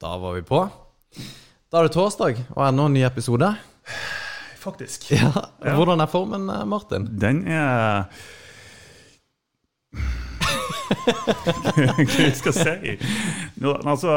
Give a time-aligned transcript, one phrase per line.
[0.00, 0.68] Da var vi på.
[1.72, 3.48] Da er det torsdag, og enda en ny episode.
[4.66, 5.06] Faktisk.
[5.14, 5.30] Ja,
[5.62, 7.06] Hvordan er formen, eh, Martin?
[7.20, 8.08] Den er
[11.06, 12.96] Hva jeg skal si?
[13.62, 14.10] Nå, altså,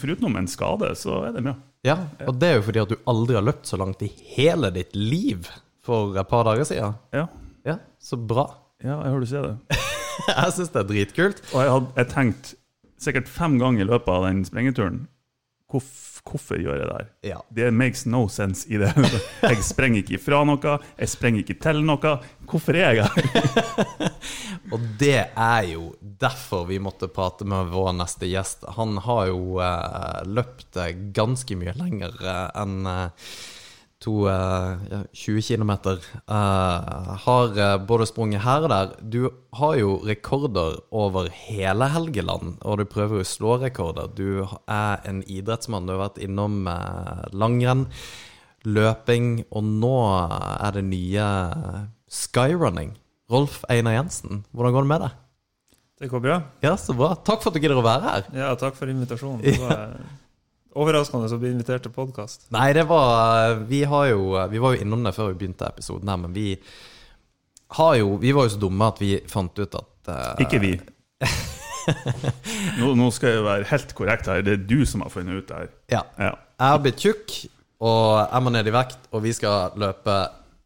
[0.00, 1.56] Foruten en skade, så er det mye.
[1.84, 1.96] Ja,
[2.28, 4.94] og det er jo fordi at du aldri har løpt så langt i hele ditt
[4.96, 5.48] liv
[5.84, 6.94] for et par dager siden.
[7.12, 7.26] Ja,
[7.64, 8.46] Ja, så bra.
[8.84, 9.80] ja jeg hører du sier det.
[10.28, 11.40] Jeg syns det er dritkult.
[11.52, 12.50] Og jeg hadde jeg tenkt
[13.02, 15.00] sikkert fem ganger i løpet av den sprengeturen
[15.70, 17.08] hvorf, Hvorfor gjør jeg det her?
[17.28, 17.38] Ja.
[17.52, 18.88] Det makes no sense i det.
[19.44, 22.12] Jeg sprenger ikke ifra noe, jeg sprenger ikke til noe.
[22.48, 24.06] Hvorfor er jeg her?
[24.72, 28.64] Og det er jo derfor vi måtte prate med vår neste gjest.
[28.78, 33.28] Han har jo eh, løpt eh, ganske mye lenger eh, enn eh,
[34.02, 35.70] to eh, ja, 20 km.
[37.24, 38.92] har eh, både sprunget her og der.
[39.00, 44.10] Du har jo rekorder over hele Helgeland, og du prøver å slå rekorder.
[44.14, 45.86] Du er en idrettsmann.
[45.86, 47.86] Du har vært innom eh, langrenn,
[48.64, 52.96] løping, og nå er det nye eh, skyrunning.
[53.32, 55.20] Rolf Einar Jensen, hvordan går det med deg?
[56.04, 56.36] Det går bra.
[56.60, 57.14] Ja, så bra.
[57.24, 58.28] Takk for at du gidder å være her.
[58.36, 59.40] Ja, takk for invitasjonen.
[59.46, 59.94] Det var
[60.74, 62.48] overraskende å bli invitert til podkast.
[62.54, 66.10] Nei, det var Vi har jo Vi var jo innom det før vi begynte episoden
[66.10, 66.54] her, men vi
[67.78, 70.76] har jo Vi var jo så dumme at vi fant ut at uh, Ikke vi.
[72.80, 74.44] Nå, nå skal jeg være helt korrekt her.
[74.44, 75.72] Det er du som har funnet ut det her.
[75.92, 76.00] Ja.
[76.16, 76.30] Ja.
[76.54, 77.34] Jeg har blitt tjukk,
[77.84, 80.14] og jeg må ned i vekt, og vi skal løpe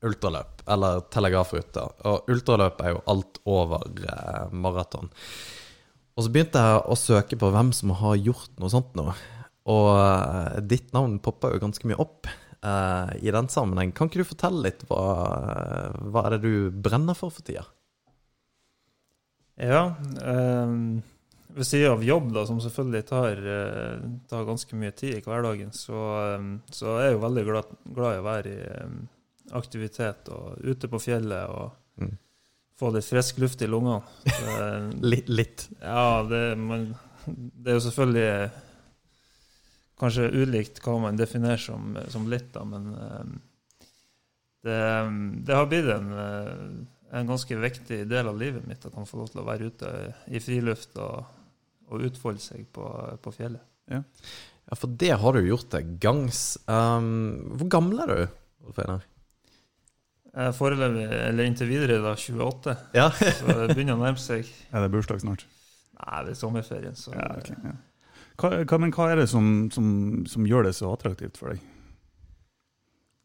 [0.06, 1.88] ultraløp, eller telegrafruta.
[2.06, 5.10] Og ultraløp er jo alt over uh, maraton.
[6.18, 9.10] Og så begynte jeg å søke på hvem som har gjort noe sånt nå.
[9.68, 12.28] Og eh, ditt navn poppa jo ganske mye opp
[12.64, 13.92] uh, i den sammenheng.
[13.92, 15.02] Kan ikke du fortelle litt hva,
[16.08, 17.66] hva er det du brenner for for tida?
[19.60, 19.94] Ja.
[20.22, 21.02] Um,
[21.48, 25.72] ved siden av jobb, da, som selvfølgelig tar, eh, tar ganske mye tid i hverdagen,
[25.74, 26.02] så,
[26.38, 28.98] um, så er jeg jo veldig glad, glad i å være i um,
[29.58, 32.12] aktivitet og ute på fjellet og Mm.
[32.78, 34.04] få litt frisk luft i lungene.
[34.30, 35.26] Eh, Litt.
[35.28, 35.64] litt.
[35.82, 36.84] Ja, det, man,
[37.26, 38.28] det er jo selvfølgelig
[39.98, 43.32] kanskje ulikt hva man definerer som, som litt, da, men eh,
[44.66, 44.78] det,
[45.46, 46.62] det har blitt en, eh,
[47.18, 49.92] en ganske viktig del av livet mitt at man får lov til å være ute
[50.34, 51.28] i friluft og,
[51.88, 52.84] og utfolde seg på,
[53.24, 53.64] på fjellet.
[53.88, 54.02] Ja,
[54.76, 56.58] for det har du gjort deg gangs.
[56.68, 58.18] Um, hvor gammel er du,
[58.66, 59.06] Rolf Einar?
[60.38, 63.06] Er foreløpig, eller inntil videre, da 28, Ja.
[63.16, 64.44] så det begynner å nærme seg
[64.74, 65.46] Er det bursdag snart?
[65.98, 67.72] Nei, det er sommerferien, så Ja, okay, ja.
[68.38, 69.88] Hva, hva, men hva er det som, som,
[70.30, 71.62] som gjør det så attraktivt for deg?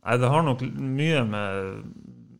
[0.03, 1.59] Nei, det har nok mye med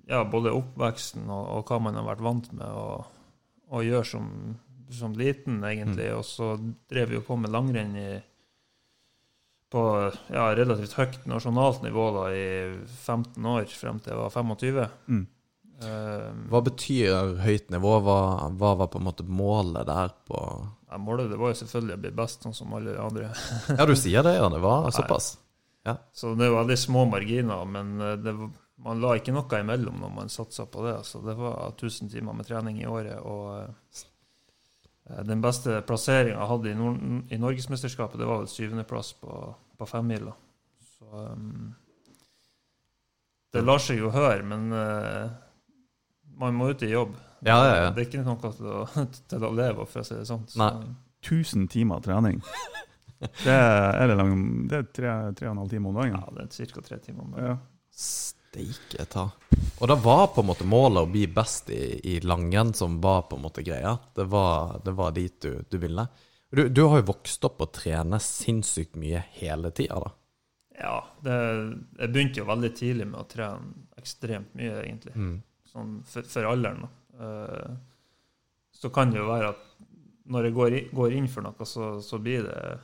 [0.10, 3.04] ja, både oppveksten og, og hva man har vært vant med å,
[3.72, 4.30] å gjøre som,
[4.92, 6.10] som liten, egentlig.
[6.18, 6.56] Og så
[6.92, 8.10] drev vi jo på med langrenn i,
[9.74, 9.86] på
[10.34, 12.50] ja, relativt høyt nasjonalt nivå da, i
[13.06, 14.84] 15 år, frem til jeg var 25.
[15.14, 15.24] Mm.
[15.84, 17.96] Eh, Hva betyr høyt nivå?
[18.06, 18.20] Hva,
[18.54, 20.42] hva var på en måte målet der på
[20.94, 23.32] ja, målet det var jo selvfølgelig å bli best, sånn som alle de andre.
[23.80, 24.46] Ja, du sier det, ja.
[24.54, 25.32] Det var såpass.
[26.16, 30.00] Så det jo veldig små marginer, men eh, det, var- man la ikke noe imellom
[30.02, 30.96] når man satsa på det.
[31.08, 33.20] Så det var 1000 timer med trening i året.
[33.22, 39.14] og eh, Den beste plasseringa jeg hadde i, Nord i Norgesmesterskapet, det var vel syvendeplass
[39.22, 39.38] på,
[39.80, 40.34] på femmila.
[40.94, 41.74] Så um,
[43.54, 45.30] Det lar seg jo høre, men uh,
[46.40, 47.14] man må ut i jobb.
[47.44, 47.90] Ja, ja, ja.
[47.92, 48.84] Det er ikke noe til å,
[49.32, 50.46] til å leve av, for å si det sånn.
[50.52, 50.70] Så,
[51.24, 52.42] 1000 timer trening.
[53.24, 54.32] Det er, er det lang,
[54.68, 56.18] det er tre, tre og en halv time om dagen.
[56.20, 56.82] ja, det er ca.
[56.84, 57.22] tre timer.
[57.24, 57.54] om dagen.
[57.54, 57.94] Ja.
[57.96, 59.24] Steike ta.
[59.80, 63.22] Og det var på en måte målet å bli best i, i langrenn som var
[63.30, 63.96] på en måte greia.
[64.16, 66.04] Det var, det var dit du, du ville.
[66.52, 70.12] Du, du har jo vokst opp og trene sinnssykt mye hele tida, da.
[70.84, 71.38] Ja, det,
[72.02, 75.16] jeg begynte jo veldig tidlig med å trene ekstremt mye, egentlig.
[75.16, 75.38] Mm.
[75.72, 76.84] Sånn for, for alderen.
[76.86, 76.92] da.
[77.20, 77.76] Eh,
[78.74, 79.62] så kan det jo være at
[80.34, 82.80] når jeg går, i, går inn for noe, så, så blir det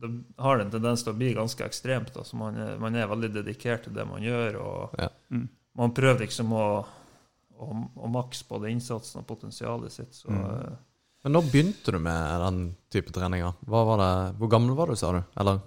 [0.00, 0.08] Det
[0.40, 2.14] har det en tendens til å bli ganske ekstremt.
[2.16, 5.08] Altså man, er- man er veldig dedikert til det man gjør, og Ja.
[5.30, 5.48] Mm.
[5.76, 6.84] man prøver liksom å,
[7.60, 7.66] å,
[7.96, 10.14] å makse både innsatsen og potensialet sitt.
[10.14, 10.44] Så Mm.
[10.44, 10.76] eh,
[11.22, 13.52] Men når begynte du med den type treninger?
[13.68, 15.22] Hva var det, hvor gammel var du, sa du?
[15.36, 15.60] Eller?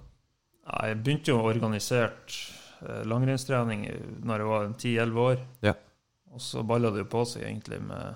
[0.66, 2.34] ja, jeg begynte jo organisert
[2.82, 3.86] eh, langrennstrening
[4.26, 5.38] når jeg var 10-11 år.
[5.62, 5.74] Ja.
[6.34, 8.16] Og så balla det jo på seg egentlig med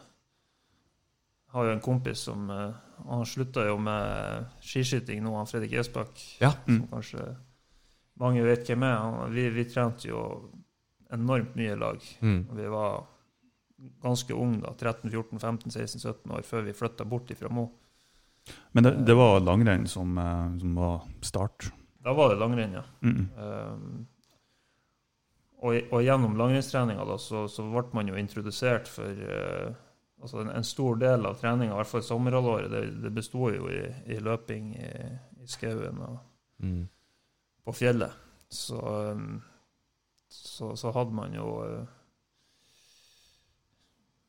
[1.48, 5.78] Jeg har jo en kompis som eh, Han slutta jo med skiskyting nå, han Fredrik
[5.78, 6.24] Esbakk.
[6.42, 6.56] Ja.
[6.66, 7.28] Som kanskje
[8.18, 8.96] mange vet hvem er.
[8.98, 10.24] Han, vi, vi trente jo
[11.14, 12.02] enormt mye lag.
[12.26, 12.40] Mm.
[12.50, 12.96] Og Vi var
[14.02, 17.68] ganske unge da, 13-14-15-16-17 år, før vi flytta bort ifra Mo.
[18.74, 21.70] Men det, det var langrenn som, eh, som var start.
[22.04, 22.84] Da var det langrenn, ja.
[23.04, 23.28] Mm.
[23.38, 24.06] Um,
[25.58, 29.72] og, og gjennom langrennstreninga så, så ble man jo introdusert for uh,
[30.22, 33.70] altså en, en stor del av treninga, i hvert fall sommerhalvåret, det, det besto jo
[33.74, 33.82] i,
[34.14, 34.92] i løping i,
[35.44, 36.18] i skauen og
[36.58, 36.88] Mm.
[37.62, 38.10] på fjellet.
[38.50, 38.80] Så,
[39.14, 39.36] um,
[40.26, 41.84] så, så hadde man jo uh,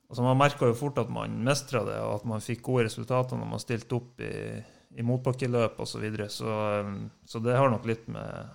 [0.09, 3.37] Altså Man merka jo fort at man mestra det, og at man fikk gode resultater
[3.41, 4.61] når man stilte opp i,
[4.97, 5.91] i motbakkeløp osv.
[5.93, 6.29] Så, videre.
[6.33, 6.55] så
[6.85, 8.55] um, Så det har nok litt med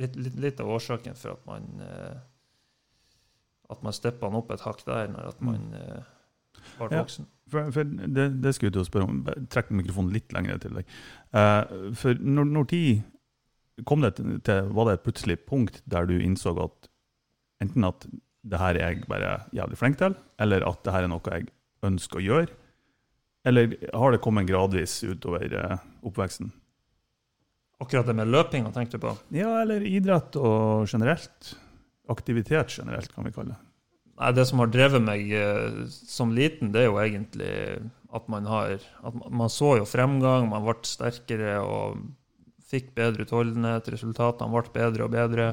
[0.00, 2.16] Litt, litt, litt av årsaken for at man eh,
[3.70, 6.10] At man steppa han opp et hakk der når at man eh,
[6.80, 7.28] voksen.
[7.28, 7.50] Ja.
[7.52, 9.22] For, for det, det skulle jeg til å spørre om.
[9.52, 10.94] Trekk mikrofonen litt lenger til deg.
[11.36, 16.06] Uh, for når, når tid kom det til, til Var det et plutselig punkt der
[16.08, 16.90] du innså at
[17.64, 18.06] enten at
[18.44, 21.48] det her er jeg bare jævlig flink til, eller at det her er noe jeg
[21.84, 22.58] ønsker å gjøre?
[23.48, 26.52] Eller har det kommet gradvis utover eh, oppveksten?
[27.82, 29.12] Akkurat det med løpinga tenkte du på?
[29.34, 31.54] Ja, eller idrett og generelt.
[32.08, 33.60] Aktivitet generelt, kan vi kalle det.
[34.20, 37.54] Nei, Det som har drevet meg eh, som liten, det er jo egentlig
[38.14, 41.98] at man har at man- så jo fremgang, man ble sterkere og
[42.70, 43.88] fikk bedre utholdenhet.
[43.90, 45.48] Resultatene ble bedre og bedre.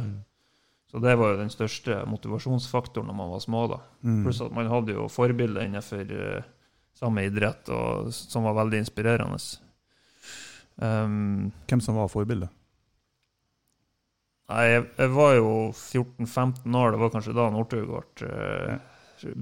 [0.92, 3.68] Så det var jo den største motivasjonsfaktoren når man var små.
[3.72, 3.80] da.
[4.04, 4.24] Mm.
[4.26, 6.44] Pluss at man hadde jo forbilder innenfor eh,
[6.94, 9.40] samme idrett og, som var veldig inspirerende.
[10.82, 12.50] Um, Hvem som var forbildet?
[14.52, 18.90] Nei, jeg, jeg var jo 14-15 år, det var kanskje da Northug ble uh,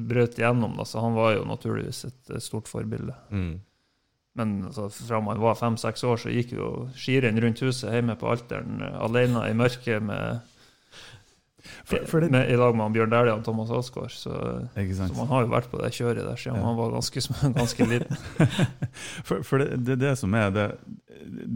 [0.10, 3.16] brøt igjennom, da, så han var jo naturligvis et, stort forbilde.
[3.32, 3.56] Mm.
[4.38, 6.70] Men altså, fra man var fem-seks år, så gikk jo
[7.00, 10.44] skirenn rundt huset hjemme på Alteren uh, alene i mørket med,
[11.86, 14.12] For, for det, med, i lag med Bjørn Dæhlie og Thomas Alsgaard.
[14.14, 14.32] Så,
[14.76, 16.66] så man har jo vært på det kjøret der siden Ja.
[16.66, 17.24] man var ganske,
[17.60, 18.18] ganske liten.
[19.28, 20.68] For, for det, det er det som er det,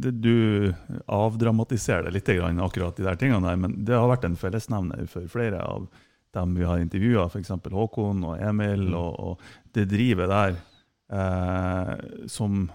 [0.03, 0.73] det Du
[1.07, 5.05] avdramatiserer det litt, grann, akkurat de der tingene der, men det har vært en fellesnevner
[5.11, 5.87] for flere av
[6.33, 7.51] dem vi har intervjua, f.eks.
[7.71, 8.95] Håkon og Emil, Mm.
[8.97, 10.55] og, og det drivet der
[11.13, 11.93] eh,
[12.27, 12.65] som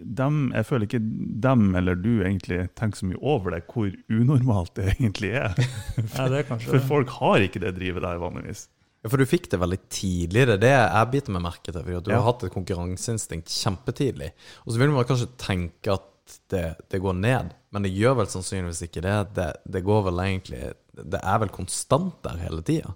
[0.00, 1.00] dem, Jeg føler ikke
[1.46, 5.54] dem eller du egentlig tenker så mye over det, hvor unormalt det egentlig er.
[5.96, 8.66] Nei, det er kanskje For folk har ikke det drivet der vanligvis.
[9.04, 10.46] Ja, for du fikk det veldig tidlig.
[10.48, 11.78] Det er det jeg biter meg merke til.
[11.82, 12.18] For du Ja.
[12.20, 14.32] har hatt et konkurranseinstinkt kjempetidlig.
[14.66, 16.12] Og så vil man kanskje tenke at
[16.50, 19.16] det, det går ned, men det gjør vel sannsynligvis ikke det.
[19.36, 19.44] Det,
[19.76, 22.94] det går vel egentlig Det er vel konstant der hele tida.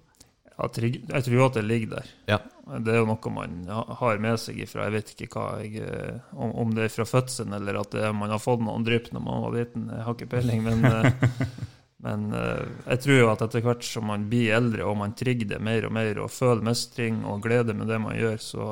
[0.69, 2.09] Trygg- jeg tror jo at det ligger der.
[2.29, 2.37] Ja.
[2.71, 3.55] Det er jo noe man
[3.99, 7.79] har med seg ifra Jeg vet ikke jeg, eh, om, det er fra fødselen, eller
[7.81, 9.89] at det man har fått noen drypp når man var liten.
[9.91, 10.61] Jeg har ikke peiling.
[10.67, 11.47] Men, eh,
[12.05, 15.55] men eh, jeg tror jo at etter hvert som man blir eldre og man trigger
[15.55, 18.69] det mer og mer, og føler mestring og glede med det man gjør, så,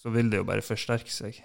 [0.00, 1.38] så vil det jo bare forsterke seg.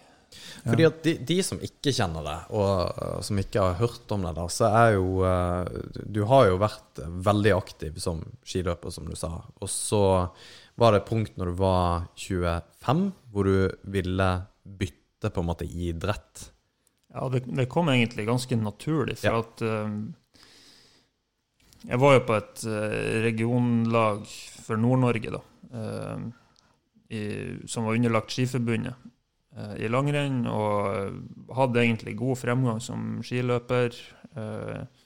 [0.64, 4.24] Fordi at de, de som ikke kjenner det, og uh, som ikke har hørt om
[4.26, 5.68] det, da, så er jo uh,
[6.06, 9.34] Du har jo vært veldig aktiv som skiløper, som du sa.
[9.60, 10.04] Og så
[10.80, 13.58] var det et punkt når du var 25, hvor du
[13.94, 14.30] ville
[14.64, 16.50] bytte på en måte idrett.
[17.14, 19.40] Ja, det, det kom egentlig ganske naturlig, for Ja.
[19.44, 19.90] at uh,
[21.84, 24.22] Jeg var jo på et eh, regionlag
[24.64, 25.42] for Nord-Norge, da.
[25.74, 26.30] Uh,
[27.12, 27.24] i,
[27.68, 29.10] som var underlagt Skiforbundet eh,
[29.54, 33.94] i langrenn, og hadde egentlig god fremgang som skiløper.
[34.34, 35.04] Eh,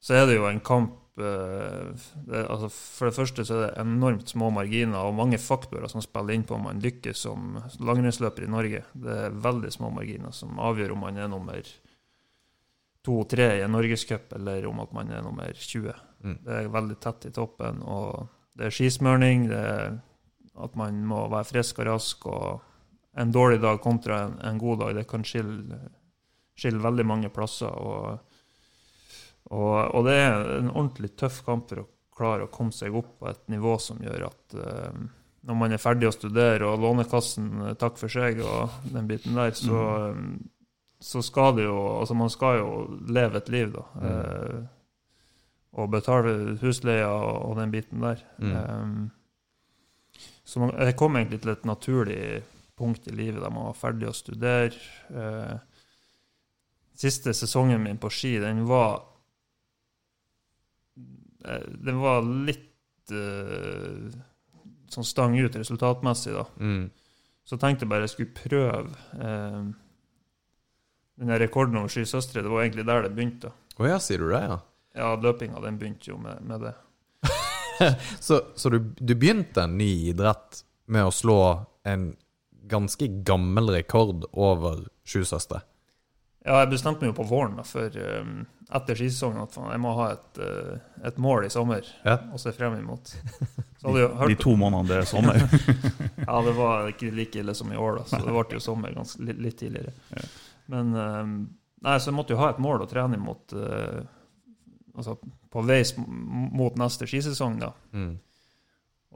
[0.00, 1.90] så er det jo en kamp eh,
[2.24, 6.04] det, altså For det første så er det enormt små marginer og mange faktorer som
[6.04, 8.82] spiller inn på om man lykkes som langrennsløper i Norge.
[8.94, 11.60] Det er veldig små marginer som avgjør om man er nummer
[13.04, 15.92] to-tre i en norgescup, eller om at man er nummer 20.
[16.24, 16.38] Mm.
[16.44, 18.26] Det er veldig tett i toppen, og
[18.58, 19.98] det er skismørning, det er
[20.58, 22.67] at man må være frisk og rask, og
[23.16, 25.78] en dårlig dag kontra en, en god dag, det kan skille,
[26.58, 27.70] skille veldig mange plasser.
[27.72, 28.18] Og,
[29.50, 31.88] og, og det er en ordentlig tøff kamp for å
[32.18, 35.06] klare å komme seg opp på et nivå som gjør at uh,
[35.48, 39.38] når man er ferdig å studere, og Lånekassen eh, takk for seg, og den biten
[39.38, 40.32] der, så, mm.
[41.00, 42.72] så skal det jo Altså, man skal jo
[43.08, 43.84] leve et liv, da.
[44.08, 44.58] Eh,
[45.78, 48.20] og betale husleia og den biten der.
[48.42, 48.52] Mm.
[48.56, 52.20] Um, så man, jeg kom egentlig til et naturlig
[52.78, 54.78] punkt i livet da man var ferdig å studere.
[55.10, 55.56] Eh,
[56.98, 59.02] siste sesongen min på ski, den var
[61.44, 64.08] eh, Den var litt eh,
[64.88, 66.46] sånn stang ut resultatmessig, da.
[66.62, 66.88] Mm.
[67.44, 69.60] Så jeg tenkte bare jeg skulle prøve eh,
[71.18, 72.42] den rekorden over skisøstre.
[72.44, 73.52] Det var egentlig der det begynte.
[73.78, 74.58] Å oh ja, sier du det, ja?
[74.98, 76.74] Ja, løpinga den begynte jo med, med det.
[78.26, 81.36] Så, så du, du begynte en ny idrett med å slå
[81.86, 82.08] en
[82.68, 85.62] ganske gammel rekord over Sju søstre.
[86.46, 89.80] Ja, jeg bestemte meg jo på våren da, for um, etter skisesongen at faen, jeg
[89.82, 92.14] må ha et, uh, et mål i sommer Ja.
[92.32, 93.10] å se frem imot.
[93.80, 95.40] Så hadde jeg De to månedene det er sommer.
[96.28, 98.94] ja, det var ikke like ille som i år, da, så det ble jo sommer
[98.96, 99.92] ganske, litt, litt tidligere.
[100.14, 100.24] Ja.
[100.72, 101.34] Men um,
[101.84, 104.00] nei, så jeg måtte jo ha et mål å trene imot uh,
[104.98, 105.18] altså
[105.52, 107.58] på vei mot neste skisesong.
[107.60, 107.72] da.
[107.92, 108.14] Mm.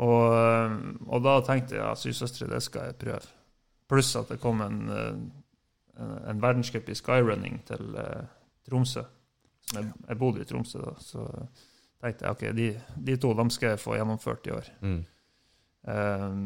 [0.02, 0.76] Og, um,
[1.09, 3.25] og da tenkte jeg at Sydsøstre, det skal jeg prøve.
[3.92, 5.12] Pluss at det kom en, uh,
[6.00, 8.25] en, en verdenscup i skyrunning til uh,
[8.68, 9.04] Tromsø.
[9.68, 11.28] Som jeg, jeg bodde i Tromsø da, så
[12.02, 12.68] tenkte jeg ok, de,
[13.11, 14.70] de to de skal jeg få gjennomført i år.
[14.82, 15.00] Mm.
[15.82, 16.44] Um,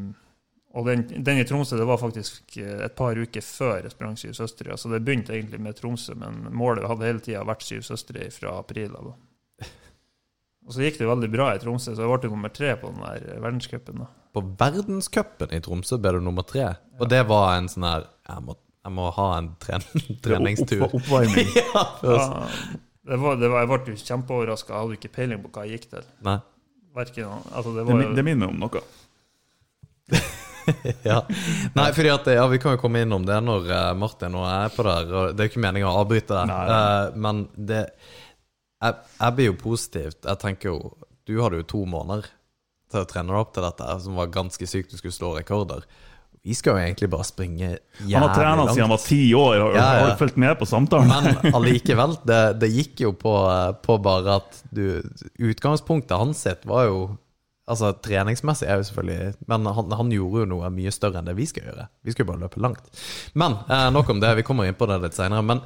[0.76, 4.16] og den, den i Tromsø det var faktisk eh, et par uker før jeg sprang
[4.20, 4.76] Syv søstre.
[4.76, 8.58] Så det begynte egentlig med Tromsø, men målet hadde hele tida vært Syv søstre fra
[8.60, 8.92] april.
[8.98, 9.14] av.
[10.66, 13.06] Og så gikk det veldig bra i Tromsø, så jeg ble nummer tre på den
[13.06, 14.04] der verdenscupen.
[14.36, 16.74] På verdenscupen i Tromsø ble du nummer tre.
[17.00, 19.86] Og det var en sånn her Jeg må, jeg må ha en tren
[20.26, 20.82] treningstur.
[20.84, 21.54] Opp, oppvarming.
[21.56, 21.84] ja.
[22.04, 22.26] Ja,
[23.06, 24.74] det var, det var, jeg ble kjempeoverraska.
[24.74, 26.04] Jeg hadde ikke peiling på hva jeg gikk til.
[26.26, 26.36] Nei.
[26.96, 28.84] Verken, altså det var det, det minner om noe.
[31.06, 31.20] Ja.
[31.78, 34.64] Nei, fordi at Ja, vi kan jo komme innom det når eh, Martin og jeg
[34.64, 35.12] er på der.
[35.12, 36.80] Og det er jo ikke meningen å avbryte Nei, nei.
[36.82, 40.18] Uh, men det jeg, jeg blir jo positivt.
[40.26, 40.80] Jeg tenker jo
[41.22, 42.26] Du hadde jo to måneder
[42.96, 44.92] til å trene deg opp til dette, som var ganske sykt.
[44.92, 45.84] Du skulle slå rekorder.
[46.46, 48.12] Vi skal jo egentlig bare springe jævlig langt.
[48.14, 49.54] Han har trent siden han var ti år.
[49.64, 50.00] Har, Ja, ja.
[50.04, 51.10] har du fulgt med på samtalen?
[51.10, 53.32] Men allikevel, det, det gikk jo på,
[53.82, 55.02] på bare at du
[55.42, 57.00] Utgangspunktet hans sitt var jo
[57.66, 61.34] Altså, treningsmessig er jo selvfølgelig Men han, han gjorde jo noe mye større enn det
[61.34, 61.88] vi skal gjøre.
[62.06, 62.86] Vi skal jo bare løpe langt.
[63.34, 64.30] Men eh, nok om det.
[64.38, 65.42] Vi kommer inn på det litt seinere.
[65.42, 65.64] Men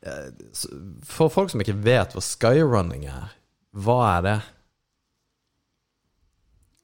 [0.00, 0.30] eh,
[1.04, 3.34] for folk som ikke vet hva skyrunning er,
[3.84, 4.38] hva er det?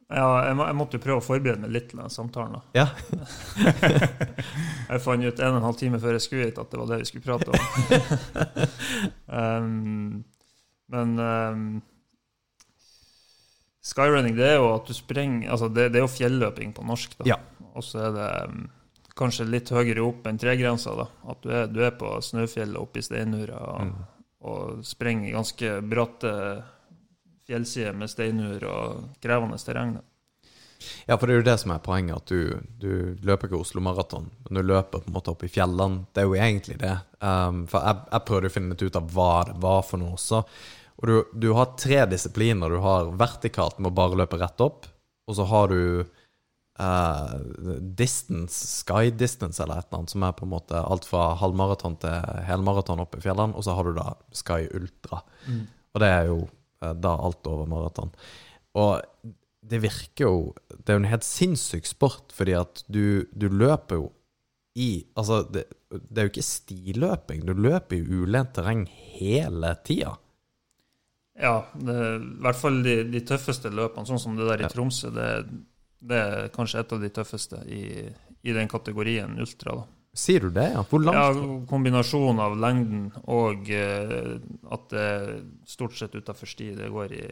[0.08, 2.54] Ja, jeg, må, jeg måtte prøve å forberede meg litt til den samtalen.
[2.56, 2.62] da.
[2.72, 2.86] Ja.
[4.88, 6.88] Jeg fant ut en og en halv time før jeg skulle hit at det var
[6.88, 7.58] det vi skulle prate om.
[9.38, 10.24] um,
[10.88, 11.66] men um,
[13.84, 17.18] skyrunning, det er jo at du sprenger Altså, det, det er jo fjelløping på norsk,
[17.20, 17.28] da.
[17.34, 17.38] Ja.
[17.76, 18.64] Og så er det um,
[19.18, 21.08] kanskje litt høyere opp enn tregrensa, da.
[21.28, 23.94] At du er, du er på Snøfjellet oppe i Steinura og, Mm.
[24.48, 26.32] og sprenger ganske bratte
[27.48, 29.98] fjellsider med steinur og krevende terreng.
[31.08, 33.82] Ja, for det er jo det som er poenget, at du, du løper ikke Oslo
[33.82, 36.04] Maraton, men du løper på en måte opp i fjellene.
[36.14, 36.94] Det er jo egentlig det.
[37.18, 40.14] Um, for jeg, jeg prøvde å finne litt ut av hva det var for noe
[40.18, 40.42] også.
[40.98, 42.70] Og du, du har tre disipliner.
[42.70, 44.86] Du har vertikalt med å bare løpe rett opp,
[45.28, 47.34] og så har du uh,
[47.98, 51.98] distance, sky distance eller et eller annet, som er på en måte alt fra halvmaraton
[52.04, 55.24] til helmaraton oppe i fjellene, og så har du da sky ultra.
[55.94, 56.38] Og det er jo
[56.80, 58.12] da alt over maraton.
[58.78, 59.02] Og
[59.68, 60.36] det virker jo
[60.70, 64.06] Det er jo en helt sinnssyk sport, fordi at du, du løper jo
[64.78, 67.42] i Altså, det, det er jo ikke stiløping.
[67.46, 70.14] Du løper i ulendt terreng hele tida.
[71.38, 75.10] Ja, det, i hvert fall de, de tøffeste løpene, sånn som det der i Tromsø,
[75.14, 75.28] det,
[75.98, 77.82] det er kanskje et av de tøffeste i,
[78.42, 79.80] i den kategorien ultra.
[79.80, 79.97] da.
[80.18, 80.82] Sier du det, ja?
[80.90, 81.16] Hvor langt?
[81.16, 84.32] Ja, Kombinasjonen av lengden og uh,
[84.74, 85.06] at det
[85.70, 86.72] stort sett utafor sti.
[86.74, 87.26] Det går i,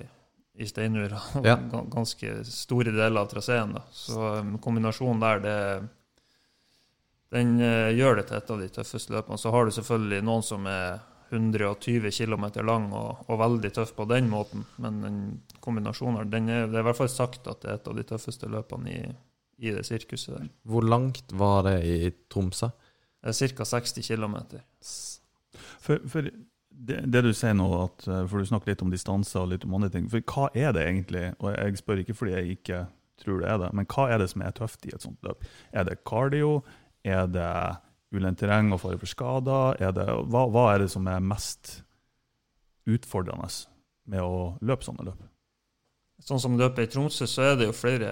[0.62, 1.18] i steinura.
[1.42, 1.56] Ja.
[1.96, 3.74] Ganske store deler av traseen.
[3.74, 3.82] da.
[3.90, 5.58] Så um, kombinasjonen der, det
[7.34, 9.42] den uh, gjør det til et av de tøffeste løpene.
[9.42, 11.00] Så har du selvfølgelig noen som er
[11.34, 15.16] 120 km lang og, og veldig tøff på den måten, men den
[15.64, 18.04] kombinasjonen den er, det er i hvert fall sagt at det er et av de
[18.06, 19.00] tøffeste løpene i,
[19.58, 20.50] i det sirkuset der.
[20.68, 22.68] Hvor langt var det i Tromsø?
[23.24, 23.64] Det ca.
[23.64, 24.36] 60 km.
[25.80, 26.28] For, for
[26.76, 29.64] det, det du sier nå, at, eh, for du snakker litt om distanser og litt
[29.66, 30.10] om andre ting.
[30.12, 31.24] For hva er det egentlig?
[31.40, 32.84] Og jeg spør ikke fordi jeg ikke
[33.22, 35.44] tror det er det, men hva er det som er tøft i et sånt løp?
[35.72, 36.60] Er det cardio?
[37.06, 37.48] Er det
[38.14, 39.80] ulendt terreng og fare for skader?
[39.80, 41.80] Er det, hva, hva er det som er mest
[42.86, 43.48] utfordrende
[44.12, 45.24] med å løpe sånne løp?
[46.26, 48.10] Sånn som løpet i Tromsø, så er det jo flere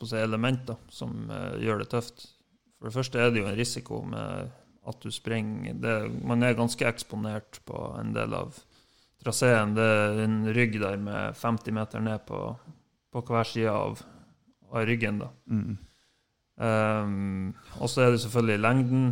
[0.00, 2.24] si, elementer som uh, gjør det tøft.
[2.78, 4.54] For det første er det jo en risiko med
[4.86, 8.56] at du springer det, Man er ganske eksponert på en del av
[9.24, 9.74] traseen.
[9.76, 12.40] Det er en rygg der med 50 meter ned på,
[13.12, 14.00] på hver side av,
[14.70, 15.20] av ryggen.
[15.24, 15.30] da.
[15.50, 15.76] Mm.
[16.56, 19.08] Um, og så er det selvfølgelig lengden.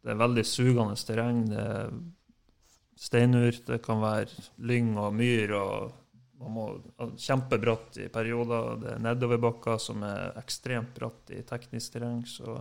[0.00, 1.44] Det er veldig sugende terreng.
[1.50, 1.92] Det er
[2.96, 5.52] steinur, det kan være lyng og myr.
[5.58, 6.05] og
[6.40, 6.66] man må
[7.16, 8.76] Kjempebratt i perioder.
[8.82, 12.22] Det er nedoverbakker som er ekstremt bratt i teknisk terreng.
[12.28, 12.58] Så,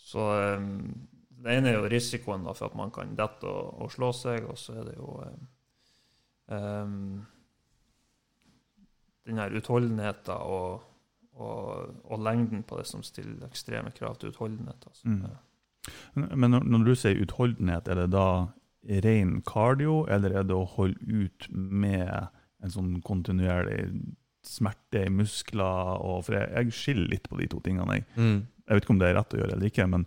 [0.00, 0.90] så um,
[1.36, 4.48] det ene er jo risikoen da, for at man kan dette og, og slå seg,
[4.48, 5.16] og så er det jo
[6.48, 7.24] um,
[9.26, 10.92] den her utholdenheten og
[11.36, 14.86] og, og lengden på det som stiller ekstreme krav til utholdenhet.
[14.86, 15.08] Altså.
[15.08, 16.30] Mm.
[16.32, 18.28] Men når, når du sier utholdenhet, er det da
[19.04, 20.96] ren cardio, eller er det å holde
[21.26, 22.30] ut med
[22.66, 23.80] en sånn kontinuerlig
[24.46, 25.96] smerte i muskler?
[26.02, 27.98] Og, for jeg, jeg skiller litt på de to tingene.
[28.00, 28.04] Jeg.
[28.16, 28.38] Mm.
[28.66, 30.06] jeg vet ikke om det er rett å gjøre eller ikke, men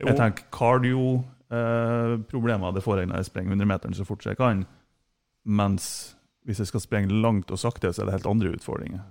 [0.00, 0.06] Jo.
[0.10, 0.44] jeg tenker
[1.46, 4.64] cardio-problemer det får jeg når jeg sprenger 100-meteren så fort jeg kan.
[5.46, 5.88] Mens
[6.46, 9.02] hvis jeg skal sprenge langt og sakte, så er det helt andre utfordringer.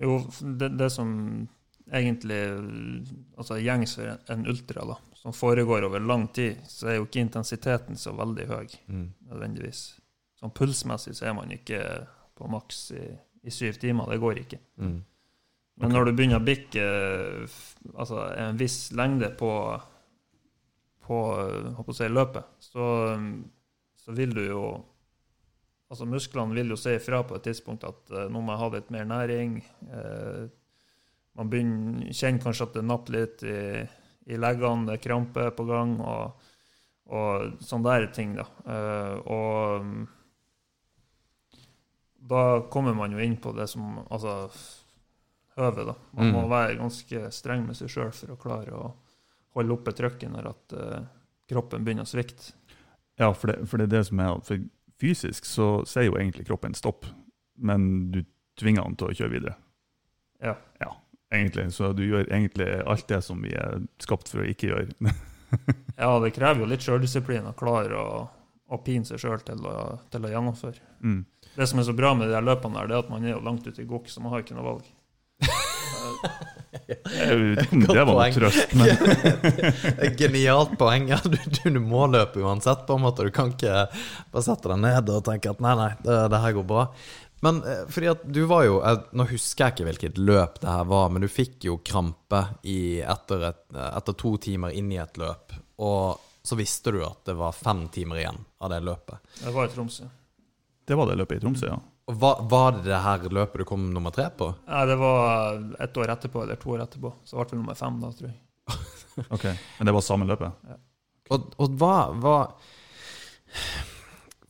[0.00, 0.18] Jo,
[0.60, 1.08] det, det som
[1.92, 2.38] egentlig
[3.38, 7.22] altså gjengs for en ultra, da, som foregår over lang tid, så er jo ikke
[7.26, 9.06] intensiteten så veldig høy, Mm.
[9.30, 9.80] nødvendigvis.
[10.36, 11.82] Sånn pulsmessig så er man ikke
[12.36, 13.04] på maks i,
[13.46, 14.10] i syv timer.
[14.12, 14.60] Det går ikke.
[14.82, 14.98] Mm.
[15.76, 16.84] Men når du begynner å bikke
[17.92, 19.50] altså en viss lengde på,
[21.04, 22.86] på eh, å si, løpet, så,
[24.00, 24.66] så vil du jo
[25.86, 28.68] Altså Musklene vil jo si ifra på et tidspunkt at uh, nå må jeg ha
[28.72, 29.52] litt mer næring.
[29.86, 30.48] Uh,
[31.38, 33.84] man begynner, kjenner kanskje at det napper litt i,
[34.34, 36.48] i leggene, det er krampe på gang, og,
[37.06, 38.34] og sånne der ting.
[38.34, 38.48] da.
[38.66, 40.02] Uh, og mm,
[42.26, 44.36] da kommer man jo inn på det som Altså
[45.56, 45.94] høvet, da.
[46.12, 46.50] Man må Mm.
[46.50, 48.94] være ganske streng med seg sjøl for å klare å
[49.56, 51.04] holde oppe trykket når at uh,
[51.48, 52.52] kroppen begynner å svikte.
[53.16, 54.60] Ja, for det, for det er det som er For
[55.00, 57.06] fysisk så sier jo egentlig kroppen stopp,
[57.56, 58.22] men du
[58.60, 59.54] tvinger den til å kjøre videre.
[60.44, 60.56] Ja.
[60.80, 60.90] ja.
[61.32, 61.70] Egentlig.
[61.72, 65.14] Så du gjør egentlig alt det som vi er skapt for å ikke gjøre.
[65.96, 68.28] ja, det krever jo litt sjøldisiplin å klare å,
[68.68, 69.64] å pine seg sjøl til,
[70.12, 70.84] til å gjennomføre.
[71.00, 71.24] Mm.
[71.56, 73.34] Det som er så bra med de her løpene, der, det er at man er
[73.34, 74.92] jo langt ute i gokk, så man har ikke noe valg.
[76.86, 78.88] Det var noe trøst, men
[80.20, 81.08] Genialt poeng.
[81.10, 82.84] Ja, du, du, må løpe uansett.
[82.86, 83.86] på en måte Du kan ikke
[84.32, 86.84] bare sette deg ned og tenke at nei, nei, det, det her går bra.
[87.44, 88.78] Men eh, fordi at du var jo
[89.16, 93.00] Nå husker jeg ikke hvilket løp det her var, men du fikk jo krampe i,
[93.04, 95.56] etter, et, etter to timer inn i et løp.
[95.84, 99.34] Og så visste du at det var fem timer igjen av det løpet.
[99.42, 100.06] Det var i Tromsø.
[100.86, 101.78] Det var det løpet i Tromsø, ja.
[102.06, 104.52] Hva, Var det det her løpet du kom nummer tre på?
[104.70, 107.10] Nei, det var ett år etterpå, eller to år etterpå.
[107.26, 108.38] Så ble det nummer fem da, tror jeg.
[109.34, 109.44] Ok,
[109.78, 110.66] Men det var samme løpet?
[111.34, 112.34] Og, og hva, hva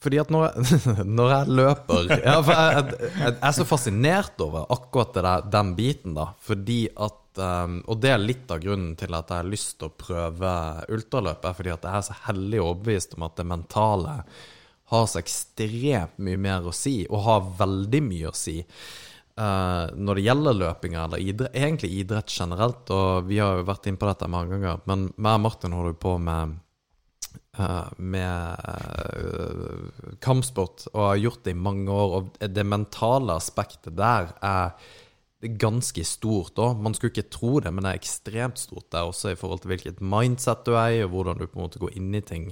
[0.03, 0.81] Fordi at når jeg,
[1.19, 5.47] når jeg løper ja, for jeg, jeg, jeg er så fascinert over akkurat det der,
[5.55, 6.27] den biten, da.
[6.45, 9.89] Fordi at um, Og det er litt av grunnen til at jeg har lyst til
[9.89, 10.53] å prøve
[10.93, 14.19] ultraløp, er fordi at jeg er så hellig overbevist om at det mentale
[14.93, 18.61] har så ekstremt mye mer å si, og har veldig mye å si.
[19.37, 23.91] Uh, når det gjelder løpinga, eller idrett, egentlig idrett generelt, og vi har jo vært
[23.91, 26.55] inne på dette mange ganger, men meg og Martin holder på med
[27.59, 32.17] uh, med uh, kampsport og har gjort det i mange år.
[32.17, 34.73] Og det mentale aspektet der er
[35.61, 36.81] ganske stort òg.
[36.83, 39.75] Man skulle ikke tro det, men det er ekstremt stort der også i forhold til
[39.75, 42.51] hvilket mindset du er i, og hvordan du på en måte går inn i ting.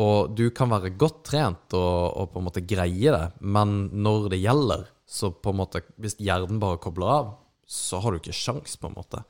[0.00, 4.30] Og du kan være godt trent og, og på en måte greie det, men når
[4.32, 7.32] det gjelder, så på en måte Hvis hjernen bare kobler av,
[7.70, 9.20] så har du ikke sjans, på en måte.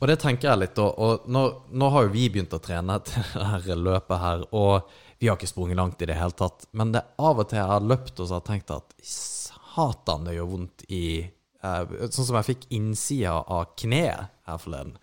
[0.00, 1.42] Og det tenker jeg litt, og, og nå,
[1.76, 5.36] nå har jo vi begynt å trene til det her løpet her, og vi har
[5.36, 7.84] ikke sprunget langt i det hele tatt, men det er av og til jeg har
[7.84, 12.48] løpt og så har tenkt at satan, det gjør vondt i eh, Sånn som jeg
[12.50, 14.96] fikk innsida av kneet her forleden.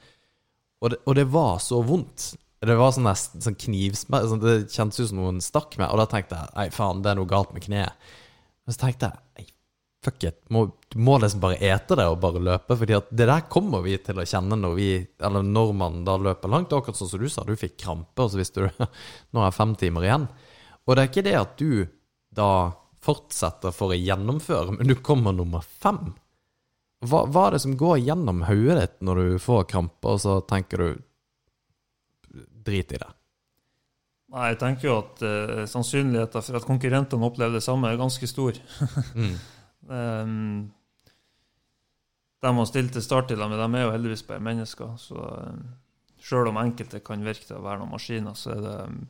[0.82, 2.32] Og det, og det var så vondt.
[2.62, 3.10] Det var sånn,
[3.41, 6.67] sånn knivsmerter sånn, Det kjentes ut som noen stakk meg, og da tenkte jeg nei,
[6.76, 8.12] faen, det er noe galt med kneet.
[8.65, 9.47] Men så tenkte jeg nei,
[10.06, 13.28] fuck it, må, du må liksom bare ete det og bare løpe, fordi at det
[13.30, 14.89] der kommer vi til å kjenne når vi
[15.21, 16.74] Eller når man da løper langt.
[16.74, 18.86] Akkurat sånn som du sa, du fikk krampe, og så visste du
[19.34, 20.30] nå er fem timer igjen.
[20.86, 21.86] Og det er ikke det at du
[22.34, 22.52] da
[23.02, 26.13] fortsetter for å gjennomføre, men du kommer nummer fem.
[27.02, 30.38] Hva, hva er det som går gjennom hodet ditt når du får krampe, og så
[30.45, 31.02] tenker du
[32.65, 33.10] drit i det?
[34.32, 38.30] Nei, jeg tenker jo at uh, sannsynligheten for at konkurrentene opplever det samme, er ganske
[38.30, 38.60] stor.
[39.12, 39.34] Mm.
[39.91, 40.71] Um,
[42.41, 44.93] de man stiller til start til dem, de er jo heldigvis bare mennesker.
[45.02, 45.63] Så um,
[46.21, 49.02] sjøl om enkelte kan virke til å være noen maskiner, så er det um,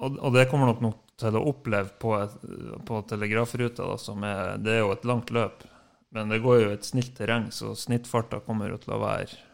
[0.00, 2.36] og, og det kommer nok nok til å oppleve på, et,
[2.88, 5.66] på telegrafruta, da, som er Det er jo et langt løp,
[6.16, 9.49] men det går jo et snilt terreng, så snittfarta kommer jo til å være eh,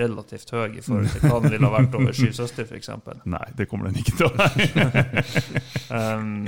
[0.00, 2.88] relativt høy i forhold til hva den ville ha vært over Syv Søster, f.eks.
[3.34, 5.24] Nei, det kommer den ikke til å være.
[5.92, 6.46] Um,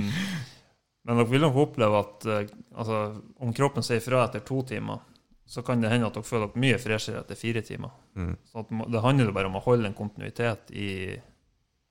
[1.04, 3.00] men dere vil nok oppleve at eh, altså,
[3.44, 5.02] om kroppen sier fra etter to timer,
[5.44, 7.92] så kan det hende at dere føler dere mye freshere etter fire timer.
[8.16, 8.30] Mm.
[8.48, 10.90] Så det handler bare om å holde en kontinuitet i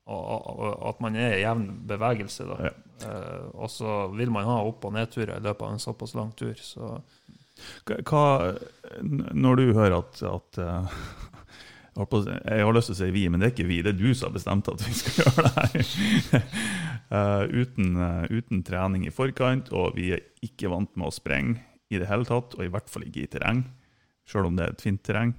[0.03, 2.47] og, og, og at man er i jevn bevegelse.
[2.49, 2.71] Ja.
[3.07, 6.33] Eh, og så vil man ha opp- og nedturer i løpet av en såpass lang
[6.35, 6.57] tur.
[6.59, 6.97] Så
[7.85, 8.55] Hva-
[9.01, 10.95] når du hører at, at eh,
[12.49, 13.81] jeg har lyst til å si vi, men det er ikke vi.
[13.85, 16.47] Det er du som har bestemt at vi skal gjøre det her.
[17.13, 21.61] Uh, uten, uh, uten trening i forkant, og vi er ikke vant med å sprenge
[21.93, 23.65] i det hele tatt, og i hvert fall ikke i terreng,
[24.25, 25.35] sjøl om det er et fint terreng.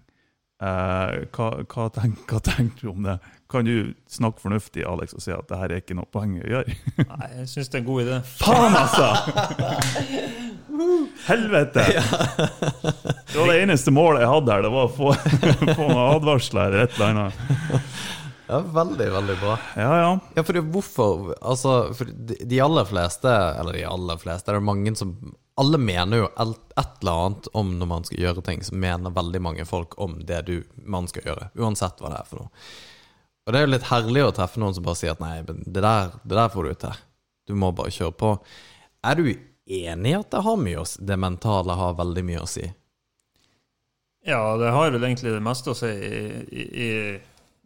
[0.63, 3.19] Uh, hva, hva, tenk, hva tenker du om det?
[3.55, 6.49] Kan du snakke fornuftig Alex, og si at det her er ikke noe poeng å
[6.49, 6.75] gjøre?
[6.99, 8.17] Nei, jeg syns det er en god idé.
[8.41, 9.07] Faen, altså!
[11.29, 11.85] Helvete!
[13.31, 14.65] Det var det eneste målet jeg hadde her.
[14.67, 15.13] Det var å få,
[15.79, 17.39] få noen advarsler eller et eller annet.
[18.49, 19.55] Ja, veldig, veldig bra.
[19.79, 20.09] Ja, ja.
[20.37, 24.67] Ja, for hvorfor Altså, for de, de aller fleste, eller de aller fleste, er det
[24.67, 25.15] mange som
[25.61, 29.41] Alle mener jo et eller annet om når man skal gjøre ting, så mener veldig
[29.47, 31.47] mange folk om det du, man skal gjøre.
[31.55, 32.51] Uansett hva det er for noe.
[33.45, 35.83] Og det er jo litt herlig å treffe noen som bare sier at nei, det
[35.85, 37.03] der, det der får du til.
[37.45, 38.31] Du må bare kjøre på.
[39.05, 41.03] Er du enig i at det har mye å si?
[41.05, 42.65] Det mentale har veldig mye å si?
[44.25, 46.91] Ja, det har vel egentlig det meste å si i, i, i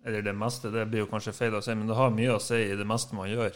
[0.08, 2.40] Eller det meste, det blir jo kanskje feil å si, men det har mye å
[2.42, 3.54] si i det meste man gjør,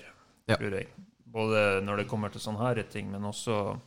[0.51, 0.57] Ja.
[0.59, 0.89] tror jeg.
[1.33, 3.79] Både når det kommer til sånne her ting, men også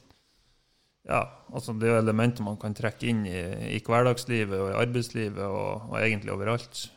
[1.06, 1.20] ja,
[1.54, 3.38] altså det er jo elementer man kan trekke inn i,
[3.78, 6.88] i hverdagslivet og i arbeidslivet og, og egentlig overalt.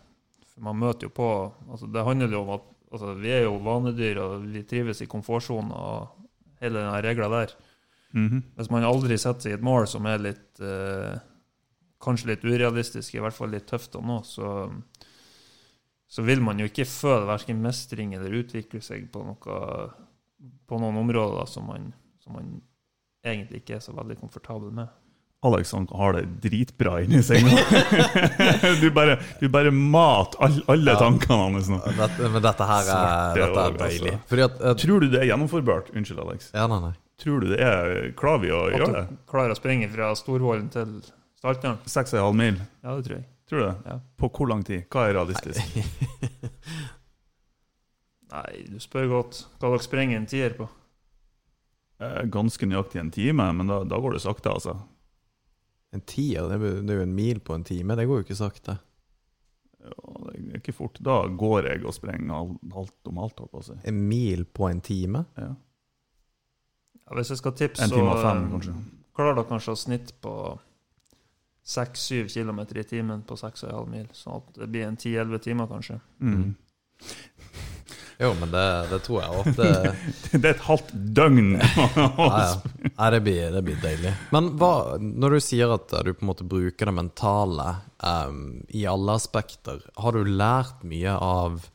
[0.65, 1.29] Man møter jo på
[1.69, 5.09] altså Det handler jo om at altså vi er jo vanedyr, og vi trives i
[5.11, 6.29] komfortsonen og
[6.63, 7.57] hele den regla der.
[8.13, 8.43] Mhm.
[8.57, 11.19] Hvis man aldri setter seg et mål som er litt eh,
[11.99, 14.69] Kanskje litt urealistisk, i hvert fall litt tøft å nå, så,
[16.07, 19.57] så vil man jo ikke føle verken mestring eller utvikle seg på, noe,
[20.71, 21.89] på noen områder som, man,
[22.23, 22.53] som man
[23.27, 24.95] egentlig ikke er så veldig komfortabel med.
[25.47, 27.55] Alex han har det dritbra inni seg nå.
[28.83, 30.99] Du bare, du bare mat all, alle Ja.
[30.99, 31.79] tankene hans nå.
[31.95, 33.85] Dette, men dette her er, dette er altså.
[33.85, 34.15] deilig.
[34.33, 35.93] Fordi at uh, Tror du det er gjennomførbart?
[35.95, 36.51] Unnskyld, Alex.
[36.57, 36.93] Ja, nei, nei.
[37.23, 39.05] Tror du det er Klarer vi å At gjøre det?
[39.15, 40.99] du klarer å springe fra Storvollen til
[41.39, 41.79] Saltdalen?
[41.87, 42.59] Seks og en halv mil?
[42.83, 43.27] Ja, det tror jeg.
[43.49, 43.77] Tror du det?
[43.93, 43.97] Ja.
[44.19, 44.85] På hvor lang tid?
[44.91, 45.79] Hva er realistisk?
[48.35, 49.45] Nei, du spør godt.
[49.63, 50.67] Hva dere sprenger en tier på?
[52.03, 54.77] Eh, Ganske nøyaktig en time, men da, da går det sakte, altså.
[55.97, 56.59] En tier, det
[56.93, 57.97] er jo en mil på en time.
[57.97, 58.75] Det går jo ikke sakte.
[59.79, 59.95] Ja,
[60.35, 60.99] det er ikke fort.
[61.01, 63.77] Da går jeg og sprenger alt halvt om halvt, holdt på å si.
[63.89, 65.25] En mil på en time?
[65.39, 65.55] Ja.
[67.09, 68.75] Ja, hvis jeg skal tipse, En time og så fem, kanskje.
[69.17, 70.35] klarer dere kanskje å snitt på
[71.69, 74.09] 6-7 km i timen på 6,5 mil.
[74.13, 76.01] Sånn at det blir en 10-11 timer, kanskje.
[76.21, 76.55] Mm.
[78.19, 79.49] Jo, men det, det tror jeg òg.
[79.55, 79.69] Det,
[80.33, 81.53] Det er et halvt døgn!
[81.59, 81.85] ja,
[82.19, 83.11] ja.
[83.15, 84.13] Det, blir, det blir deilig.
[84.35, 87.69] Men hva, når du sier at du på en måte bruker det mentale
[88.03, 88.41] um,
[88.75, 91.69] i alle aspekter, har du lært mye av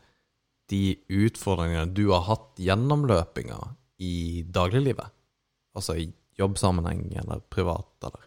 [0.71, 3.61] de utfordringene du har hatt gjennom løpinga
[4.03, 5.15] i dagliglivet?
[5.79, 8.19] Altså i jobbsammenheng eller privat, eller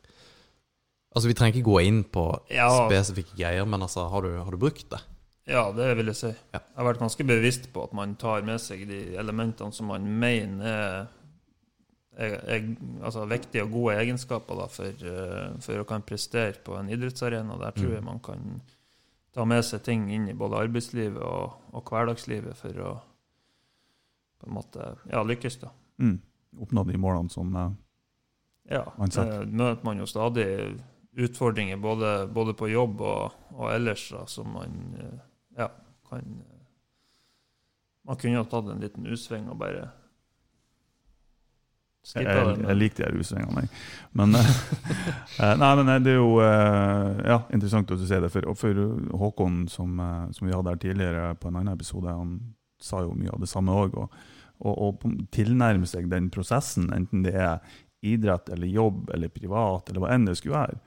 [1.16, 2.66] Altså, vi trenger ikke gå inn på Ja.
[2.84, 4.98] spesifikke greier, men altså, har du, har du brukt det?
[5.46, 6.30] Ja, det vil jeg si.
[6.52, 6.58] Ja.
[6.58, 10.06] Jeg har vært ganske bevisst på at man tar med seg de elementene som man
[10.18, 11.06] mener er,
[12.16, 12.64] er, er
[13.06, 17.58] altså viktige og gode egenskaper da, for, eh, for å kan prestere på en idrettsarena.
[17.62, 17.94] Der tror Mm.
[17.94, 18.60] jeg man kan
[19.36, 22.94] ta med seg ting inn i både arbeidslivet og, og hverdagslivet for å
[24.40, 25.60] på en måte ja, lykkes.
[25.62, 25.70] da.
[26.00, 26.18] Mm.
[26.60, 27.70] Oppnå de målene som uh,
[28.68, 30.46] Ja, Man det møter man jo stadig
[31.16, 35.25] utfordringer både, både på jobb og, og ellers da, som man eh, ja,
[36.08, 36.58] kan eh,
[38.06, 39.88] Man kunne jo tatt en liten U-sving og bare
[42.06, 43.70] Jeg, jeg, jeg liker de her U-svingene, jeg.
[44.14, 44.50] Men, eh,
[45.42, 48.30] eh, nei, men det er jo ja, interessant at du sier det.
[48.30, 48.78] For, for
[49.24, 49.98] Håkon, som,
[50.30, 52.36] som vi hadde her tidligere på en annen episode, han
[52.78, 53.98] sa jo mye av det samme òg.
[53.98, 54.14] Og,
[54.62, 57.58] og, og tilnærme seg den prosessen, enten det er
[58.06, 60.78] idrett eller jobb eller privat, eller hva enn det skulle være.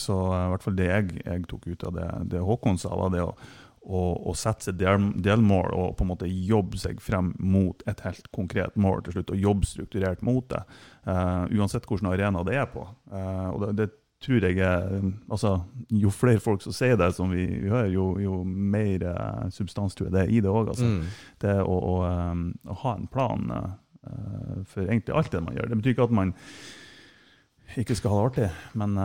[0.00, 3.12] Så i hvert fall det jeg, jeg tok ut av det, det Håkon sa, var
[3.12, 3.34] det å,
[3.80, 8.02] å, og, sette seg del, delmål og på en måte jobbe seg frem mot et
[8.04, 10.60] helt konkret mål til slutt, og jobbe strukturert mot det.
[11.08, 12.84] Uh, uansett hvilken arena det er på.
[13.12, 13.88] Uh, og det, det
[14.20, 14.60] tror jeg
[15.32, 15.54] altså,
[15.96, 19.96] Jo flere folk som sier det, som vi, vi hører, jo, jo mer uh, substans
[19.96, 20.74] tror jeg det er i det òg.
[20.74, 20.90] Altså.
[20.90, 21.24] Mm.
[21.40, 23.54] Det å, å, um, å ha en plan
[24.64, 25.66] for egentlig alt det man gjør.
[25.68, 26.30] Det betyr ikke at man
[27.80, 28.46] ikke skal ha det artig,
[28.80, 28.96] men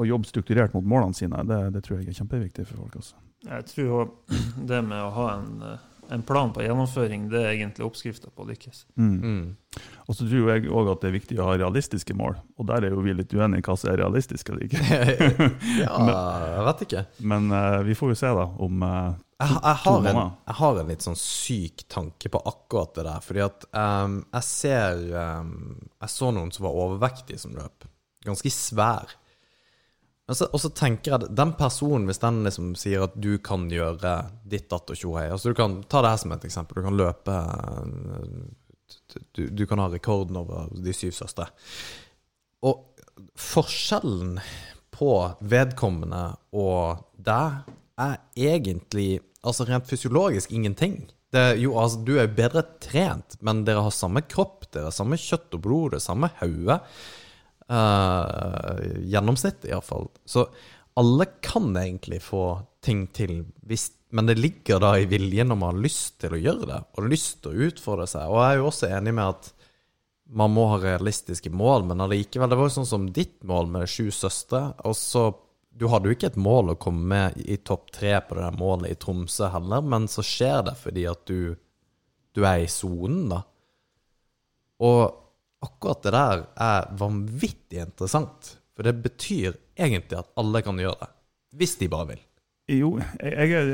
[0.00, 2.96] å jobbe strukturert mot målene sine, det, det tror jeg er kjempeviktig for folk.
[3.02, 3.20] Altså.
[3.46, 4.10] Jeg tror
[4.70, 8.44] det med å ha en, eh, en plan på gjennomføring, det er egentlig oppskrifta på
[8.44, 8.84] å lykkes.
[8.98, 9.16] Mm.
[9.22, 9.80] Mm.
[10.10, 12.88] Og så tror jeg òg at det er viktig å ha realistiske mål, og der
[12.88, 14.82] er jo vi litt uenige i hva som er realistisk eller ikke.
[15.84, 16.00] ja,
[16.56, 17.04] jeg vet ikke.
[17.32, 20.18] Men uh, vi får jo se da om uh, Jeg, jeg, to har en,
[20.50, 23.22] jeg har en litt sånn syk tanke på akkurat det der.
[23.24, 25.54] Fordi at um, jeg ser um,
[25.94, 27.86] Jeg så noen som var overvektige som løp.
[28.26, 29.14] ganske svær.
[30.30, 33.32] Og så, og så tenker jeg at den personen, hvis den liksom sier at du
[33.42, 34.14] kan gjøre
[34.46, 36.78] ditt, datt og tjohei altså Du kan ta det her som et eksempel.
[36.78, 37.38] Du kan løpe
[39.34, 41.48] Du, du kan ha rekorden over de syv søstre.
[42.62, 42.86] Og
[43.34, 44.38] forskjellen
[44.94, 47.66] på vedkommende og deg
[48.00, 50.98] er egentlig Altså rent fysiologisk ingenting.
[51.32, 54.92] Det, jo, altså, du er jo bedre trent, men dere har samme kropp, dere har
[54.92, 56.76] samme kjøtt og blod, det samme hode.
[57.70, 60.08] Uh, gjennomsnitt, iallfall.
[60.26, 60.48] Så
[60.98, 65.76] alle kan egentlig få ting til, hvis, men det ligger da i viljen om man
[65.76, 68.26] har lyst til å gjøre det, og lyst til å utfordre seg.
[68.26, 69.52] Og jeg er jo også enig med at
[70.40, 73.90] man må ha realistiske mål, men allikevel Det var jo sånn som ditt mål med
[73.90, 75.28] sju søstre, og så
[75.70, 78.58] du hadde jo ikke et mål å komme med i topp tre på det der
[78.58, 81.54] målet i Tromsø heller, men så skjer det fordi at du,
[82.34, 83.44] du er i sonen, da.
[84.82, 85.19] Og
[85.64, 91.10] akkurat det der er vanvittig interessant, for det betyr egentlig at alle kan gjøre det.
[91.60, 92.20] Hvis de bare vil.
[92.70, 93.70] Jo, jeg er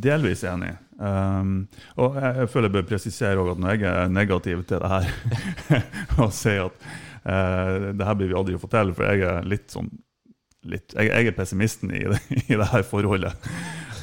[0.00, 0.72] delvis enig.
[1.00, 1.66] Um,
[2.00, 5.10] og jeg, føler jeg bør presisere at når jeg er negativ til det her,
[6.24, 6.86] og sier at
[7.24, 9.90] uh, det her blir vi aldri få til, for jeg er litt sånn
[10.68, 12.20] litt, jeg, jeg, er pessimisten i det,
[12.52, 13.48] i det her forholdet.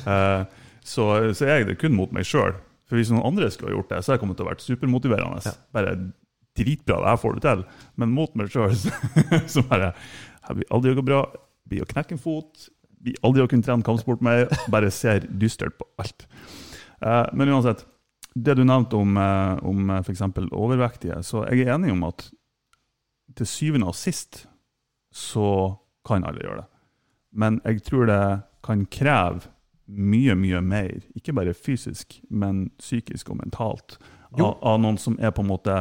[0.05, 0.45] Uh,
[0.85, 2.55] så, så jeg er det kun mot meg sjøl.
[2.87, 4.63] For hvis noen andre skulle ha gjort det, så hadde jeg kommet til å vært
[4.63, 5.41] supermotiverende.
[5.43, 5.53] Ja.
[5.75, 5.95] Bare
[6.57, 7.65] dritbra, det her får du til.
[8.01, 8.73] Men mot meg sjøl,
[9.53, 9.93] så, bare
[10.47, 11.21] Her blir aldri å gå bra.
[11.67, 12.69] Blir å knekke en fot.
[13.03, 14.47] Blir aldri å kunne trene kampsport mer.
[14.73, 16.27] Bare ser dystert på alt.
[17.03, 17.83] Uh, men uansett,
[18.37, 20.23] det du nevnte om, uh, om f.eks.
[20.47, 22.29] overvektige, så jeg er enig om at
[23.37, 24.45] til syvende og sist
[25.13, 25.75] så
[26.07, 26.67] kan alle gjøre det.
[27.37, 28.23] Men jeg tror det
[28.65, 29.51] kan kreve
[29.87, 33.97] mye, mye mer, ikke bare fysisk, men psykisk og mentalt,
[34.37, 35.75] av, av, noen som er på en måte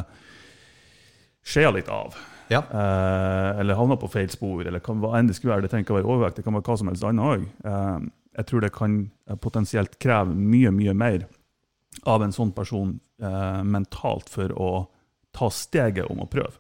[1.47, 2.17] skjea litt av.
[2.49, 2.59] Ja.
[2.59, 5.67] Eh, eller havna på feil spor, eller hva enn det skulle være.
[5.67, 7.47] Det trenger ikke å være overvekt, det kan være hva som helst annet òg.
[7.71, 8.99] Eh, jeg tror det kan
[9.43, 11.25] potensielt kreve mye, mye mer
[12.07, 14.71] av en sånn person eh, mentalt for å
[15.37, 16.55] ta steget om å prøve.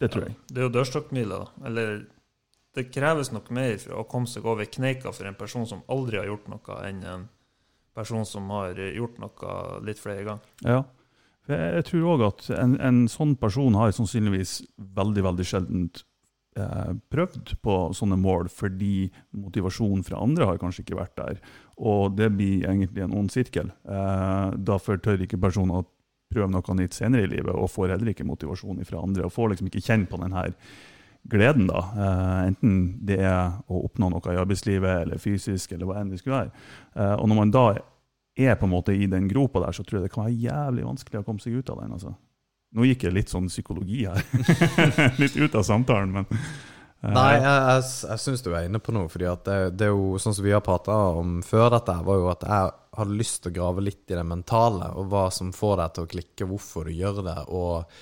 [0.00, 0.34] Det tror jeg.
[0.50, 2.00] det er jo dørstokkmila, eller
[2.74, 6.18] det kreves nok mer for å komme seg over kneika for en person som aldri
[6.18, 7.28] har gjort noe, enn en
[7.94, 9.54] person som har gjort noe
[9.86, 10.56] litt flere ganger.
[10.64, 10.80] Ja,
[11.50, 14.60] jeg tror òg at en, en, sånn person har sannsynligvis
[14.98, 16.04] veldig veldig sjeldent
[16.56, 21.42] eh, prøvd på sånne mål, fordi motivasjonen fra andre har kanskje ikke vært der.
[21.82, 23.72] Og det blir egentlig en ond sirkel.
[23.82, 25.84] Eh, derfor tør ikke personen å
[26.32, 29.26] prøve noe nytt senere i livet, og får heller ikke motivasjon fra andre.
[29.26, 30.54] Og får liksom ikke kjenne på den her
[31.30, 31.82] gleden, da.
[31.96, 36.22] Eh, enten det er å oppnå noe i arbeidslivet eller fysisk, eller hva enn det
[36.22, 36.68] skulle være.
[36.96, 37.66] Eh, og når man da
[38.36, 40.84] er på en måte i den gropa der, så tror jeg det kan være jævlig
[40.86, 41.96] vanskelig å komme seg ut av den.
[41.98, 42.14] altså.
[42.72, 44.22] Nå gikk jeg litt sånn psykologi her.
[45.22, 48.94] litt ut av samtalen, men uh, Nei, jeg, jeg, jeg syns du er inne på
[48.96, 49.10] noe.
[49.12, 52.32] fordi det, det, er jo sånn som vi har prata om før dette, var jo
[52.32, 55.78] at jeg hadde lyst til å grave litt i det mentale, og hva som får
[55.82, 57.38] deg til å klikke, hvorfor du gjør det.
[57.52, 57.92] og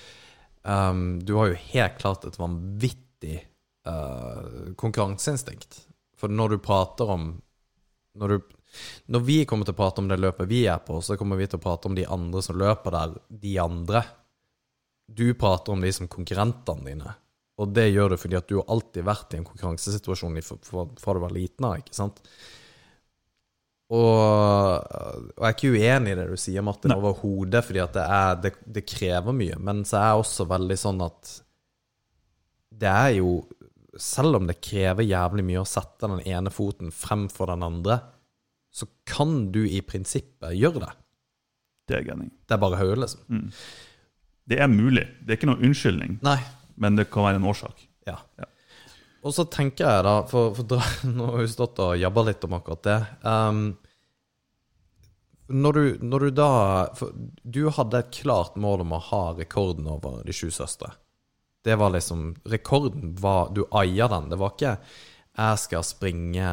[0.63, 3.41] um, du har jo helt klart et vanvittig
[3.87, 5.83] uh, konkurranseinstinkt.
[6.19, 7.31] For når du prater om
[8.19, 8.57] når, du,
[9.11, 11.49] når vi kommer til å prate om det løpet vi er på, så kommer vi
[11.49, 14.03] til å prate om de andre som løper der, de andre.
[15.11, 17.17] Du prater om de som konkurrentene dine.
[17.61, 21.21] Og det gjør du fordi at du har alltid vært i en konkurransesituasjon fra du
[21.21, 22.21] var liten av, ikke sant?
[23.91, 28.05] Og, og, jeg er ikke uenig i det du sier, Martin, overhodet, fordi at det,
[28.07, 29.57] er, det, det, krever mye.
[29.59, 31.33] Men så er jeg også veldig sånn at
[32.81, 33.41] det er jo
[33.99, 37.97] Selv om det krever jævlig mye å sette den ene foten fremfor den andre,
[38.71, 40.91] så kan du i prinsippet gjøre det.
[41.89, 43.21] Det er jeg Det er bare hodet, liksom.
[43.27, 43.51] Mm.
[44.51, 45.05] Det er mulig.
[45.21, 46.39] Det er ikke noen unnskyldning, Nei.
[46.75, 47.83] men det kan være en årsak.
[48.07, 48.17] Ja.
[48.39, 48.47] ja.
[49.21, 50.81] Og så tenker jeg da, for, for
[51.17, 53.61] nå har vi stått og jabba litt om akkurat det um,
[55.51, 56.51] når, du, når du, da
[57.43, 60.93] Du hadde et klart mål om å ha rekorden over de sju søstre.
[61.65, 64.29] Det var liksom Rekorden var Du eia den.
[64.31, 64.77] Det var ikke
[65.31, 66.47] 'jeg skal springe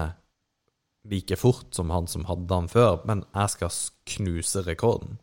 [1.10, 3.70] like fort som han som hadde den før', men 'jeg skal
[4.06, 5.18] knuse rekorden'.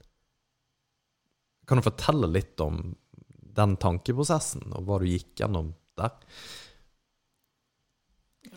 [1.68, 2.96] Kan du fortelle litt om
[3.56, 6.12] den tankeprosessen, og hva du gikk gjennom der?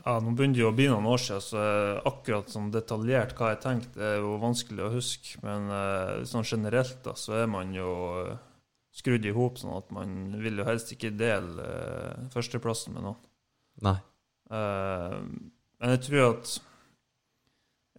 [0.04, 1.62] Ja, Nå begynner det å bli noen år siden, så
[2.08, 5.38] akkurat sånn detaljert hva jeg tenkte, er jo vanskelig å huske.
[5.44, 7.90] Men uh, sånn generelt da, så er man jo
[8.94, 13.20] skrudd i hop, sånn at man vil jo helst ikke dele uh, førsteplassen med noen.
[13.86, 13.98] Nei.
[14.50, 15.20] Uh,
[15.78, 16.54] men jeg tror at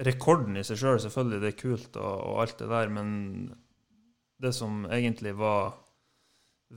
[0.05, 3.09] rekorden i seg sjøl, selv, selvfølgelig, det er kult og, og, alt det der, men
[4.39, 5.73] det som egentlig var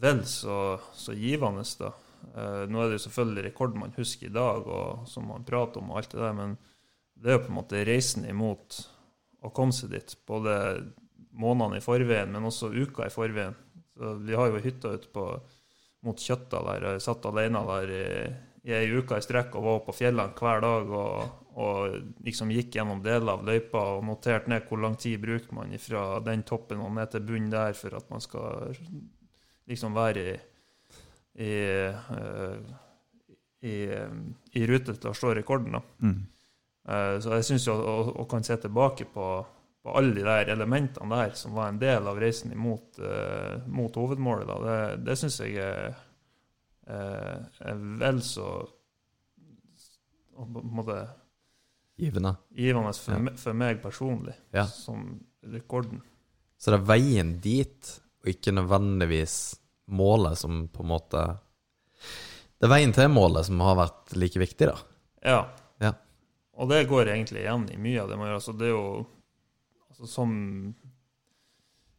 [0.02, 0.56] vel så,
[0.96, 1.92] så givende, da,
[2.34, 5.82] Eh, nå er det jo selvfølgelig rekord man husker i dag, og som man prater
[5.82, 6.54] om, og alt det der, men
[7.22, 8.78] det er jo på en måte reisen imot
[9.42, 10.14] å komme seg dit.
[10.28, 10.54] Både
[11.32, 13.56] månedene i forveien, men også uka i forveien.
[13.92, 15.26] Så vi har jo hytta ute på,
[16.02, 16.88] mot Kjøtta der.
[16.94, 18.06] Jeg satt alene der i,
[18.70, 22.78] i ei uke i strekk og var på fjellene hver dag og, og liksom gikk
[22.78, 26.80] gjennom deler av løypa og noterte ned hvor lang tid bruker man fra den toppen
[26.80, 28.72] og ned til bunnen der for at man skal
[29.68, 30.38] liksom være i
[31.34, 31.52] i,
[32.10, 32.56] eh,
[33.60, 33.76] i,
[34.52, 35.78] i rute til å slå rekorden.
[35.78, 35.82] da.
[36.04, 36.20] Mm.
[36.88, 39.28] Eh, Så jeg syns jo å, kan se tilbake på,
[39.82, 43.96] på alle de der elementene der som var en del av reisen imot, uh, mot
[43.96, 44.76] hovedmålet, da, det,
[45.08, 45.96] det syns jeg er,
[46.86, 48.46] er vel så
[50.32, 51.00] på en måte
[52.02, 52.34] Givende.
[52.54, 53.36] givende for, Ja.
[53.36, 54.64] for meg personlig Ja.
[54.66, 56.00] som rekorden.
[56.58, 59.56] Så det er veien dit, og ikke nødvendigvis
[59.88, 61.38] målet som på en måte
[62.60, 64.76] Det er veien til målet som har vært like viktig, da.
[65.24, 65.48] Ja.
[65.80, 65.92] Ja.
[66.54, 68.34] Og det går egentlig igjen i mye av det man gjør.
[68.38, 69.06] Altså, det er jo
[69.90, 70.74] altså, som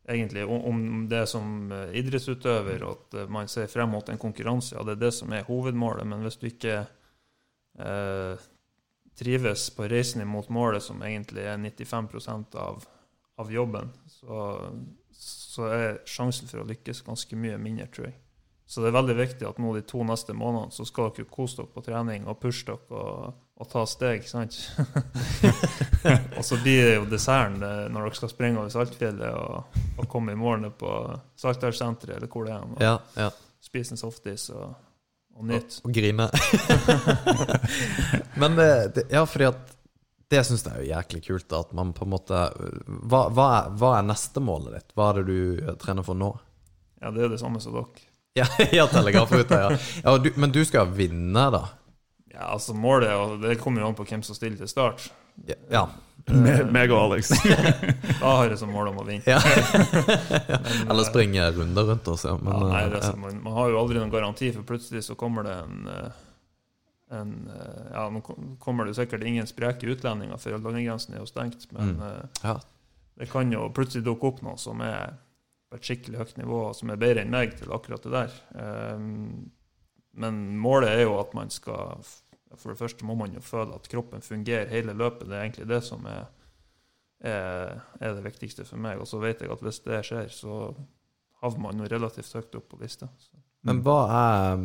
[0.05, 4.83] Egentlig om- det som eh, idrettsutøver, at eh, man ser frem mot en konkurranse, ja,
[4.83, 6.05] det er det som er hovedmålet.
[6.05, 6.87] Men hvis du ikke
[7.79, 8.37] eh,
[9.19, 12.83] trives på reisen imot målet, som egentlig er 95% av,
[13.39, 14.43] av jobben, så,
[15.13, 18.19] så er sjansen for å lykkes ganske mye mindre, tror jeg.
[18.65, 21.59] Så det er veldig viktig at nå de to neste månedene så skal dere kose
[21.59, 24.55] dere på trening og pushe dere og, og ta steg, sant?
[26.37, 30.33] og så blir det jo desserten når dere skal springe over Saltfjellet og, og komme
[30.33, 30.93] i mål på
[31.43, 33.29] Saltdalssenteret eller hvor det er, og Ja, ja.
[33.61, 34.73] spise en softis og,
[35.43, 35.81] og nyte.
[35.83, 36.29] Og grine.
[38.41, 39.73] Men det, det, ja, fordi at
[40.33, 42.39] det syns jeg er jo jæklig kult, da, at man på en måte
[42.87, 44.95] hva, hva, er, hva er neste målet ditt?
[44.97, 46.31] Hva er det du eh, trener for nå?
[47.03, 48.09] Ja, det er det samme som dere.
[48.33, 49.75] Ja, ja telegrafruta, ja.
[50.01, 51.59] ja du, men du skal vinne, da?
[52.33, 55.05] Ja, altså Målet og det kommer jo an på hvem som stiller til start.
[55.45, 55.59] Ja.
[55.69, 55.83] ja.
[56.31, 57.29] Me- Meg og Alex.
[58.23, 59.23] Da har jeg som mål om å vinne.
[59.27, 59.39] ja.
[59.43, 62.37] Men, Eller eh, springe runder rundt oss, ja.
[62.39, 64.63] Men, ja, nei, eh, det er som, man, man har jo aldri noen garanti, for
[64.67, 66.21] plutselig så kommer det en, eh,
[67.19, 68.21] en eh, Ja, nå
[68.63, 71.67] kommer det sikkert ingen spreke utlendinger, for landegrensen er jo stengt.
[71.75, 72.05] Men Mm.
[72.07, 72.55] eh, ja.
[73.19, 75.17] det kan jo plutselig dukke opp noe som er
[75.69, 78.33] på et skikkelig høyt nivå, og som er bedre enn meg til akkurat det der.
[78.95, 79.51] Um,
[80.13, 81.99] men målet er jo at man skal
[82.59, 85.27] For det første må man jo føle at kroppen fungerer hele løpet.
[85.29, 86.27] Det er egentlig det som er,
[87.23, 89.01] er, er det viktigste for meg.
[89.01, 90.59] Og så vet jeg at hvis det skjer, så
[91.43, 93.09] havner man jo relativt høyt opp på lista.
[93.19, 93.43] Så.
[93.67, 94.63] Men hva er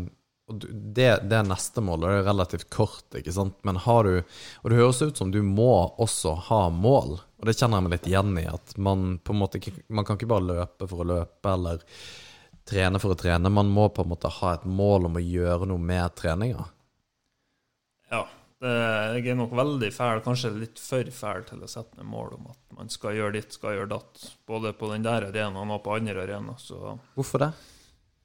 [0.48, 3.58] det, det neste målet det er relativt kort, ikke sant?
[3.68, 4.14] Men har du
[4.62, 7.94] Og det høres ut som du må også ha mål, og det kjenner jeg meg
[7.96, 8.46] litt igjen i.
[8.48, 11.84] At man på en måte Man kan ikke bare løpe for å løpe, eller
[12.68, 13.52] trene for å trene.
[13.52, 16.66] Man må på en måte ha et mål om å gjøre noe med treninga.
[18.12, 18.24] Ja.
[18.58, 18.70] Det,
[19.14, 22.48] jeg er nok veldig fæl, kanskje litt for fæl til å sette meg mål om
[22.50, 24.24] at man skal gjøre ditt, skal gjøre datt.
[24.50, 26.58] Både på den der arenaen og på andre arenaer.
[26.58, 27.52] Så Hvorfor det?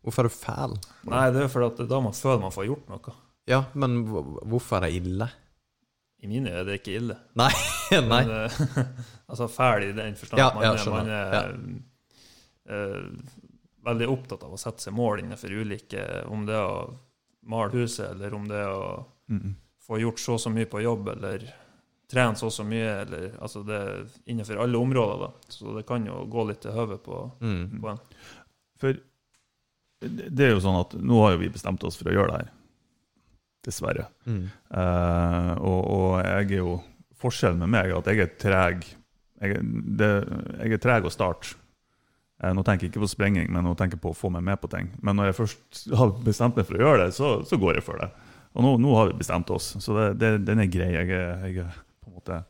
[0.04, 0.74] Hvorfor er du fæl?
[1.12, 3.14] Nei, det er fordi at det er da man føler man får gjort noe.
[3.52, 5.30] Ja, men hvorfor er det ille?
[6.24, 7.20] I mine øyne er det ikke ille.
[7.40, 7.52] Nei.
[7.94, 8.24] Nei.
[8.26, 8.84] Men, eh,
[9.30, 11.84] altså fæl i den forstand Ja, man, ja, er- man
[12.74, 13.34] er uh,
[13.86, 16.86] veldig opptatt av å sette seg mål innenfor ulike Om det er å
[17.52, 18.94] male huset, eller om det er å
[19.32, 19.54] Mm.
[19.88, 21.44] Få gjort så og så mye på jobb, eller
[22.14, 25.50] trene så og så mye, eller altså det er innenfor alle områder, da.
[25.52, 27.80] Så det kan jo gå litt til høve på, Mm.
[27.82, 28.02] på en.
[28.80, 29.00] For
[30.04, 32.42] det er jo sånn at nå har jo vi bestemt oss for å gjøre det
[32.44, 32.52] her.
[33.64, 34.06] Dessverre.
[34.28, 34.50] Mm.
[34.76, 36.74] Uh, og, og jeg er jo
[37.24, 38.82] Forskjellen med meg er at jeg er treg.
[39.40, 39.62] Jeg,
[39.96, 40.10] det,
[40.60, 41.54] jeg er treg å starte.
[42.44, 44.44] Eh, nå tenker jeg ikke på sprenging, men nå tenker jeg på å få meg
[44.44, 44.90] med på ting.
[45.00, 47.86] Men når jeg først har bestemt meg for å gjøre det, så, så går jeg
[47.88, 48.10] for det.
[48.54, 50.92] Og nå, nå har vi bestemt oss, så det, det, den er grei.
[50.94, 51.68] Jeg jeg
[52.14, 52.44] måte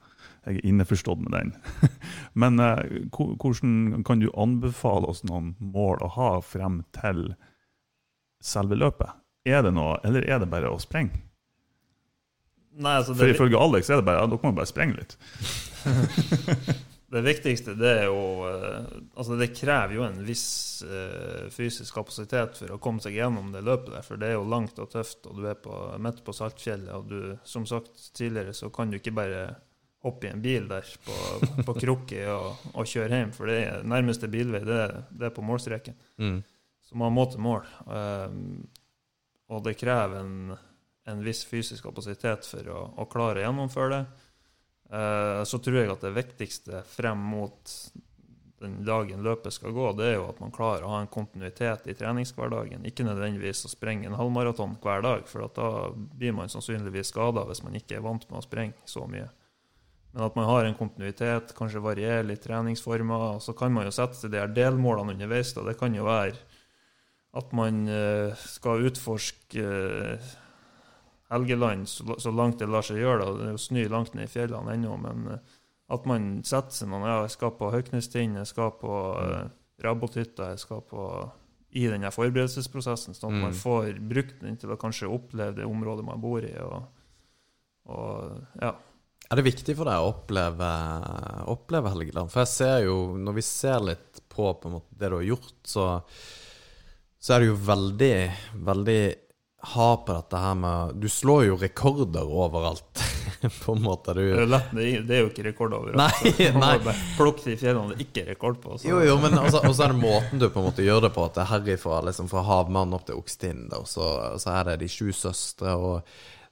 [0.43, 1.51] jeg er innforstått med den.
[2.41, 7.29] Men eh, hvordan kan du anbefale oss noen mål å ha frem til
[8.43, 9.15] selve løpet?
[9.47, 11.23] Er det noe, eller er det bare å sprenge?
[12.73, 15.17] Nei, altså For ifølge Alex er det bare ja, dere må bare sprenge litt.
[17.13, 20.47] det viktigste det er jo eh, Altså, det krever jo en viss
[20.87, 24.47] uh, fysisk kapasitet for å komme seg gjennom det løpet der, for det er jo
[24.49, 28.55] langt og tøft, og du er på, midt på Saltfjellet, og du, som sagt tidligere,
[28.57, 29.45] så kan du ikke bare
[30.03, 31.15] hoppe i en bil der på,
[31.67, 34.81] på krukke og, og kjøre hjem, for det er nærmeste bilvei, det,
[35.13, 35.95] det er på målstreken.
[36.17, 36.41] Mm.
[36.83, 37.69] Så man må til mål.
[37.87, 38.65] Um,
[39.53, 40.57] og det krever en,
[41.09, 44.03] en viss fysisk kapasitet for å, å klare å gjennomføre det.
[44.91, 47.77] Eh, så tror jeg at det viktigste frem mot
[48.63, 51.87] den dagen løpet skal gå, det er jo at man klarer å ha en kontinuitet
[51.91, 52.85] i treningshverdagen.
[52.87, 57.63] Ikke nødvendigvis å sprenge en halvmaraton hver dag, for da blir man sannsynligvis skada hvis
[57.65, 59.27] man ikke er vant med å sprenge så mye.
[60.13, 63.23] Men at man har en kontinuitet, kanskje varierer litt treningsformer.
[63.33, 65.55] Og så kan man jo sette seg de her delmålene underveis.
[65.57, 65.63] Da.
[65.65, 66.37] Det kan jo være
[67.33, 70.33] at man uh, skal utforske uh,
[71.31, 73.23] Helgeland så, så, langt det lar seg gjøre.
[73.23, 73.35] Da.
[73.37, 74.95] Det er jo snø langt ned i fjellene ennå.
[75.01, 75.59] Men uh,
[75.93, 79.45] at man setter seg noen Ja, jeg skal på Høknestind, jeg skal på uh,
[79.83, 81.07] Rabothytta, jeg skal på
[81.73, 83.43] i denne forberedelsesprosessen, sånn at mm.
[83.47, 86.51] man får brukt den til å kanskje oppleve det området man bor i.
[86.61, 86.83] og,
[87.89, 88.75] og ja,
[89.33, 90.69] er det viktig for deg å oppleve,
[91.49, 92.29] oppleve Helgeland?
[92.29, 95.55] For jeg ser jo, når vi ser litt på, på måte, det du har gjort,
[95.65, 95.85] så,
[97.17, 98.17] så, er det jo veldig,
[98.67, 98.99] veldig
[99.63, 103.01] hard på dette her med Du slår jo rekorder overalt,
[103.63, 104.15] på en måte.
[104.17, 105.99] Du, det, er lett, det er jo ikke rekord overalt.
[105.99, 106.95] Nei, nei.
[107.17, 108.77] Plukk de fjellene det ikke er rekord på.
[108.77, 108.89] Så.
[108.91, 111.25] Jo, jo, men også, også er det måten du på en måte gjør det på.
[111.29, 114.79] At det er herifra liksom, fra Havmannen opp til Okstind, og så, så er det
[114.83, 115.75] De sju søstre.
[115.75, 116.03] og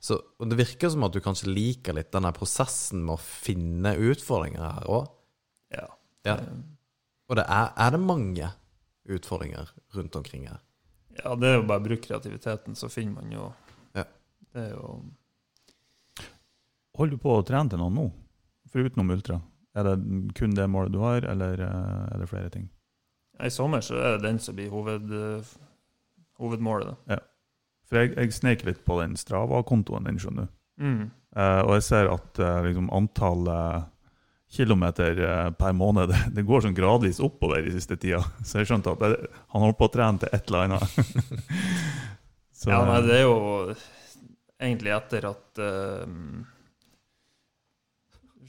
[0.02, 3.94] så, og det virker som at du kanskje liker litt denne prosessen med å finne
[4.02, 5.12] utfordringer her òg.
[5.76, 5.86] Ja.
[6.26, 6.38] ja.
[7.30, 8.50] Og det er, er, det mange
[9.06, 10.64] utfordringer rundt omkring her?
[11.24, 13.48] Ja, det er jo bare å bruke kreativiteten, så finner man jo
[13.98, 14.06] ja.
[14.52, 15.00] Det er jo
[16.98, 18.06] Holder du på å trene til noe nå,
[18.74, 19.40] foruten ultra?
[19.78, 19.96] Er det
[20.36, 22.66] kun det målet du har, eller eh, er det flere ting?
[23.40, 25.08] I sommer så er det den som blir hoved,
[26.38, 26.92] hovedmålet.
[26.92, 27.16] Da.
[27.16, 27.22] Ja.
[27.88, 30.54] For jeg, jeg snek litt på den Strava-kontoen din, skjønner du.
[30.82, 31.02] Mm.
[31.36, 33.91] Uh, og jeg ser at uh, liksom, antallet
[34.52, 38.22] kilometer uh, per måned det, det, går sånn gradvis oppover i siste tida.
[38.48, 40.96] Så jeg skjønte at det, han holdt på å trene til et eller annet.
[42.62, 43.38] Så, ja, nei, det er jo
[44.62, 45.62] egentlig etter at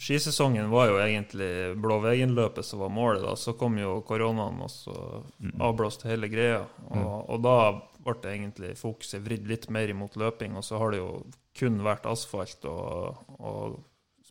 [0.03, 3.23] Skisesongen var jo egentlig Blåveggen-løpet som var målet.
[3.23, 4.97] da, Så kom jo koronaen, og så
[5.39, 5.55] mm.
[5.63, 6.65] avblåste hele greia.
[6.89, 7.07] Og, mm.
[7.33, 7.57] og da
[8.03, 11.11] ble egentlig fokuset vridd litt mer imot løping, og så har det jo
[11.57, 13.79] kun vært asfalt og, og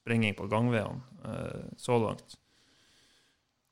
[0.02, 2.38] sprenging på gangveiene eh, så langt.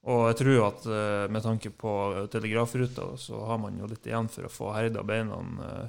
[0.09, 1.93] Og jeg tror at eh, med tanke på
[2.31, 5.87] telegrafruta, så har man jo litt igjen for å få herda beina eh,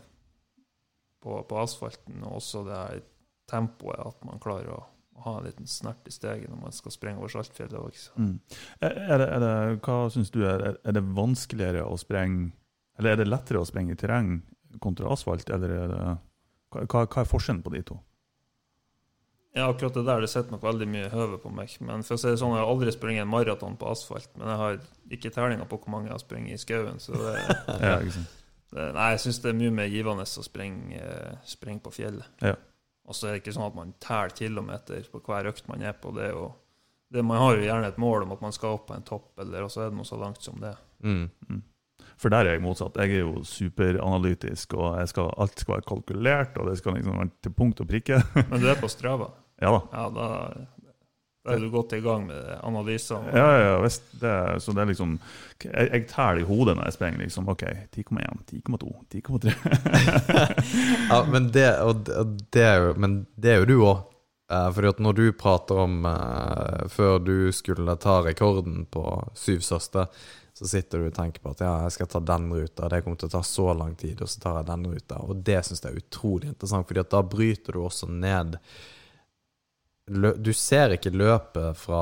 [1.21, 3.03] på, på, asfalten, og også det her
[3.51, 4.81] tempoet, at man klarer å
[5.21, 8.07] ha en liten snert i steget når man skal sprenge over Saltfjellet.
[8.17, 8.39] Mm.
[9.85, 12.55] Hva syns du, er, er det vanskeligere å sprenge
[13.01, 14.43] eller er det lettere å sprenge i terreng
[14.85, 16.01] kontra asfalt, eller er det,
[16.75, 17.97] hva, hva, er forskjellen på de to?
[19.53, 21.73] Ja, akkurat det der det sitter nok veldig mye høve på meg.
[21.83, 24.31] Men for å si det sånn, jeg har aldri sprunget en maraton på asfalt.
[24.39, 24.77] Men jeg har
[25.17, 27.01] ikke tellinga på hvor mange jeg har sprunget i skauen.
[27.03, 27.33] Så det,
[27.83, 27.97] ja,
[28.71, 31.07] det, nei, jeg syns det er mye mer givende å springe,
[31.51, 32.31] springe på fjellet.
[32.47, 32.55] Ja.
[33.11, 35.99] Og så er det ikke sånn at man teller kilometer på hver økt man er
[35.99, 36.15] på.
[36.15, 36.55] Det, og,
[37.11, 39.33] det Man har jo gjerne et mål om at man skal opp på en topp,
[39.43, 40.77] eller så er det noe så langt som det.
[41.03, 41.61] Mm, mm.
[42.21, 42.99] For der er jeg motsatt.
[43.01, 47.33] Jeg er jo superanalytisk, og skal, alt skal være kalkulert, og det skal liksom være
[47.43, 48.21] til punkt og prikke.
[48.53, 49.33] Men du er på Strava?
[49.61, 49.81] Ja da.
[49.93, 50.29] Ja, da,
[51.45, 53.33] da er du godt i gang med analysene?
[53.33, 54.03] Ja, ja, visst.
[54.21, 55.17] Det, så det er liksom
[55.65, 57.23] Jeg, jeg teller i hodet når jeg sprenger.
[57.25, 57.65] liksom, OK,
[57.97, 59.55] 10,1, 10,2, 10,3.
[61.11, 62.05] ja, men det, og
[62.53, 64.07] det, er jo, men det er jo du òg.
[64.51, 69.05] Uh, fordi at når du prater om uh, før du skulle ta rekorden på
[69.39, 70.09] Syv søstre,
[70.53, 73.21] så sitter du og tenker på at ja, jeg skal ta den ruta, det kommer
[73.21, 75.21] til å ta så lang tid, og så tar jeg den ruta.
[75.23, 78.59] Og det syns jeg er utrolig interessant, fordi at da bryter du også ned
[80.11, 82.01] Du ser ikke løpet fra,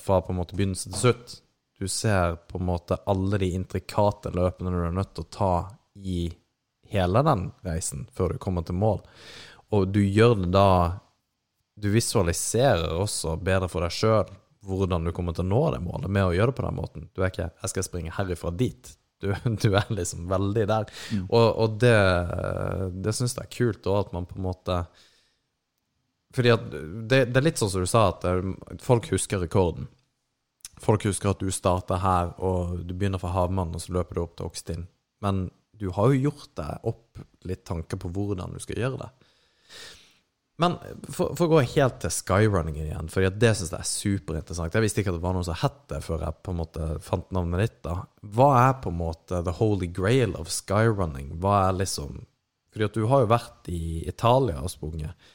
[0.00, 1.36] fra på en måte begynnelse til slutt.
[1.78, 5.52] Du ser på en måte alle de intrikate løpene du er nødt til å ta
[5.94, 6.24] i
[6.90, 9.04] hele den reisen før du kommer til mål.
[9.70, 10.98] Og du gjør det da
[11.78, 14.30] Du visualiserer også bedre for deg sjøl
[14.66, 17.04] hvordan du kommer til å nå det målet med å gjøre det på den måten.
[17.14, 18.96] Du er ikke 'jeg skal springe herifra dit'.
[19.20, 19.30] Du,
[19.62, 20.90] du er liksom veldig der.
[21.12, 21.26] Mm.
[21.30, 21.94] Og, og, det,
[23.02, 24.86] det syns jeg er kult òg, at man på en måte
[26.34, 28.50] Fordi at det, det, er litt sånn som du sa, at eh,
[28.84, 29.88] folk husker rekorden.
[30.78, 34.24] Folk husker at du starter her, og du begynner fra Havmannen, og så løper du
[34.24, 34.84] opp til Okstin.
[35.24, 35.48] Men
[35.78, 39.10] du har jo gjort deg opp litt tanker på hvordan du skal gjøre det.
[40.58, 40.74] Men
[41.06, 44.74] for, for, å gå helt til skyrunning igjen, for det syns jeg er superinteressant.
[44.74, 46.88] Jeg visste ikke at det var noe som het det før jeg på en måte
[47.06, 47.76] fant navnet ditt.
[47.86, 48.00] da.
[48.34, 51.36] Hva er på en måte the holy grail of skyrunning?
[51.38, 52.24] Hva er liksom
[52.74, 55.30] Fordi at du har jo vært i Italia og sprunget.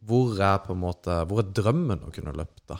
[0.00, 2.78] Hvor er på en måte, hvor er drømmen å kunne løpe, da?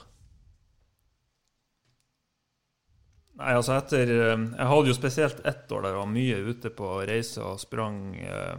[3.41, 6.73] Nei, altså etter eh, Jeg hadde jo spesielt ett år der jeg var mye ute
[6.77, 8.59] på reise og sprang eh,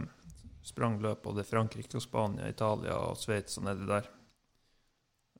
[0.62, 4.08] sprang løp både Frankrike og Spania, Italia og Sveits og nedi der.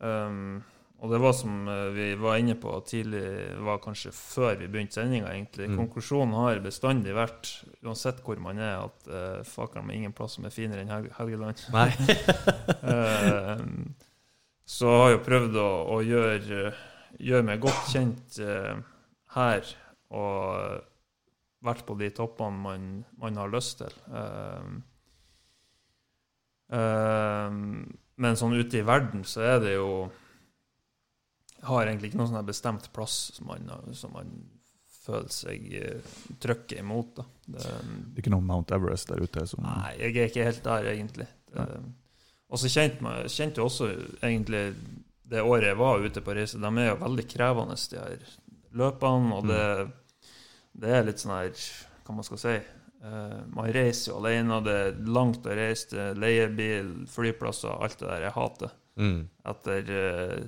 [0.03, 0.63] Um,
[1.03, 3.25] og det var som eh, vi var inne på tidlig,
[3.67, 5.67] var kanskje før vi begynte sendinga, egentlig.
[5.73, 5.81] Mm.
[5.81, 7.51] Konklusjonen har bestandig vært,
[7.83, 11.11] uansett hvor man er, at uh, fakkeren med ingen plass som er finere enn Hel
[11.17, 11.65] Helgeland.
[11.75, 11.89] Nei.
[12.87, 13.67] uh,
[14.79, 16.63] så har jeg jo prøvd å, å gjøre,
[17.19, 18.79] gjøre meg godt kjent uh,
[19.35, 19.75] her,
[20.15, 20.87] og
[21.63, 22.89] vært på de toppene man,
[23.19, 23.95] man har lyst til.
[24.11, 24.81] Uh,
[26.75, 27.61] eh,
[28.23, 29.93] men sånn ute i verden så er det jo
[31.69, 34.33] Har egentlig ikke noen sånn bestemt plass som man, som man
[35.03, 37.17] føler seg uh, trykket imot.
[37.19, 37.27] da.
[37.47, 40.65] Det, Det er ikke noe Mount Everest der ute som Nei, jeg er ikke helt
[40.67, 41.29] der, egentlig.
[42.53, 43.89] Og så kjente jeg også
[44.21, 44.67] egentlig
[45.33, 48.37] det året jeg var ute på reise, de er jo veldig krevende, de her
[48.77, 49.39] løpene.
[49.39, 49.65] Og det,
[50.83, 51.67] det er litt sånn her
[52.03, 52.55] Hva man skal si.
[53.03, 57.99] Uh, man reiser jo alene, og det er langt å reise til leiebil, flyplasser, alt
[58.03, 58.27] det der.
[58.29, 58.75] Jeg hater.
[59.01, 59.21] Mm.
[59.49, 60.41] Etter eh,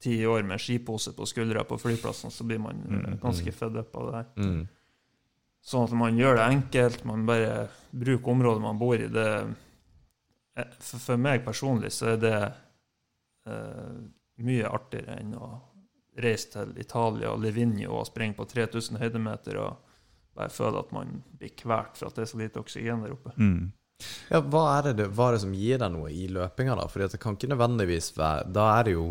[0.00, 3.76] ti år med skipose på skuldra på flyplassen, så blir man eh, Mm, ganske fed
[3.76, 4.28] up av det her.
[4.36, 4.68] Mm.
[5.68, 9.08] Sånn at man gjør det enkelt, man bare bruker området man bor i.
[9.10, 9.26] Det,
[10.56, 12.36] eh, for, for meg personlig så er det
[13.46, 13.98] eh,
[14.46, 15.50] mye artigere enn å
[16.18, 19.84] reise til Italia og Livigno og springe på 3000 høydemeter og
[20.38, 23.34] bare føle at man blir kvalt for at det er så lite oksygen der oppe.
[23.38, 23.72] mm.
[24.30, 26.84] Ja, hva er, det, det- hva er det som gir deg noe i løpinga, da?
[26.86, 29.06] Fordi at det kan ikke nødvendigvis være Da er det jo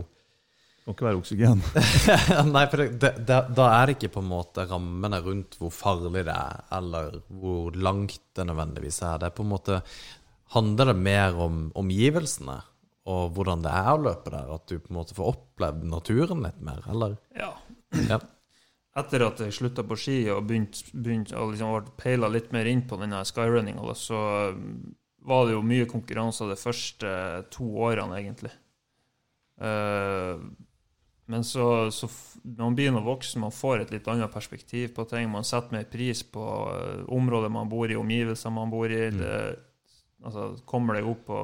[0.88, 1.63] må ikke være oksygen.
[2.55, 6.23] Nei, for det, det, da er det ikke på en måte rammene rundt hvor farlig
[6.23, 9.19] det er, eller hvor langt det nødvendigvis er.
[9.19, 9.81] Det er på en måte
[10.55, 12.53] Handler det mer om omgivelsene
[13.07, 14.49] og hvordan det er å løpe der?
[14.51, 17.15] At du på en måte får opplevd naturen litt mer, eller?
[17.38, 17.53] Ja.
[18.09, 18.19] Ja.
[18.97, 22.67] Etter at jeg slutta på ski og begynte begynt, og liksom ble peila litt mer
[22.67, 24.21] inn på denne skyrunninga, så
[24.55, 24.95] mm,
[25.29, 27.11] var det jo mye konkurranser de første
[27.53, 28.51] to årene, egentlig.
[29.61, 30.33] Eh,
[31.28, 32.07] men så, så
[32.43, 35.28] når man begynner å vokse, man får et litt annet perspektiv på ting.
[35.32, 39.01] Man setter mer pris på uh, området man bor i, omgivelser man bor i.
[39.11, 39.17] Mm.
[39.19, 39.34] Det,
[40.23, 41.41] altså, kommer deg opp på,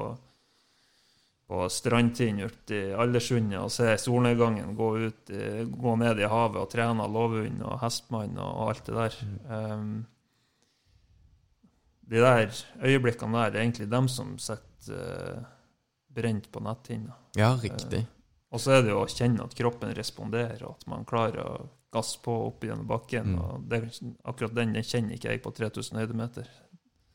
[1.51, 6.61] på strandtind ute i Aldersundet og ser solnedgangen gå, ut, i- gå ned i havet
[6.63, 9.19] og trene lovhund og Hestmann og, alt det der.
[9.51, 9.93] Um,
[12.13, 12.49] de der
[12.83, 15.43] øyeblikkene der, er egentlig dem som sitter uh,
[16.13, 17.15] brent på netthinna.
[17.35, 18.05] Ja, riktig.
[18.53, 21.53] Og så er det jo å kjenne at kroppen responderer, og at man klarer å
[21.93, 23.33] gasse på opp gjennom bakken.
[23.33, 23.39] Mm.
[23.41, 23.81] og det,
[24.29, 26.49] Akkurat den, den kjenner ikke jeg på 3000 høydemeter.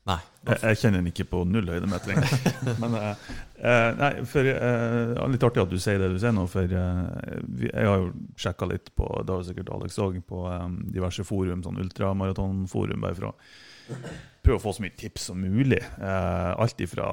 [0.08, 0.18] Nei.
[0.48, 2.46] Jeg, jeg kjenner den ikke på null høydemeter engang.
[2.82, 3.26] Men eh,
[3.60, 7.34] eh, nei, for eh, Litt artig at du sier det du sier nå, for eh,
[7.66, 8.08] jeg har jo
[8.40, 10.64] sjekka litt på det har sikkert Alex også, på eh,
[10.96, 13.34] diverse forum, sånn ultramaratonforum, bare for å
[14.44, 15.82] prøve å få så mye tips som mulig.
[15.84, 17.10] Eh, alt ifra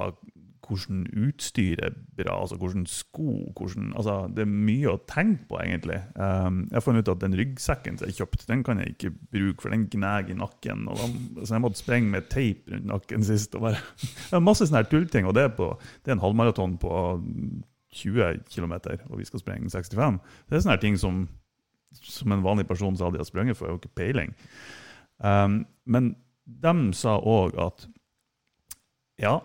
[0.65, 5.59] hvordan utstyr er bra, altså hvordan sko hvordan, altså Det er mye å tenke på,
[5.61, 5.99] egentlig.
[6.15, 9.61] Um, jeg fant ut at den ryggsekken som jeg kjøpte, den kan jeg ikke bruke,
[9.61, 10.87] for den gnager i nakken.
[10.89, 11.09] Da,
[11.43, 13.55] så jeg måtte sprenge med teip rundt nakken sist.
[13.55, 13.81] Og bare,
[14.29, 15.71] det er masse sånne tullting, og det er, på,
[16.03, 16.93] det er en halvmaraton på
[17.95, 18.75] 20 km,
[19.09, 20.21] og vi skal sprenge 65.
[20.49, 21.25] Det er sånne ting som,
[22.01, 24.35] som en vanlig person som aldri har sprunget for, jeg har jo ikke peiling.
[25.23, 27.87] Um, men de sa òg at
[29.21, 29.39] ja,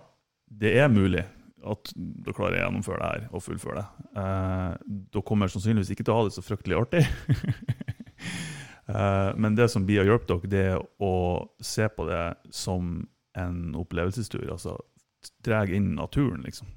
[0.51, 1.24] det er mulig
[1.61, 4.07] at du klarer å gjennomføre det her og fullføre det.
[4.22, 7.03] Eh, du kommer sannsynligvis ikke til å ha det så fryktelig artig.
[8.94, 11.14] eh, men det som blir å hjelpe dere, det er å
[11.61, 12.24] se på det
[12.55, 13.03] som
[13.38, 14.48] en opplevelsestur.
[14.51, 14.78] Altså
[15.44, 16.70] dra inn naturen, liksom.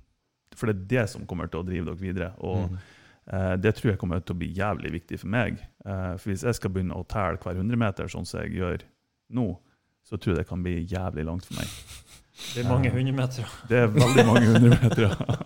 [0.53, 2.31] For det er det som kommer til å drive dere videre.
[2.45, 2.79] Og mm.
[3.33, 5.63] eh, det tror jeg kommer til å bli jævlig viktig for meg.
[5.85, 8.85] Eh, for hvis jeg skal begynne å telle hver 100 meter, sånn som jeg gjør
[9.33, 9.47] nå,
[10.03, 12.02] så tror jeg det kan bli jævlig langt for meg.
[12.33, 13.45] Det er mange hundremetere.
[13.69, 15.37] Det er veldig mange hundremetere.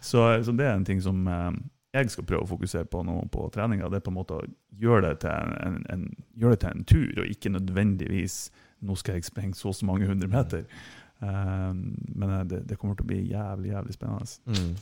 [0.00, 1.50] så, så det er en ting som eh,
[1.94, 3.90] jeg skal prøve å fokusere på nå på treninga.
[3.92, 4.46] Det er på en måte å
[4.80, 6.06] gjøre det til en, en, en,
[6.40, 8.38] gjøre det til en tur, og ikke nødvendigvis
[8.84, 10.64] nå skal jeg sprenge så og så mange hundre meter.
[11.20, 14.32] Eh, men eh, det, det kommer til å bli jævlig, jævlig spennende.
[14.48, 14.72] Mm.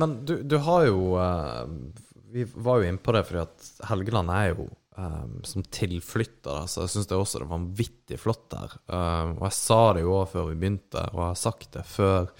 [0.00, 0.98] Men du, du har jo
[2.28, 4.66] Vi var jo inne på det fordi at Helgeland er jo
[4.98, 8.76] eh, som tilflytter, så jeg syns det også er vanvittig flott der.
[8.86, 11.84] Um, og jeg sa det jo òg før vi begynte, og jeg har sagt det
[11.88, 12.30] før.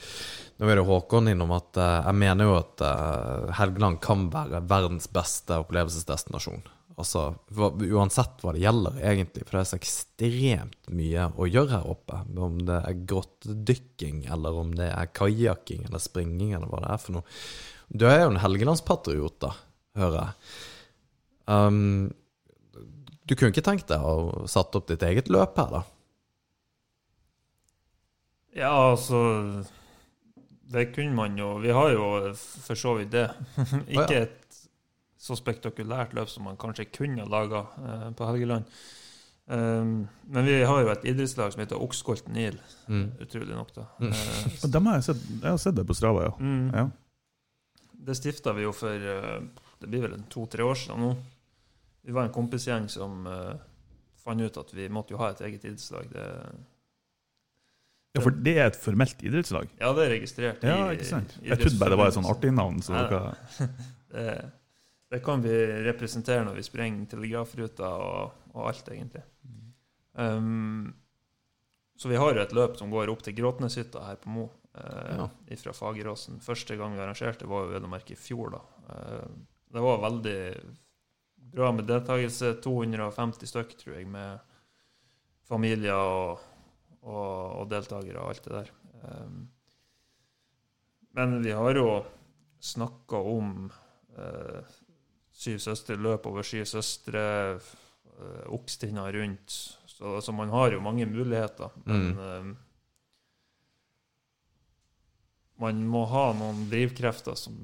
[0.57, 4.65] Nå er det Håkon innom at uh, jeg mener jo at uh, Helgeland kan være
[4.71, 6.65] verdens beste opplevelsesdestinasjon.
[6.97, 9.45] Altså, Uansett hva det gjelder, egentlig.
[9.45, 12.23] For det er så ekstremt mye å gjøre her oppe.
[12.47, 17.03] Om det er grottedykking, eller om det er kajakking eller springing, eller hva det er
[17.03, 17.35] for noe.
[17.93, 19.53] Du er jo en helgelandspatriot, da,
[20.01, 20.55] hører jeg.
[21.47, 22.09] Um,
[23.27, 25.83] du kunne ikke tenkt deg å satt opp ditt eget løp her, da?
[28.57, 29.19] Ja, altså
[30.73, 32.07] Det kunne man jo Vi har jo
[32.37, 33.27] for så vidt det.
[33.93, 34.23] Ikke ja.
[34.27, 34.61] et
[35.27, 38.69] så spektakulært løp som man kanskje kunne ha laga eh, på Helgeland.
[39.51, 43.09] Um, men vi har jo et idrettslag som heter Okskolten Nil, Mm.
[43.25, 43.73] utrolig nok.
[43.75, 43.85] da.
[43.99, 44.13] Mm.
[44.13, 46.33] Eh, Og dem har jeg, sett, jeg har sett det på Strava, ja.
[46.39, 46.85] mm, ja.
[48.07, 49.41] Det stifta vi jo for eh,
[49.83, 51.11] Det blir vel en to-tre år siden nå.
[52.07, 53.57] Vi var en kompisgjeng som uh,
[54.23, 56.09] fant ut at vi måtte jo ha et eget idrettslag.
[56.13, 56.27] Det,
[58.17, 59.69] Ja, For det er et formelt idrettslag?
[59.77, 60.63] ja, det er registrert.
[60.65, 61.35] Ja, ikke sant?
[61.45, 62.79] Jeg trodde bare det var et sånn artig navn.
[62.85, 63.67] Så ja, dere,
[64.17, 64.29] Det,
[65.13, 65.53] det kan vi
[65.85, 69.25] representere når vi sprenger telegrafruta og, og alt, egentlig.
[70.17, 70.95] Um,
[72.01, 74.47] så vi har jo et løp som går opp til Gråtneshytta her på Mo.
[74.77, 75.29] Eh, Ja.
[75.61, 76.41] Fra Fageråsen.
[76.45, 78.63] Første gang vi arrangerte, var jo vel å merke i fjor, da.
[78.95, 79.29] Eh,
[79.77, 80.39] det var veldig
[81.57, 82.55] bra med deltakelse.
[82.65, 84.39] 250 stykk, tror jeg, med
[85.47, 86.43] familier og,
[87.03, 88.73] og, og deltakere og alt det der.
[89.07, 89.41] Um,
[91.17, 91.91] men vi har jo
[92.61, 93.71] snakka om
[94.19, 94.75] uh,
[95.37, 97.25] Syv søstre, løp over Syv søstre,
[97.57, 99.53] uh, Okstinna rundt.
[99.97, 101.73] Så, så man har jo mange muligheter.
[101.85, 102.49] Men eh,
[105.63, 107.57] man må ha noen drivkrefter som,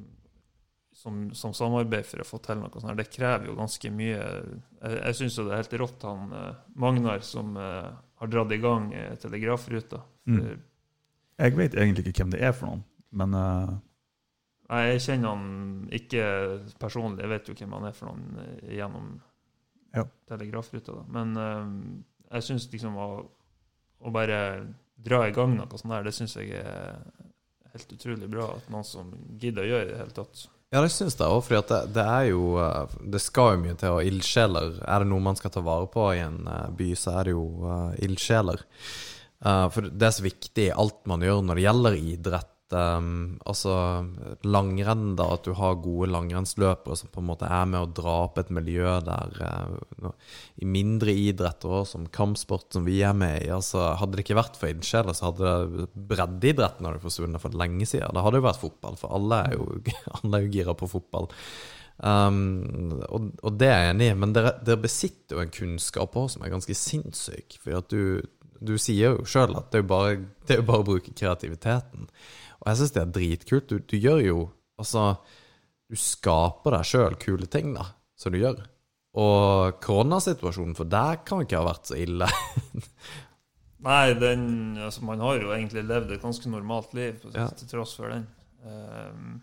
[1.03, 2.93] som, som samarbeid for å få til noe sånt.
[2.93, 2.99] her.
[3.01, 4.19] Det krever jo ganske mye.
[4.19, 7.89] Jeg, jeg syns jo det er helt rått han eh, Magnar som eh,
[8.23, 10.03] har dratt i gang eh, telegrafruta.
[10.31, 10.61] Mm.
[11.43, 12.85] Jeg vet egentlig ikke hvem det er for noen,
[13.19, 13.73] men uh...
[14.73, 16.23] Nei, jeg kjenner han ikke
[16.81, 17.25] personlig.
[17.25, 19.11] Jeg vet jo hvem han er for noen gjennom
[19.93, 20.07] Ja.
[20.31, 20.95] telegrafruta.
[21.01, 21.03] Da.
[21.19, 21.75] Men eh,
[22.39, 23.11] jeg syns liksom å,
[24.01, 24.39] å bare
[25.03, 27.03] dra i gang noe sånt der, det syns jeg er
[27.75, 28.53] helt utrolig bra.
[28.57, 30.47] At noen som gidder å gjøre det i det hele tatt.
[30.73, 33.75] Ja, det syns jeg òg, for det, det er jo eh, Det skal jo mye
[33.77, 33.93] til.
[33.93, 37.19] Og ildsjeler Er det noe man skal ta vare på i en eh, by, så
[37.19, 38.65] er det jo uh, ildsjeler.
[39.43, 42.49] Uh, for det er så viktig alt man gjør når det gjelder idrett.
[42.73, 43.73] Um, altså
[44.49, 48.15] langrenn, da, at du har gode langrennsløpere som på en måte er med å dra
[48.25, 50.15] opp et miljø der uh,
[50.63, 53.51] I mindre idretter òg, som kampsport, som vi er med i.
[53.53, 58.15] altså Hadde det ikke vært for ildsjeler, så hadde breddeidretten forsvunnet for lenge siden.
[58.15, 59.69] Det hadde jo vært fotball, for alle er jo,
[60.19, 61.31] alle er jo gira på fotball.
[62.03, 66.17] Um, og, og det er jeg enig i, men dere, dere besitter jo en kunnskap
[66.19, 67.59] òg som er ganske sinnssyk.
[67.63, 68.23] For at du,
[68.63, 70.17] du sier jo sjøl at det er jo, bare,
[70.47, 72.09] det er jo bare å bruke kreativiteten.
[72.63, 73.69] Og jeg syns det er dritkult.
[73.73, 74.37] Du, du gjør jo
[74.81, 75.03] Altså,
[75.93, 77.85] du skaper deg sjøl kule ting, da,
[78.19, 78.63] som du gjør.
[79.21, 82.27] Og koronasituasjonen for deg kan ikke ha vært så ille.
[83.87, 84.45] Nei, den,
[84.79, 87.49] altså, man har jo egentlig levd et ganske normalt liv Ja.
[87.59, 88.25] til tross for den.
[88.65, 89.41] Um,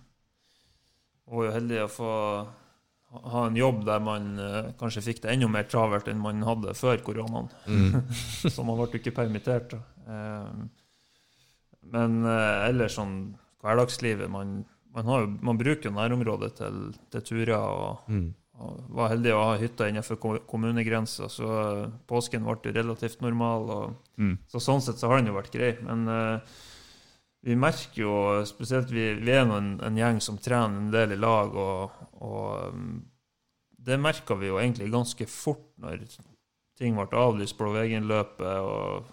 [1.29, 2.11] og var jo heldig å få
[3.13, 6.41] ha- ha en jobb der man uh, kanskje fikk det enda mer travelt enn man
[6.47, 7.51] hadde før koronaen.
[7.67, 7.99] Mm.
[8.55, 9.75] Så man ble ikke permittert.
[10.07, 10.69] Um,
[11.83, 13.15] men eh, ellers sånn
[13.63, 14.65] hverdagslivet man,
[14.95, 17.55] man, har man bruker jo nærområdet til, til turer.
[17.59, 18.33] og Mm.
[18.59, 21.49] og var heldig å ha hytta innenfor ko- kommunegrensa, så
[21.83, 23.69] eh, påsken ble jo relativt normal.
[23.69, 24.33] Og, mm.
[24.51, 25.77] så sånn sett så har den jo vært grei.
[25.85, 26.39] Men eh,
[27.47, 31.19] vi merker jo spesielt Vi, vi er en, en gjeng som trener en del i
[31.21, 32.97] lag, og, og um,
[33.79, 36.03] det merka vi jo egentlig ganske fort når
[36.75, 38.59] ting ble avlyst på Vegenløpet.
[38.59, 39.07] Og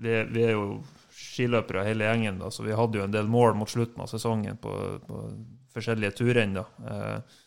[0.00, 0.80] vi, vi er jo
[1.18, 4.58] skiløpere hele gjengen, da, så vi hadde jo en del mål mot slutten av sesongen
[4.62, 4.72] på,
[5.04, 5.22] på
[5.74, 6.58] forskjellige turrenn.
[6.62, 7.38] Eh,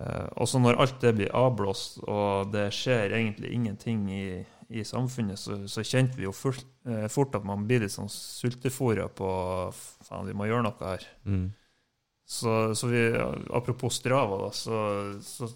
[0.00, 4.26] Eh, og så når alt det blir avblåst, og det skjer egentlig ingenting i,
[4.72, 8.10] i samfunnet, så, så kjente vi jo fort, eh, fort at man blir litt sånn
[8.12, 9.32] sultefòra på
[9.76, 11.08] faen, vi må gjøre noe her.
[11.28, 11.50] Mm.
[12.32, 13.02] Så, så vi,
[13.52, 14.78] apropos Strava, da, så,
[15.26, 15.50] så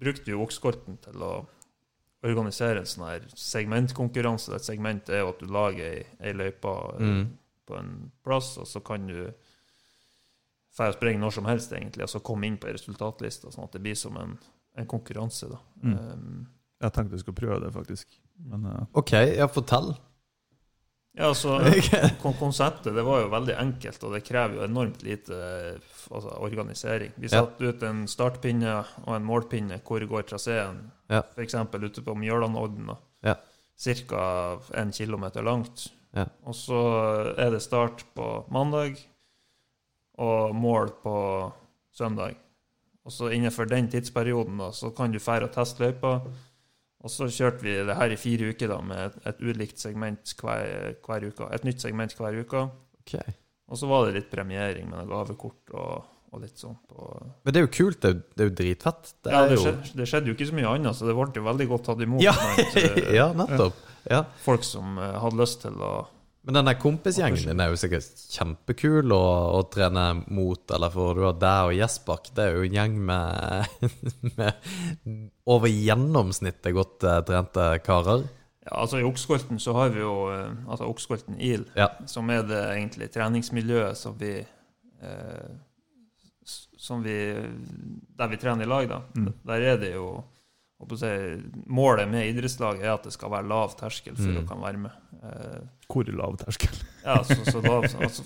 [0.00, 1.32] brukte vi vokskorten til å
[2.22, 4.52] organisere en sånn her segmentkonkurranse.
[4.56, 7.28] Et segment er jo at du lager ei, ei løype eh, Mm.
[7.66, 7.92] på en
[8.24, 9.30] plass, og så kan du
[10.76, 13.64] dra og sprenge når som helst, egentlig, og så komme inn på ei resultatliste, sånn
[13.66, 14.38] at det blir som en,
[14.76, 15.48] en konkurranse.
[15.50, 15.58] da.
[15.82, 15.94] Mm.
[15.98, 16.46] Um,
[16.80, 18.14] Jeg tenkte jeg skulle prøve det, faktisk.
[18.38, 18.86] Men uh.
[18.96, 19.90] OK, ja, fortell.
[21.16, 21.58] Ja, altså,
[22.38, 25.34] Konseptet det var jo veldig enkelt, og det krever jo enormt lite
[26.10, 27.12] altså, organisering.
[27.16, 27.42] Vi Ja.
[27.60, 31.22] ut en startpinne og en målpinne hvor går traseen, Ja.
[31.34, 31.54] f.eks.
[31.54, 32.90] ute på Mjølanodden.
[33.24, 33.34] Ja.
[33.80, 34.58] Ca.
[34.74, 35.88] en kilometer langt.
[36.14, 36.26] Ja.
[36.44, 38.96] Og så er det start på mandag
[40.18, 41.52] og mål på
[41.92, 42.36] søndag.
[43.04, 46.20] Og så innenfor den tidsperioden da, så kan du fære og teste løypa.
[47.00, 50.34] Og så kjørte vi det her i fire uker da, med et, et ulikt segment
[50.42, 51.46] hver, hver uke.
[51.56, 52.64] Et nytt segment hver uke.
[53.00, 53.14] Ok.
[53.70, 56.92] Og så var det litt premiering med noen gavekort og, og litt sånt.
[56.92, 57.22] Og...
[57.46, 58.00] Men det er jo kult.
[58.02, 59.12] Det er, jo- det er jo dritfett.
[59.24, 61.28] Det ja, det, jo skjedde, det skjedde jo ikke så mye annet, så det ble
[61.40, 62.76] jo veldig godt tatt imot Ja, blant
[63.20, 63.80] ja, nettopp.
[64.10, 64.20] Ja.
[64.44, 65.92] folk som eh, hadde lyst til å
[66.42, 69.24] Men den der kompisgjengen din er jo sikkert kjempekul å,
[69.58, 72.30] å trene mot, eller for du har deg og Jespak.
[72.36, 73.90] Det er jo en gjeng med,
[74.38, 74.70] med
[75.44, 78.24] over gjennomsnittet godt eh, trente karer.
[78.64, 81.90] Ja, altså I Okskolten så har vi jo eh, altså Okskolten IL, Ja.
[82.08, 85.50] som er det egentlig treningsmiljøet som vi eh,
[86.80, 87.14] som vi
[88.16, 89.02] Der vi trener i lag, da.
[89.14, 89.32] Mm.
[89.44, 90.22] Der er det jo
[90.80, 94.38] Målet med idrettslaget er at det skal være lav terskel for Mm.
[94.44, 94.90] å kan være med.
[95.22, 95.60] Eh,
[95.90, 96.72] Hvor lav terskel?
[97.04, 98.24] ja, så, så da altså,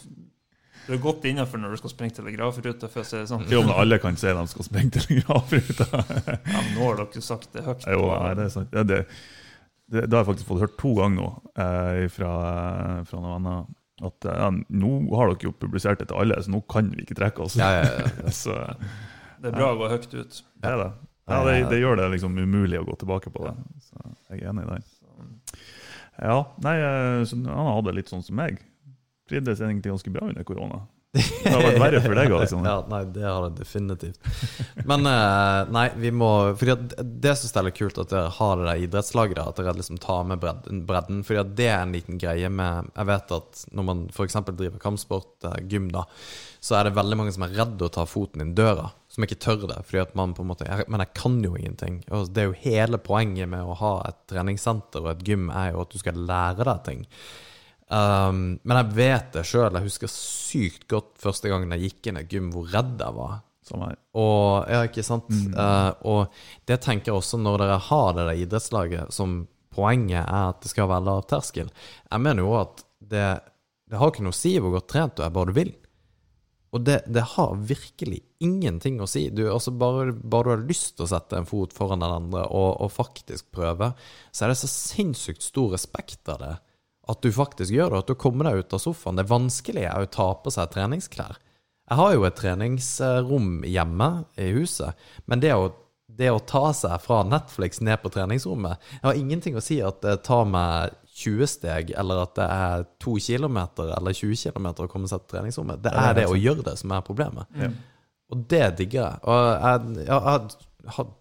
[0.86, 3.46] Du er godt innenfor når du skal springe telegrafruta, for å si det sånn.
[3.50, 5.86] Jo, om alle kan si de skal springe telegrafruta.
[6.54, 7.86] Ja, men nå har dere sagt det høyt.
[7.88, 8.74] Jo, nei, det er sant.
[8.76, 8.98] Ja, det,
[9.90, 11.30] det, det har jeg faktisk fått hørt to ganger nå
[11.64, 12.34] eh, fra,
[13.08, 13.64] fra noen venner.
[14.04, 14.50] At eh, ja,
[14.84, 17.56] nå har dere jo publisert det til alle, så nå kan vi ikke trekke oss.
[17.58, 18.30] Ja, ja, ja.
[18.44, 18.54] så
[19.40, 20.40] Det er bra å gå høyt ut.
[20.60, 20.92] det er det.
[21.26, 23.54] Ja, det, det gjør det liksom umulig å gå tilbake på det.
[23.86, 23.96] Så
[24.28, 24.82] jeg er enig i det.
[26.20, 28.60] Ja, nei, eh, han hadde det litt sånn som meg.
[29.30, 30.82] Trivdes egentlig ganske bra under korona.
[31.14, 32.58] Det har vært verre for deg, altså.
[32.66, 34.30] Ja, nei, det har det definitivt.
[34.88, 38.66] Men eh, nei, vi må Fordi det syns jeg er kult at dere har det
[38.66, 41.22] der idrettslaget der, at dere liksom tar med bredden.
[41.26, 44.40] fordi det er en liten greie med Jeg vet at når man f.eks.
[44.50, 46.02] driver kampsport, eh, gym, da,
[46.64, 48.90] så er det veldig mange som er redd å ta foten inn døra.
[49.14, 49.78] Som ikke tør det.
[49.86, 52.02] Fordi at man på en måte Men jeg kan jo ingenting.
[52.10, 55.70] Og det er jo hele poenget med å ha et treningssenter og et gym, er
[55.70, 57.04] jo at du skal lære deg ting.
[57.94, 59.74] Um, men jeg vet det sjøl.
[59.76, 63.42] Jeg husker sykt godt første gangen jeg gikk inn i gym, hvor redd jeg var.
[63.72, 65.30] Og, ja, ikke sant?
[65.32, 66.34] Eh, og
[66.68, 69.38] det tenker jeg også når dere har det der idrettslaget som
[69.74, 71.70] poenget er at det skal være lav terskel.
[72.10, 73.24] Jeg mener jo at det,
[73.90, 75.72] det har ikke noe å si hvor godt trent du er, bare du vil.
[76.74, 79.28] Og det, det har virkelig ingenting å si.
[79.30, 82.44] Du, altså bare, bare du har lyst til å sette en fot foran den andre
[82.50, 83.92] og, og faktisk prøve,
[84.34, 86.54] så er det så sinnssykt stor respekt av det.
[87.08, 89.18] At du faktisk gjør det, at du kommer deg ut av sofaen.
[89.20, 91.36] Det vanskelige er å ta på seg treningsklær.
[91.90, 94.06] Jeg har jo et treningsrom hjemme
[94.40, 94.96] i huset,
[95.28, 95.66] men det å,
[96.08, 99.98] det å ta seg fra Netflix ned på treningsrommet Jeg har ingenting å si at
[100.04, 104.88] det tar meg 20 steg, eller at det er 2 km eller 20 km å
[104.90, 105.82] komme seg til treningsrommet.
[105.84, 107.52] Det er det å gjøre det som er problemet.
[107.60, 107.68] Ja.
[108.32, 109.20] Og det digger jeg.
[109.28, 111.12] Og jeg, jeg, jeg, har-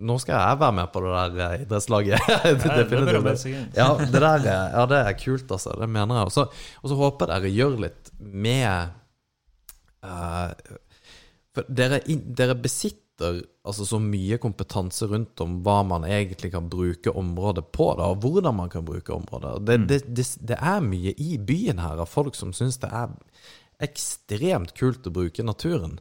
[0.00, 2.30] nå skal jeg være med på det der eh, idrettslaget.
[2.44, 3.76] Det Definitivt.
[3.76, 5.74] Ja, det der er, ja, det er kult, altså.
[5.80, 6.30] Det mener jeg.
[6.30, 8.96] Og så- håper jeg dere gjør litt med
[10.04, 10.50] uh,
[11.54, 17.12] For dere, dere besitter altså så mye kompetanse rundt om hva man egentlig kan bruke
[17.12, 19.58] området på, da, og hvordan man kan bruke området.
[19.66, 23.12] Det, det, det, det er mye i byen her av folk som syns det er
[23.84, 25.98] ekstremt kult å bruke naturen.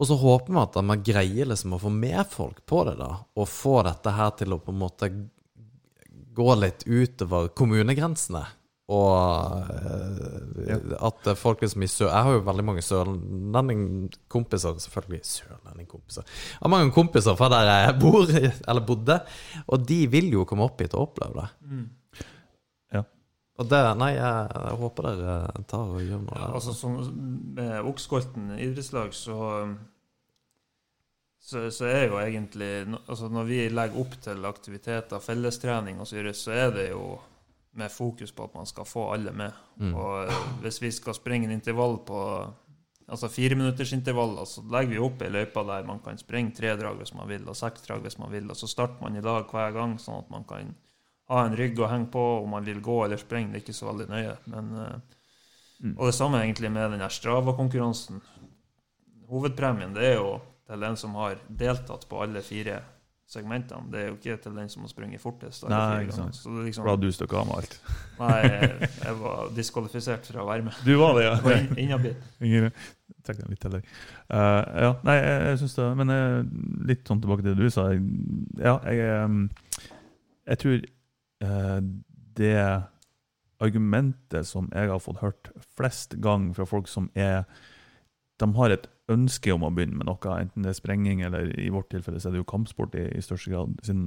[0.00, 3.10] Og så håper vi at man greier liksom å få med folk på det, da.
[3.36, 5.10] Og få dette her til å på en måte
[6.34, 8.46] gå litt utover kommunegrensene.
[8.90, 9.68] Og
[10.66, 10.78] ja.
[11.06, 12.08] at folk liksom i sør...
[12.08, 16.26] Jeg har jo veldig mange sørlendingkompiser, selvfølgelig sørlendingkompiser.
[16.26, 18.32] Jeg har mange kompiser fra der jeg bor,
[18.72, 19.20] eller bodde,
[19.68, 21.48] og de vil jo komme opp hit og oppleve det.
[21.70, 21.86] Mm.
[23.60, 23.64] Ja.
[23.64, 26.52] Og det Nei, jeg, jeg håper dere tar og gjør noe der.
[26.56, 26.98] Altså som
[27.56, 29.40] Med Okskolten idrettslag så,
[31.44, 32.72] så Så er jo egentlig
[33.06, 37.18] altså Når vi legger opp til aktiviteter, fellestrening osv., så, så er det jo
[37.78, 39.54] med fokus på at man skal få alle med.
[39.78, 39.92] Mm.
[39.94, 42.22] Og eh, hvis vi skal springe en intervall på
[43.10, 47.10] Altså fireminuttersintervaller, så legger vi opp ei løype der man kan springe tre drag hvis
[47.14, 48.46] man vil, og seks drag hvis man vil.
[48.50, 50.70] Og så starter man i dag hver gang, sånn at man kan
[51.30, 53.52] ha en rygg å henge på om man vil gå eller springe.
[53.54, 54.36] Det er ikke så veldig nøye.
[54.52, 55.00] Men eh,
[55.80, 55.94] Mm.
[55.96, 58.18] og det samme egentlig med den Strava-konkurransen.
[59.30, 60.34] Hovedpremien det er jo
[60.68, 62.82] til den som har deltatt på alle fire
[63.30, 63.88] segmentene.
[63.88, 65.64] Det er jo ikke til den som har sprunget fortest.
[65.70, 66.36] Nei, ikke sant.
[66.36, 67.78] Så det liksom, Bra du stakk av med alt.
[68.18, 70.84] nei, jeg, jeg var diskvalifisert fra å være med.
[70.84, 71.56] Du var det, ja.
[71.86, 72.70] inhabil.
[73.24, 73.88] Trekk den litt til deg.
[74.36, 76.44] Eh, ja, nei, jeg, jeg synes det Men jeg,
[76.92, 77.88] litt sånn tilbake til det du sa.
[78.60, 79.88] Ja, jeg eh,
[80.52, 80.88] Jeg tror eh,
[81.40, 82.56] det
[83.60, 87.44] argumentet som jeg har fått hørt flest gang fra folk som er
[88.40, 91.68] De har et ønske om å begynne med noe, enten det er sprenging eller i
[91.72, 93.74] vårt tilfelle så er det jo kampsport i, i største grad.
[93.84, 94.06] Siden,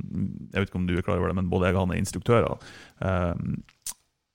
[0.50, 2.02] jeg vet ikke om du er klar over det, men både jeg og han er
[2.02, 2.66] instruktører.
[3.04, 3.60] Um,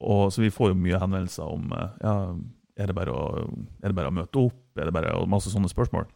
[0.05, 2.14] og Så vi får jo mye henvendelser om eh, ja,
[2.78, 3.49] er det, å,
[3.82, 6.07] er det bare å møte opp, er det bare og masse sånne spørsmål.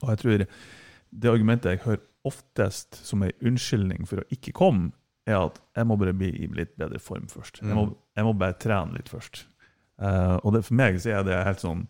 [0.00, 4.94] Og jeg tror det argumentet jeg hører oftest som en unnskyldning for å ikke komme,
[5.26, 7.62] er at jeg må bare bli i litt bedre form først.
[7.62, 7.94] Jeg må, Mm.
[8.16, 9.46] jeg må bare trene litt først.
[9.98, 11.84] Uh, og det, for meg så er det helt sånn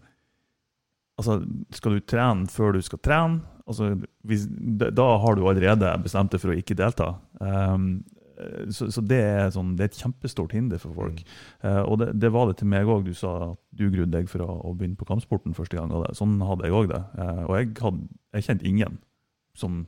[1.17, 1.37] Altså,
[1.71, 3.41] skal du trene før du skal trene?
[3.71, 3.93] Altså,
[4.27, 7.13] hvis, da, har du allerede bestemt deg for å ikke delta.
[7.39, 8.03] Um,
[8.75, 11.21] så, så det, er sånn, det er et kjempestort hinder for folk.
[11.63, 13.05] Eh, og det, det var det til meg òg.
[13.07, 15.95] Du sa at du grudde deg for å, å begynne på kampsporten første gang.
[15.95, 16.99] og det, Sånn hadde jeg òg det.
[17.15, 18.99] Uh, og jeg, hadde, jeg kjente ingen
[19.55, 19.85] som,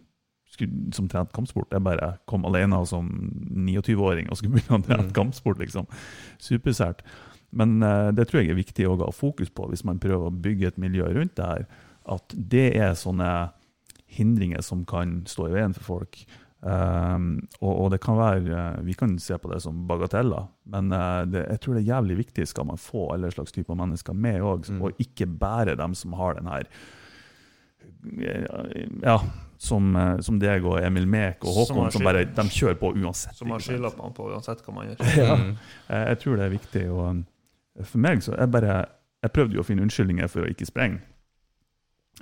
[0.57, 1.71] skulle, som trente kampsport.
[1.77, 3.13] Jeg bare kom alene som
[3.55, 5.15] 29-åring og skulle begynne å trene Mm.
[5.21, 5.61] kampsport.
[5.63, 5.87] liksom.
[6.43, 7.05] Supersært.
[7.57, 10.35] Men uh, det tror jeg er viktig å ha fokus på hvis man prøver å
[10.35, 11.69] bygge et miljø rundt det her.
[12.07, 13.31] At det er sånne
[14.17, 16.19] hindringer som kan stå i veien for folk.
[16.67, 20.89] Um, og, og det kan være eh, Vi kan se på det som bagateller, men
[20.91, 24.17] uh, det, jeg tror det er jævlig viktig skal man få alle slags typer mennesker
[24.17, 24.81] med òg, Mm.
[24.83, 26.67] og ikke bare dem som har den her
[29.05, 29.19] Ja,
[29.59, 32.93] som, eh, som deg og Emil Mek og Håkon, som, som bare de kjører på
[32.97, 33.37] uansett.
[33.39, 35.05] Som har skylappene på uansett hva man gjør.
[35.23, 35.37] Ja.
[35.41, 35.53] Mm.
[35.89, 36.85] Eh, Jeg tror det er viktig.
[36.93, 37.07] Og
[37.79, 38.85] eh, for meg så jeg bare
[39.25, 41.01] Jeg prøvde jo å finne unnskyldninger for å ikke sprenge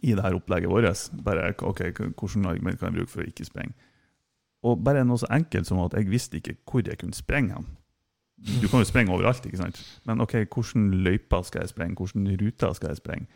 [0.02, 1.02] i det her opplegget vårt.
[1.24, 3.74] Bare ok, Hvilke argument kan jeg bruke for å ikke sprenge?
[4.64, 7.66] Og bare noe så enkelt som at jeg visste ikke hvor jeg kunne sprenge hen.
[8.62, 9.78] Du kan jo sprenge overalt, ikke sant?
[10.08, 11.94] Men ok, hvilke løyper skal jeg sprenge?
[12.00, 13.26] Hvilke ruter skal jeg sprenge?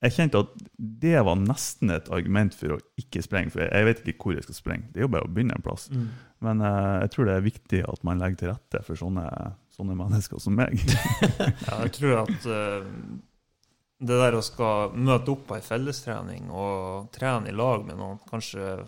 [0.00, 3.98] Jeg kjente at det var nesten et argument for å ikke sprenge, for jeg- vet
[4.08, 4.86] ikke hvor jeg skal sprenge.
[4.92, 5.90] Det er jo bare å begynne en plass.
[6.40, 9.26] Men uh, jeg tror det er viktig at man legger til rette for sånne,
[9.76, 10.72] sånne mennesker som meg.
[11.68, 12.86] Ja, jeg tror at uh,
[14.00, 18.16] det der å skal møte opp på ei fellestrening og trene i lag med noen,
[18.30, 18.78] kanskje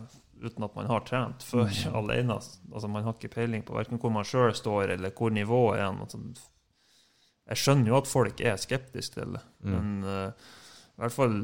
[0.43, 1.93] uten at man har trent før Mm.
[2.01, 5.79] alene altså Man har ikke peiling på hverken hvor man sjøl står, eller hvor nivået
[5.85, 5.93] er.
[5.93, 6.19] Altså,
[7.53, 9.71] jeg skjønner jo at folk er skeptiske til det, Mm.
[9.77, 10.51] men eh,
[11.03, 11.37] i hvert fall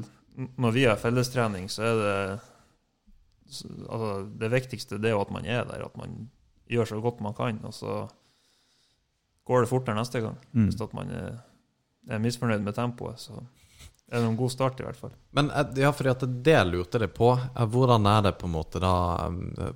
[0.63, 2.15] når vi har fellestrening, så er det
[3.89, 6.29] altså, Det viktigste det er jo at man er der, at man
[6.71, 7.59] gjør så godt man kan.
[7.67, 8.01] Og så
[9.49, 10.37] går det fortere neste gang.
[10.53, 10.69] Mm.
[10.69, 11.39] Hvis at man er,
[12.09, 13.35] er misfornøyd med tempoet, så
[14.09, 15.13] er det en god start, i hvert fall.
[15.37, 17.33] Men eh, ja, fordi at det lurte jeg på.
[17.35, 18.93] eh, Hvordan er det på en måte da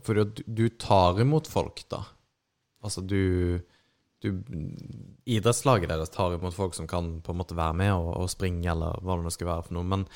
[0.07, 2.05] For du, du tar imot folk, da.
[2.83, 3.59] Altså du,
[4.23, 4.29] du
[5.29, 8.67] Idrettslaget deres tar imot folk som kan på en måte være med og, og springe,
[8.73, 9.87] eller hva det nå skal være for noe.
[9.95, 10.07] Men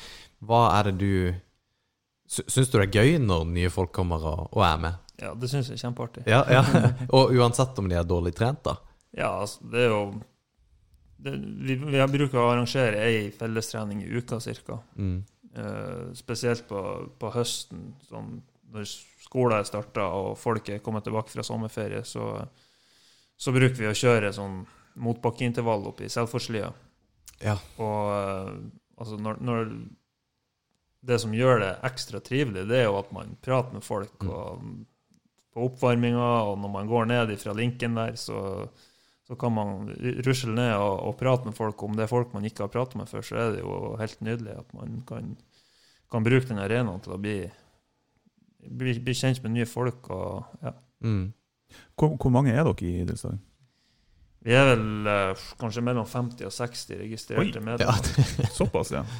[0.46, 1.12] hva er det du
[2.26, 5.02] sy- Syns du det er gøy når nye folk kommer og, og er med?
[5.22, 6.24] Ja, det syns jeg er kjempeartig.
[6.28, 6.62] Ja, ja.
[7.16, 8.74] Og uansett om de er dårlig trent, da?
[9.16, 10.00] Ja, altså, det er jo
[11.24, 11.32] det,
[11.64, 14.76] vi, vi bruker å arrangere ei fellestrening i uka ca.
[15.00, 15.22] Mm.
[15.56, 16.82] Eh, spesielt på,
[17.16, 18.42] på høsten, sånn,
[18.74, 18.84] når
[19.24, 22.34] skolen er starta og folk er kommet tilbake fra sommerferie, så,
[23.36, 24.62] så bruker vi å kjøre sånn
[25.04, 26.70] motbakkeintervall oppe i Selforslia.
[27.44, 27.58] Ja.
[27.76, 28.52] Og eh,
[28.96, 29.70] altså når, når
[31.06, 34.30] Det som gjør det ekstra trivelig, det er jo at man prater med folk Mm.
[34.32, 34.62] og,
[35.56, 38.66] på oppvarminga, og når man går ned fra linken der, så,
[39.24, 39.86] så kan man
[40.26, 41.80] rusle ned og, og prate med folk.
[41.82, 44.20] Om det er folk man ikke har pratet med før, så er det jo helt
[44.20, 45.30] nydelig at man kan,
[46.12, 47.38] kan bruke den arenaen til å bli,
[48.68, 50.10] bli, bli kjent med nye folk.
[50.12, 50.74] Og, ja.
[51.06, 51.32] Mm.
[51.96, 53.40] Hvor, hvor mange er dere i idrettslaget?
[54.46, 57.82] Vi er vel eh, kanskje mellom 50 og 60 registrerte medlemmer.
[57.82, 58.48] Ja.
[58.54, 59.04] Såpass, ja.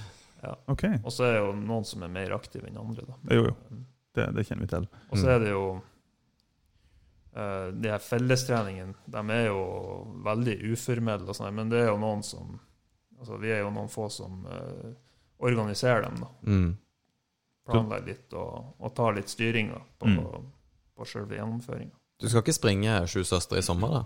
[0.47, 0.53] Ja.
[0.70, 0.82] Ok.
[1.03, 3.03] Og så er det jo noen som er mer aktive enn andre.
[3.09, 3.14] Da.
[3.34, 3.55] Jo, jo.
[4.14, 4.84] Det, det kjenner vi til.
[5.11, 5.30] Og så Mm.
[5.32, 5.62] er det jo
[7.34, 9.62] eh, De her fellestreningene, de er jo
[10.26, 12.59] veldig uformelle, og sånt, men det er jo noen som
[13.18, 14.90] altså Vi er jo noen få som eh,
[15.40, 16.28] organiserer dem, da.
[16.53, 16.70] Mm.
[17.66, 20.51] Planlegger litt og, og tar litt styringa på, Mm.
[20.97, 21.97] på selve gjennomføringa.
[22.21, 24.05] Du skal ikke springe Sju søstre i sommer, da?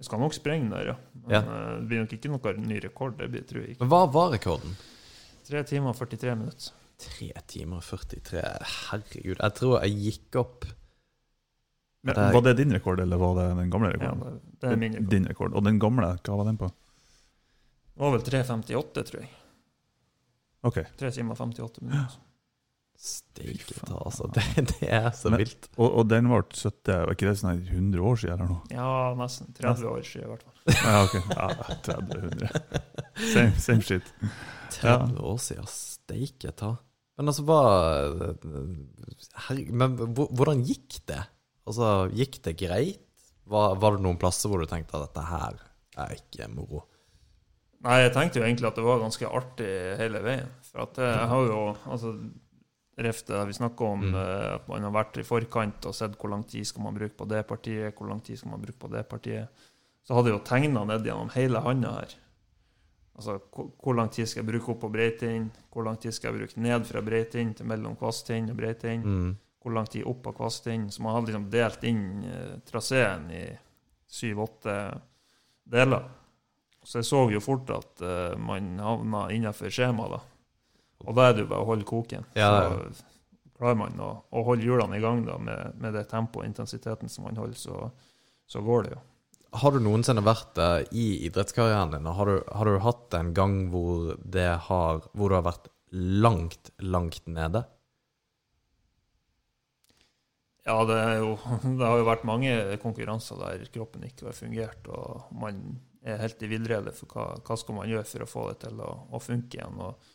[0.00, 0.94] Jeg skal nok springe der, ja.
[1.14, 1.40] Men Ja.
[1.40, 3.16] eh, det blir nok ikke noen ny rekord.
[3.18, 3.80] Det blir, tror jeg ikke.
[3.80, 4.76] Men hva var rekorden?
[5.48, 6.72] 3 timer og 43 minutter.
[6.98, 8.42] 3 timer og 43
[8.90, 10.64] Herregud, jeg tror jeg gikk opp
[12.02, 14.20] Men, Det er- var det din rekord, eller var det den gamle rekorden?
[14.24, 15.10] Ja, det er min rekord.
[15.10, 15.52] Din rekord.
[15.54, 16.68] Og den gamle, hva var den på?
[16.68, 19.28] Det var vel 3.58, tror jeg.
[20.62, 20.78] Ok.
[20.96, 22.16] 3 timer og 58 minutter.
[23.00, 24.26] Steike ta, altså.
[24.36, 24.42] Det,
[24.74, 25.70] det er så Men- vilt.
[25.78, 28.74] Og, og den ble 70, var ikke det sånn 100 år siden eller noe?
[28.74, 30.56] Ja, nesten 30 år siden, i hvert fall.
[30.84, 31.14] Ja, ok.
[31.32, 31.48] Ja,
[31.88, 32.84] 30-100.
[33.32, 34.12] Same, same shit.
[34.76, 35.70] 30 år siden.
[35.72, 36.74] Steike ta.
[37.20, 37.60] Men altså, hva
[39.46, 41.22] Herregud, men hvordan gikk det?
[41.68, 43.00] Altså, gikk det greit?
[43.50, 45.56] Var, var det noen plasser hvor du tenkte at dette her
[46.04, 46.84] er ikke moro?
[47.82, 50.50] Nei, jeg tenkte jo egentlig at det var ganske artig hele veien.
[50.68, 52.12] For at jeg har jo altså,
[53.00, 54.14] Ref det vi snakker om, Mm.
[54.14, 57.16] eh, at man har vært i forkant og sett hvor lang tid skal man bruke
[57.16, 59.48] på det partiet, hvor lang tid skal man bruke på det partiet.
[60.04, 62.14] Så hadde jeg jo tegna ned gjennom hele handa her.
[63.16, 65.50] Altså, hvor, hvor lang tid skal jeg bruke opp på Breitind?
[65.72, 69.04] Hvor lang tid skal jeg bruke ned fra Breitind til mellom Kvasttind og Breitind?
[69.04, 69.36] Mm.
[69.60, 70.88] Hvor lang tid opp på Kvasttind?
[70.92, 73.44] Så man hadde liksom delt inn eh, traseen i
[74.08, 74.76] syv-åtte
[75.70, 76.08] deler.
[76.82, 80.20] Så jeg så jo fort at eh, man havna innenfor skjemaet, da.
[81.06, 82.26] Og da er det jo bare å holde koken.
[82.36, 82.50] Ja,
[82.96, 86.50] Så klarer man å, å holde hjulene i gang da, med, med det tempoet og
[86.50, 87.88] intensiteten som man holder, så,
[88.48, 89.00] så går det jo.
[89.60, 93.32] Har du noensinne vært eh, i idrettskarrieren din, og har du, har du hatt en
[93.34, 97.64] gang hvor, det har, hvor du har vært langt, langt nede?
[100.68, 101.34] Ja, det, er jo,
[101.80, 106.42] det har jo vært mange konkurranser der kroppen ikke har fungert, og man er helt
[106.46, 109.20] i villrede for hva, hva skal man gjøre for å få det til å, å
[109.20, 109.82] funke igjen.
[109.82, 110.09] Og,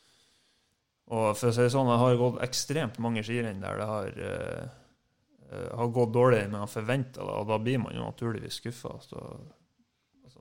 [1.05, 4.17] og for å si det sånn, jeg har gått ekstremt mange skirenn der det har,
[4.25, 8.95] uh, har gått dårligere enn man forventa, og da blir man jo naturligvis skuffa.
[8.97, 9.21] Altså,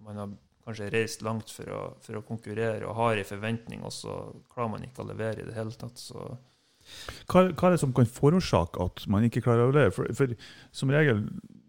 [0.04, 0.32] man har
[0.64, 4.16] kanskje reist langt for å, for å, konkurrere og har en forventning, og så
[4.52, 6.00] klarer man ikke å levere i det hele tatt.
[6.00, 6.32] så
[7.30, 9.92] hva, er det som kan forårsake at man ikke klarer å levere?
[9.94, 10.34] For, for,
[10.74, 11.22] som regel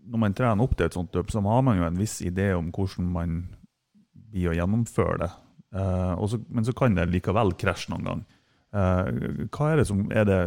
[0.06, 2.52] når man trener opp til et sånt løp, så har man jo en viss idé
[2.56, 3.38] om hvordan man
[4.14, 5.32] blir å gjennomføre det.
[5.76, 8.26] Eh, også, men så kan det likevel krasje noen gang.
[8.76, 10.42] Uh, hva er det som er det,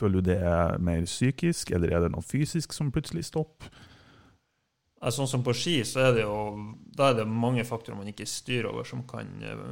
[0.00, 3.68] Føler du det er mer psykisk, eller er det noe fysisk som plutselig stopper?
[5.12, 6.36] Sånn som på ski, så er det jo
[6.96, 9.62] da er det mange faktorer man ikke styrer over, som kan uh,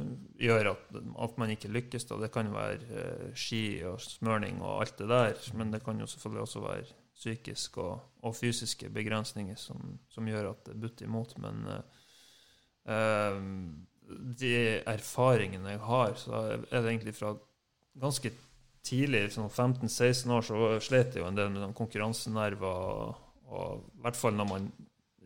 [0.41, 2.07] gjøre at, at, man ikke lykkes.
[2.09, 2.17] Da.
[2.21, 6.09] Det kan være uh, ski og smørning og alt det der, men det kan jo
[6.09, 6.87] selvfølgelig også være
[7.19, 11.35] psykiske og, og, fysiske begrensninger som, som, gjør at det butter imot.
[11.43, 11.61] Men
[12.89, 13.35] uh,
[14.39, 17.35] de erfaringene jeg har, så er det egentlig fra
[18.01, 18.31] ganske
[18.85, 22.85] tidlig, sånn 15-16 år, så slet jeg jo en del med konkurransenerver.
[22.93, 24.69] Og, og, I hvert fall når man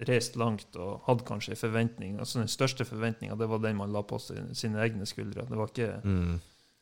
[0.04, 2.16] reiste langt og hadde kanskje en forventning.
[2.20, 5.46] altså Den største forventninga var den man la på sine, sine egne skuldre.
[5.50, 6.34] Det var ikke mm.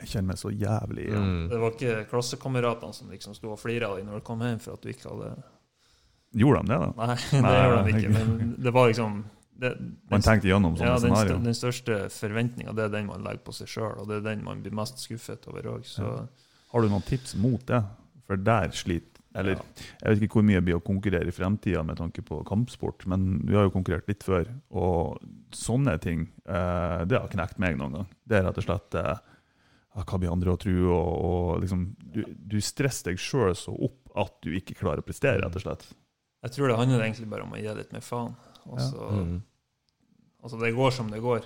[0.02, 1.26] Jeg kjenner meg så jævlig igjen.
[1.26, 1.42] Mm.
[1.52, 4.62] Det var ikke klassekameratene som liksom sto og flira av deg når du kom hjem
[4.64, 5.34] for at du ikke hadde
[6.32, 6.88] Gjorde de det, da?
[6.96, 8.12] Nei, det Nei, gjorde de ikke.
[8.16, 9.18] Men det var liksom
[9.62, 9.72] det,
[10.10, 11.40] man tenkte gjennom sånne ja, den, scenario.
[11.46, 14.64] Den største forventninga er den man legger på seg sjøl, og det er den man
[14.64, 15.88] blir mest skuffet over òg.
[15.98, 16.14] Ja.
[16.72, 17.82] Har du noen tips mot det?
[18.26, 19.64] For der sliter Eller ja.
[20.00, 23.06] jeg vet ikke hvor mye det blir å konkurrere i fremtida med tanke på kampsport,
[23.12, 25.22] men vi har jo konkurrert litt før, og
[25.56, 28.10] sånne ting, eh, det har knekt meg noen gang.
[28.28, 29.22] Det er rett og slett eh,
[29.96, 30.76] hva blir andre å tro?
[30.96, 35.08] Og, og liksom, du, du, stresser deg sjøl så opp at du ikke klarer å
[35.08, 35.88] prestere, rett og slett.
[36.42, 38.36] Jeg tror det handler egentlig bare om å gi litt mer faen.
[38.66, 39.24] Også, ja.
[39.24, 39.42] mm.
[40.42, 41.46] Altså, det går som det går.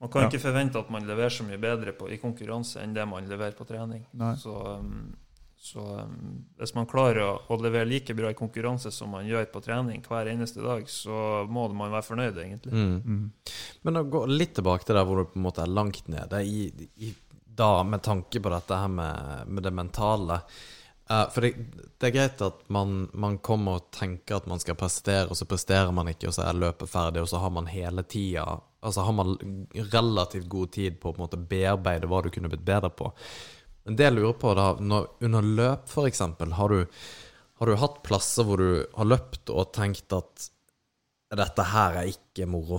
[0.00, 0.28] Man kan ja.
[0.28, 3.56] ikke forvente at man leverer så mye bedre på, i konkurranse enn det man leverer
[3.56, 4.02] på trening.
[4.20, 4.34] Nei.
[4.36, 5.14] Så, um,
[5.56, 9.48] så um, hvis man klarer å, å, levere like bra i konkurranse som man gjør
[9.54, 12.74] på trening hver eneste dag, så må man være fornøyd, egentlig.
[12.76, 12.98] Mm.
[13.00, 13.54] Mm.
[13.88, 16.42] Men å gå litt tilbake til der hvor du på en måte er langt nede,
[16.44, 16.68] i,
[17.00, 17.14] i,
[17.56, 20.42] da med tanke på dette her med, med det mentale.
[21.10, 21.52] Uh, for det,
[22.00, 25.46] det, er greit at man, man, kommer og tenker at man skal prestere, og så
[25.46, 28.46] presterer man ikke, og så er løpet ferdig, og så har man hele tida
[28.86, 29.32] Altså har man
[29.74, 33.08] relativt god tid på å på en måte bearbeide hva du kunne blitt bedre på.
[33.82, 36.20] Men det jeg lurer på, da, når, under løp f.eks.,
[36.60, 36.74] har,
[37.58, 40.46] har du hatt plasser hvor du har løpt og tenkt at
[41.34, 42.78] dette her er ikke moro?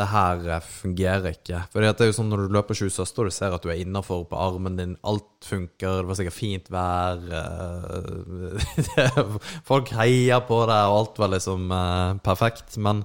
[0.00, 1.62] Det her eh, fungerer ikke.
[1.72, 3.82] For det er jo sånn når du løper 20 søster, du ser at du er
[3.82, 9.18] innafor på armen din, alt funker, det var sikkert fint vær eh,
[9.70, 12.78] Folk heier på deg, og alt var liksom uh, perfekt.
[12.82, 13.04] Men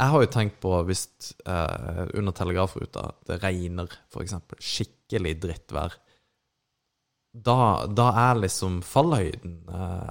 [0.00, 1.02] jeg har jo tenkt på hvis
[1.44, 4.38] under telegrafruta det regner, f.eks.
[4.56, 5.98] Skikkelig drittvær.
[7.30, 9.60] Da, da er liksom fallhøyden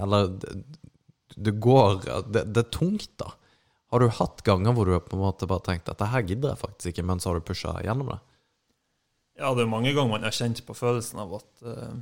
[0.00, 0.54] Eller det,
[1.36, 1.98] det går
[2.32, 3.34] det, det er tungt, da.
[3.90, 6.52] Har du hatt ganger hvor du på en måte bare tenkt at det her gidder
[6.52, 8.20] jeg faktisk ikke, men så har du pusha gjennom det?
[9.40, 11.94] Ja, det er mange ganger man har kjent på følelsen av at uh,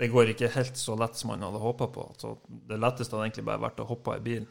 [0.00, 2.06] det går ikke helt så lett som man hadde håpa på.
[2.14, 2.36] Altså,
[2.70, 4.46] det letteste hadde egentlig bare vært å hoppe i bilen.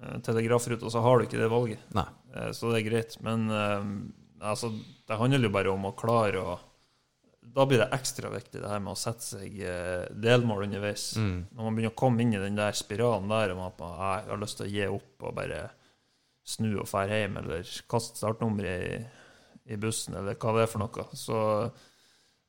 [0.00, 1.84] Uh, Telegrafruta, så har du ikke det valget.
[1.94, 3.18] Uh, så det er greit.
[3.22, 3.46] Men
[4.40, 4.72] altså,
[5.06, 6.56] det handler jo bare om å klare å
[7.54, 11.10] da blir det ekstra viktig det her med å sette seg eh, delmål underveis.
[11.18, 11.36] Mm.
[11.50, 14.28] Når man begynner å komme inn i den der spiralen der om at man jeg
[14.30, 15.62] har lyst til å gi opp og bare
[16.46, 19.00] snu og dra hjem, eller kaste startnummeret i,
[19.74, 21.40] i, bussen, eller hva det er for noe, så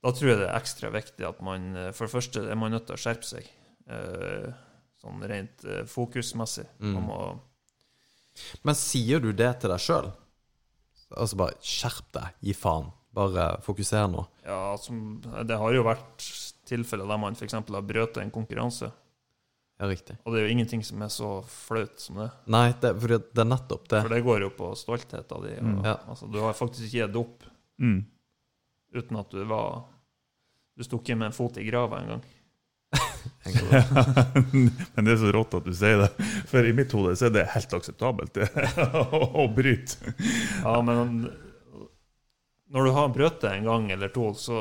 [0.01, 2.73] da tror jeg det er ekstra viktig at man eh, For det første er man
[2.73, 3.51] nødt til å skjerpe seg,
[3.89, 4.47] eh,
[5.01, 6.67] sånn rent fokusmessig.
[6.81, 7.09] Mm.
[7.09, 7.21] Å,
[8.69, 10.13] Men sier du det til deg sjøl?
[11.11, 12.91] Altså bare skjerp deg, gi faen.
[13.11, 14.23] Bare fokuser nå.
[14.45, 16.27] Ja, som, det har jo vært
[16.67, 17.57] tilfeller der man f.eks.
[17.59, 18.91] har brøt en konkurranse.
[19.81, 20.15] Ja, riktig.
[20.23, 22.27] Og det er jo ingenting som er så flaut som det.
[22.53, 24.03] Nei, det, for det er nettopp det.
[24.05, 25.71] For det går jo på stoltheten din.
[25.71, 25.79] Mm.
[25.89, 25.95] Ja.
[26.11, 27.47] Altså, du har faktisk ikke gitt opp
[27.81, 27.97] mm.
[28.99, 29.81] uten at du var
[30.77, 32.21] Du sto ikke med en fot i grava engang.
[34.93, 36.11] Men det er så rått at du sier det.
[36.49, 38.47] For i mitt hode så er det helt akseptabelt det,
[39.41, 40.13] å bryte.
[40.61, 41.25] ja, men
[42.71, 44.59] når du har brøt det en gang eller to, så,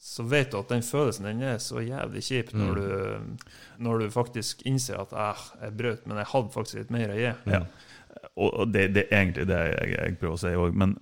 [0.00, 3.36] så vet du at den følelsen den er så jævlig kjip når, Mm.
[3.38, 3.54] du,
[3.86, 7.18] når du faktisk innser at eh, jeg brøt, men jeg hadde faktisk litt mer å
[7.20, 7.32] gi.
[7.54, 7.62] Ja.
[8.40, 10.96] Og det, det er egentlig det jeg, jeg prøver å si òg, men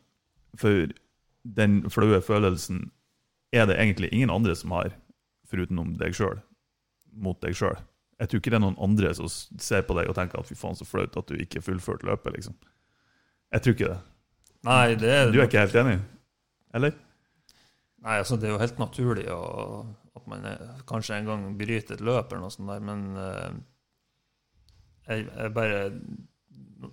[0.59, 0.91] for
[1.59, 2.89] den flaue følelsen
[3.55, 4.91] er det egentlig ingen andre som har,
[5.49, 6.39] forutenom deg sjøl,
[7.17, 7.79] mot deg sjøl.
[8.21, 10.57] Jeg tror ikke det er noen andre som ser på deg og tenker at fy
[10.59, 12.57] faen, så flaut at du ikke fullførte løpet, liksom.
[13.55, 13.99] Jeg tror ikke det.
[14.69, 15.99] Nei, det er, Du er ikke helt enig?
[16.77, 16.97] Eller?
[18.05, 19.41] nei, altså, det er jo helt naturlig å,
[20.19, 23.51] at man er, kanskje en gang bryter et løp eller noe sånt der, men uh,
[25.09, 25.79] jeg, jeg bare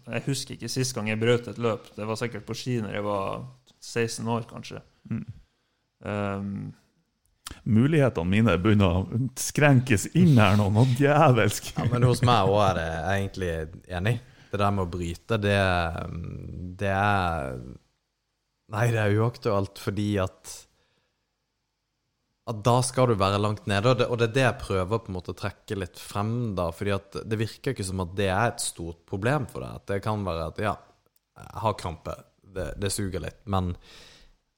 [0.08, 1.92] Jeg husker ikke sist gang jeg brøt et løp.
[1.94, 3.44] Det var sikkert på ski når jeg var
[3.86, 4.80] 16 år, kanskje.
[5.12, 5.26] Mm.
[6.02, 6.56] Um,
[7.70, 11.70] Mulighetene mine begynner å skrenkes inn her nå, noe djevelsk.
[11.78, 13.52] Ja, men hos meg òg er det jeg egentlig
[14.00, 14.16] enig.
[14.50, 15.60] Det der med å bryte, det,
[16.82, 17.60] det er
[18.74, 20.54] Nei, det er uaktuelt fordi at
[22.46, 25.00] at da skal du være langt nede, og det, og det er det jeg prøver
[25.02, 26.68] på en måte å trekke litt frem, da.
[26.78, 29.80] fordi at det virker ikke som at det er et stort problem for deg.
[29.80, 30.76] At det kan være at ja,
[31.42, 32.14] jeg har krampe,
[32.56, 33.74] det, det suger litt, men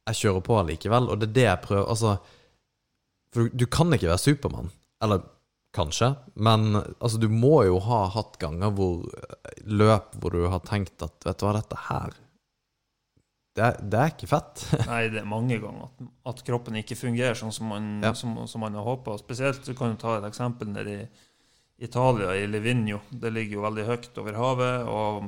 [0.09, 1.07] jeg kjører på allikevel.
[1.13, 2.17] Og det er det jeg prøver Altså,
[3.31, 4.69] for du, du kan ikke være Supermann.
[5.03, 5.23] Eller
[5.77, 9.07] kanskje, men altså, du må jo ha hatt ganger hvor
[9.63, 12.15] løp hvor du har tenkt at vet du hva, dette her
[13.57, 14.63] det er, det er ikke fett.
[14.91, 18.13] Nei, det er mange ganger at, at kroppen ikke fungerer sånn som man, Ja.
[18.17, 19.15] som, som man har håpa.
[19.17, 21.07] Spesielt du kan du ta et eksempel nede i
[21.89, 22.99] Italia, i Livigno.
[23.11, 25.27] Det ligger jo veldig høyt over havet, og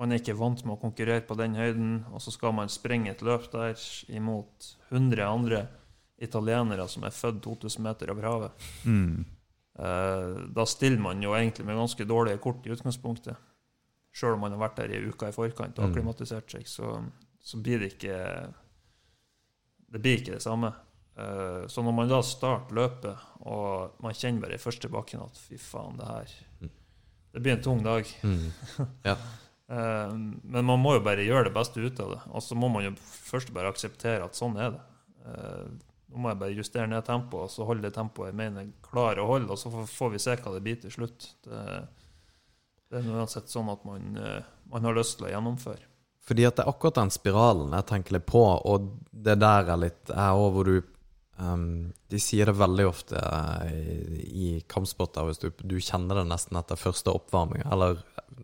[0.00, 1.90] man er ikke vant med å konkurrere på den høyden.
[2.12, 3.76] Og så skal man sprenge et løp der
[4.16, 5.64] imot 100 andre
[6.22, 8.66] italienere som er født 2000 meter over havet.
[8.88, 9.24] Mm.
[9.78, 13.36] Eh, da stiller man jo egentlig med ganske dårlige kort i utgangspunktet.
[14.12, 15.92] Sjøl om man har vært der i uka i forkant og Mm.
[15.92, 16.98] akklimatisert seg, så,
[17.42, 18.16] så blir det ikke
[19.92, 20.70] Det blir ikke det samme.
[21.18, 25.36] Eh, så når man da starter løpet, og man kjenner bare i første bakken at
[25.36, 26.70] fy faen, det her Mm.
[27.32, 28.04] Det blir en tung dag.
[28.22, 28.52] Mm.
[29.08, 29.16] Ja.
[29.72, 32.18] men man må jo bare gjøre det beste ut av det.
[32.36, 34.82] Og så må man jo først bare akseptere at sånn er det.
[35.24, 35.70] Eh,
[36.12, 38.74] nå må jeg bare justere ned tempoet, og så holde det tempoet jeg mener jeg
[38.84, 41.30] klarer å holde, og så får- vi se hva det blir til slutt.
[41.46, 41.62] Det,
[42.92, 45.88] det er uansett sånn at man, eh, man har lyst til å gjennomføre.
[46.22, 49.80] Fordi at det er akkurat den spiralen jeg tenker litt på, og det der er
[49.80, 50.76] litt er også hvor du
[51.42, 51.64] um,
[52.12, 53.72] De sier det veldig ofte eh,
[54.22, 57.98] i, i kampsporter, hvis du, du kjenner det nesten etter første oppvarming, eller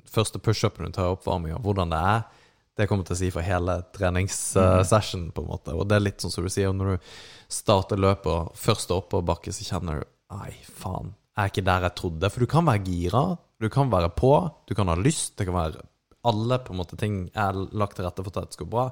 [0.08, 2.44] første pushupen du tar i oppvarminga, hvordan det er.
[2.78, 5.74] Det kommer til å si for hele treningssession, på en måte.
[5.74, 7.12] Og det er litt sånn som du sier, når du
[7.50, 11.14] starter løpet og første oppoverbakke, så kjenner du Nei, faen.
[11.32, 12.28] Jeg er ikke der jeg trodde.
[12.28, 13.22] For du kan være gira,
[13.62, 14.32] du kan være på,
[14.68, 15.38] du kan ha lyst.
[15.40, 15.86] Det kan være
[16.28, 18.86] alle på en måte ting er lagt til rette for at det skal gå bra.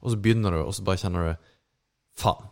[0.00, 1.48] Og så begynner du, og så bare kjenner du
[2.20, 2.48] Faen.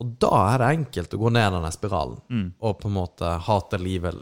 [0.00, 2.46] Og da er det enkelt å gå ned denne spiralen Mm.
[2.58, 4.16] og på en måte hate livet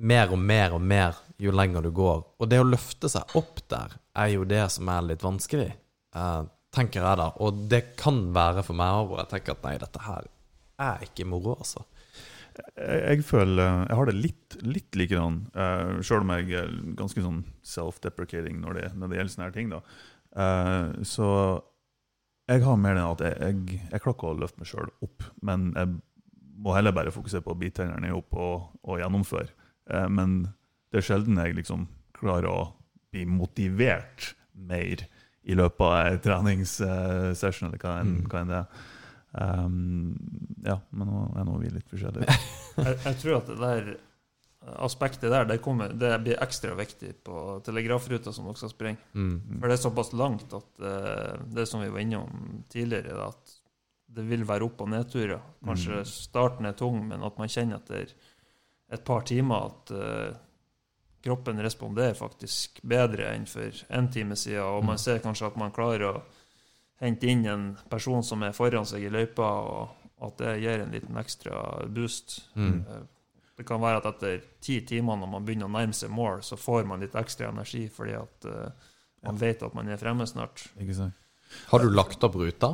[0.00, 2.24] mer og mer og mer jo lenger du går.
[2.40, 5.70] Og det å løfte seg opp der er jo det som er litt vanskelig,
[6.16, 6.42] eh,
[6.74, 7.28] tenker jeg da.
[7.40, 10.26] Og det kan være for meg òg, hvor jeg tenker at nei, dette her
[10.80, 11.84] er ikke moro, altså.
[12.76, 17.42] Jeg, føler Jeg har det litt, litt likedan, uh, sjøl om jeg er ganske sånn
[17.66, 19.70] self-deprecating når det, når det gjelder sånne her ting.
[19.72, 19.80] da.
[20.34, 21.28] Uh, så
[22.50, 25.26] jeg har mer den at jeg, jeg, jeg klarer ikke å løfte meg sjøl opp,
[25.46, 25.92] men jeg
[26.60, 29.52] må heller bare fokusere på å bite tennene opp og, og gjennomføre.
[29.90, 30.40] Uh, men
[30.90, 31.86] det er sjelden jeg liksom
[32.18, 32.60] klarer å
[33.14, 35.06] bli motivert mer
[35.46, 38.24] i løpet av en treningssession, eller hva enn Mm.
[38.30, 38.88] hva enn det er.
[39.32, 40.16] Um,
[40.66, 42.26] ja, men nå er nå vi litt forskjellige.
[42.80, 43.90] Jeg, jeg tror at det der
[44.84, 48.98] aspektet der, det, kommer, det blir ekstra viktig på telegrafruta som dere skal sprenge.
[49.16, 49.36] Mm.
[49.60, 53.54] For det er såpass langt at uh, det som vi var innom tidligere, da, at
[54.10, 55.40] det vil være opp- og nedturer.
[55.64, 56.10] Kanskje Mm.
[56.10, 58.12] starten er tung, men at man kjenner etter
[58.90, 60.34] et par timer at uh,
[61.24, 65.04] kroppen responderer faktisk bedre enn for en time siden, og man Mm.
[65.04, 66.22] ser kanskje at man klarer å
[67.00, 70.92] hente inn en person som er foran seg i løypa, og at det gir en
[70.92, 72.42] liten ekstra boost.
[72.54, 72.84] Mm.
[72.84, 73.08] Eh,
[73.60, 76.56] Det kan være at etter ti timer, når man begynner å nærme seg mål, så
[76.56, 78.70] får man litt ekstra energi fordi at uh,
[79.28, 80.62] man vet at man er fremme snart.
[80.80, 81.12] Ikke sant?
[81.68, 82.70] Har du lagt opp ruta?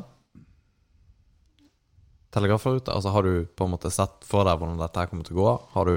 [2.31, 2.94] Telegrafruta?
[2.94, 5.43] Altså, har du på en måte sett for deg hvordan dette her kommer til å
[5.43, 5.57] gå?
[5.74, 5.97] Har du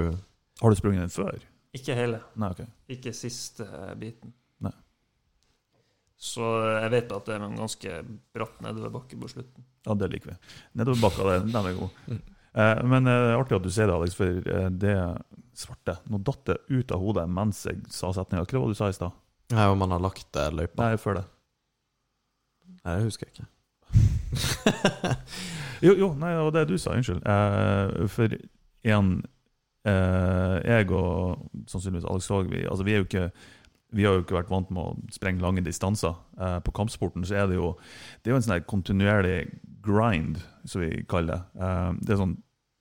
[0.60, 1.38] Har du sprunget den før?
[1.76, 2.18] Ikke hele.
[2.34, 2.66] Nei, okay.
[2.90, 4.34] Ikke siste eh, biten.
[6.20, 6.44] Så
[6.76, 7.90] jeg vet at det er en ganske
[8.36, 9.64] bratt nedoverbakke på slutten.
[9.86, 10.36] Ja, det liker vi.
[10.76, 11.90] Nedoverbakka, den er god.
[12.10, 12.20] Mm.
[12.60, 14.96] Eh, men eh, artig at du sier det, Alex, for eh, det
[15.60, 18.44] svarte Nå datt det ut av hodet mens jeg sa setninga.
[18.44, 19.12] Hva var det du sa i stad?
[19.54, 20.78] Nei, om man har lagt løypa?
[20.82, 21.26] Nei, før det.
[22.84, 23.48] Nei, det husker jeg ikke.
[25.80, 26.92] Jo, jo, nei, det var det du sa.
[26.92, 27.22] Unnskyld.
[27.24, 28.28] Eh, for
[28.84, 29.08] igjen
[29.88, 31.40] eh, Jeg og
[31.70, 33.30] sannsynligvis Alex Haag, vi, altså, vi er jo ikke
[33.92, 36.14] vi har jo ikke vært vant med å sprenge lange distanser.
[36.38, 37.72] Eh, på kampsporten så er det jo
[38.22, 39.40] det er jo en sånn kontinuerlig
[39.82, 41.42] grind, som vi kaller det.
[41.66, 42.36] Eh, det er sånn,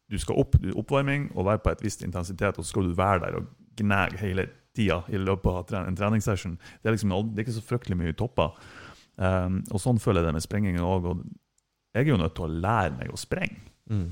[0.09, 2.95] Du skal opp, du, oppvarming og være på et visst intensitet, og så skal du
[2.97, 6.55] være der og gnage hele tida i løpet av tre- en treningssession.
[6.81, 8.55] Det er liksom det er ikke så fryktelig mye topper.
[9.19, 11.05] Eh, og sånn føler jeg det med sprengingen òg.
[11.11, 11.21] Og
[11.93, 13.59] jeg er jo nødt til å lære meg å sprenge.
[13.89, 14.07] Mm.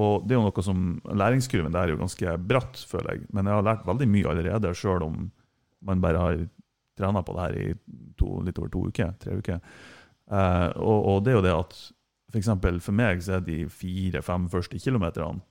[0.00, 3.26] Og det er jo noe som, Læringskurven der er jo ganske bratt, føler jeg.
[3.32, 5.30] Men jeg har lært veldig mye allerede, sjøl om
[5.86, 6.42] man bare har
[6.98, 7.68] trena på det her i
[8.18, 9.14] to, litt over to uker.
[9.20, 9.60] Tre uker.
[10.30, 11.78] Eh, og, og det er jo det at
[12.30, 15.42] for eksempel for meg så er de fire-fem første kilometerne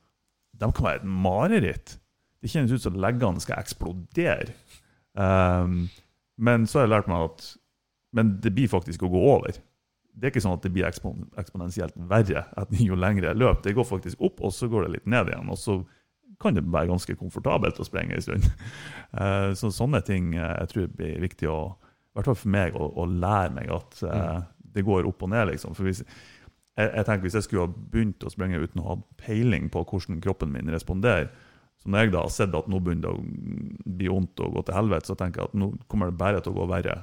[0.59, 1.95] de kan være et mareritt.
[2.39, 4.53] Det kjennes ut som leggene skal eksplodere.
[5.13, 5.87] Um,
[6.39, 7.47] men så har jeg lært meg at
[8.15, 9.53] Men det blir faktisk å gå over.
[10.09, 12.41] Det er ikke sånn at det blir ekspon eksponentielt verre
[12.89, 13.61] jo lengre jeg løper.
[13.67, 15.51] Det går faktisk opp, og så går det litt ned igjen.
[15.53, 15.75] Og så
[16.39, 18.49] kan det være ganske komfortabelt å sprenge en stund.
[19.09, 22.75] Eh, så sånne ting eh, jeg tror blir viktig å, i hvert fall for meg,
[22.77, 24.43] å, å lære meg at eh,
[24.75, 25.47] det går opp og ned.
[25.49, 25.73] liksom.
[25.73, 26.03] For hvis,
[26.77, 29.81] jeg, jeg tenker Hvis jeg skulle ha begynt å sprenge uten å ha peiling på
[29.81, 31.31] hvordan kroppen min responderer,
[31.81, 34.65] så når jeg da har sett at nå begynner det å bli vondt og gå
[34.67, 36.99] til helvete, så tenker jeg at nå kommer det bare til å gå verre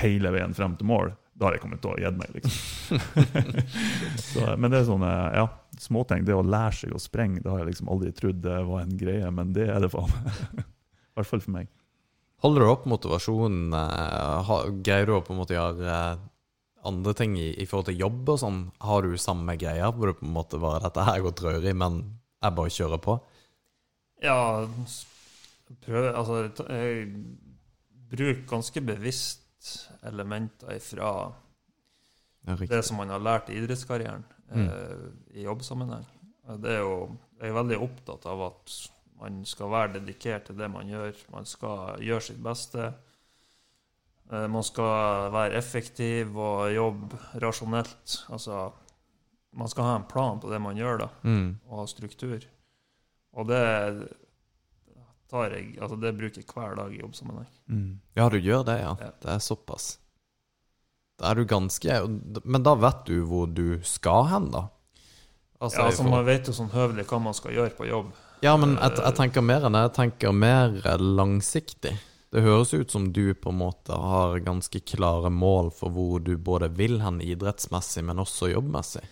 [0.00, 1.14] hele veien frem til mål.
[1.40, 3.00] Da har jeg kommet til å gjette meg, liksom.
[4.30, 5.46] så, men det er sånne ja,
[5.80, 6.26] småting.
[6.28, 8.98] Det å lære seg å sprenge, det har jeg liksom aldri trodd det var en
[9.00, 10.66] greie, men det er det faen meg.
[11.10, 11.70] I hvert fall for meg.
[12.44, 13.72] Holder du opp motivasjonen?
[13.76, 14.52] eh,
[14.84, 16.22] Greier du å på en måte gjøre eh,
[16.88, 18.62] andre ting i, i forhold til jobb og sånn?
[18.84, 22.02] Har du samme greia hvor det på en måte var Dette her går traurig, men
[22.40, 23.16] jeg bare kjører på?
[24.24, 24.38] Ja,
[25.84, 27.08] prøv, altså, jeg
[28.10, 29.39] bruker ganske bevisst
[30.08, 31.10] elementer fra
[32.46, 36.06] Ja, det som man har lært i idrettskarrieren eh, i jobbsammenheng.
[36.62, 36.94] Det er jo,
[37.40, 38.72] jeg er veldig opptatt av at
[39.20, 41.12] man skal være dedikert til det man gjør.
[41.34, 42.88] Man skal gjøre sitt beste.
[44.32, 48.16] Eh, man skal være effektiv og jobbe rasjonelt.
[48.32, 48.70] Altså,
[49.52, 51.58] man skal ha en plan på det man gjør, da Mm.
[51.68, 52.40] og ha struktur.
[53.34, 54.08] Og det
[55.30, 57.48] tar jeg, altså det bruker jeg hver dag i jobbsammenheng.
[57.70, 57.90] Mm.
[58.18, 58.94] Ja, du gjør det, ja.
[59.00, 59.10] Ja.
[59.22, 59.92] Det er såpass.
[61.20, 61.96] Da er du ganske
[62.44, 64.66] Men da vet du hvor du skal hen, da?
[65.60, 68.12] Altså, ja, altså Man vet jo sånn høvelig hva man skal gjøre på jobb.
[68.40, 69.82] ja, men jeg, jeg tenker mer enn det.
[69.90, 71.92] Jeg tenker mer eh, langsiktig.
[72.32, 76.36] Det høres ut som du på en måte har ganske klare mål for hvor du
[76.38, 79.02] både vil hen idrettsmessig, men også jobbmessig.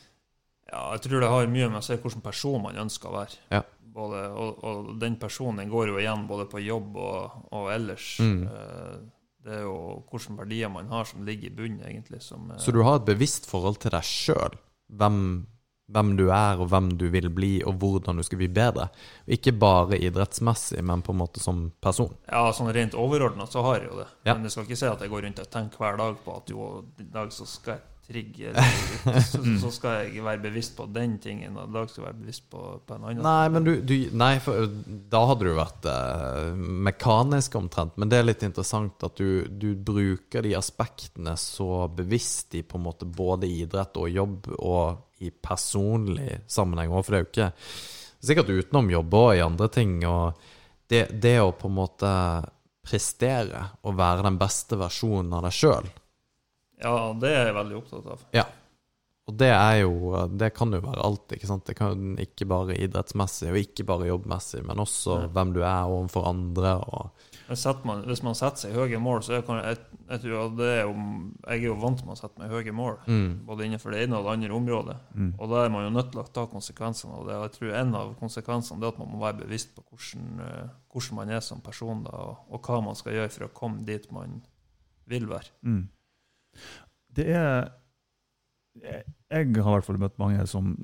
[0.71, 3.41] Ja, jeg tror det har mye med å si hvilken person man ønsker å være.
[3.53, 3.63] Ja.
[3.95, 8.17] Både, og, og den personen går jo igjen både på jobb og, og ellers.
[8.23, 8.43] Mm.
[8.47, 8.99] Eh,
[9.49, 9.77] Det er jo
[10.11, 12.19] hvilke verdier man har som ligger i bunnen, egentlig.
[12.23, 14.59] Som, eh, Så du har et bevisst forhold til deg sjøl.
[14.93, 15.47] Hvem,
[15.89, 18.91] hvem du er, og hvem du vil bli, og hvordan du skal bli bedre.
[19.27, 22.13] Ikke bare idrettsmessig, men på en måte som person.
[22.29, 24.09] Ja, sånn rent overordna så har jeg jo det.
[24.27, 24.35] Ja.
[24.35, 26.51] Men jeg skal ikke si at jeg går rundt og tenker hver dag på at
[26.53, 26.69] jo,
[27.01, 30.87] i dag så skal jeg trigge, eller så, så skal jeg ikke være bevisst på
[30.93, 33.21] den tingen, og da skal jeg være bevisst på, på en annen.
[33.27, 34.65] Nei, men du, du Nei, for
[35.13, 37.99] da hadde du vært eh, mekanisk omtrent.
[38.01, 42.81] Men det er litt interessant at du, du bruker de aspektene så bevisst i på
[42.81, 47.33] en måte både idrett og jobb, og i personlig sammenheng òg, for det er jo
[47.33, 47.53] ikke
[48.19, 50.01] Sikkert utenom jobb og i andre ting.
[50.03, 50.39] Og
[50.91, 52.11] det, det å på en måte
[52.89, 55.87] prestere og være den beste versjonen av deg sjøl,
[56.79, 58.25] Ja, det er jeg veldig opptatt av.
[58.37, 58.47] ja.
[59.29, 61.67] Og det er jo Det kan jo være alt, ikke sant.
[61.69, 66.31] Det kan ikke bare idrettsmessig, og ikke bare jobbmessig, men også hvem du er overfor
[66.31, 66.79] andre,
[67.85, 69.79] man, hvis man setter seg høye mål, så er jeg,
[70.09, 70.95] jeg, tror at det er jo,
[71.47, 72.99] jeg er jo vant med å sette meg høye mål.
[73.07, 74.97] mm, Både innenfor det ene og det andre området.
[75.15, 75.31] Mm.
[75.37, 77.39] Og da er man jo nødt til å ta konsekvensene av det.
[77.39, 80.75] Og jeg tror en av konsekvensene er at man må være bevisst på hvordan, eh,
[80.93, 83.85] hvordan man er som person, da, og, og hva man skal gjøre for å komme
[83.89, 84.41] dit man
[85.09, 85.53] vil være.
[85.65, 85.87] Mm.
[87.17, 87.69] Det er
[88.79, 90.77] Jeg har i hvert fall møtt mange som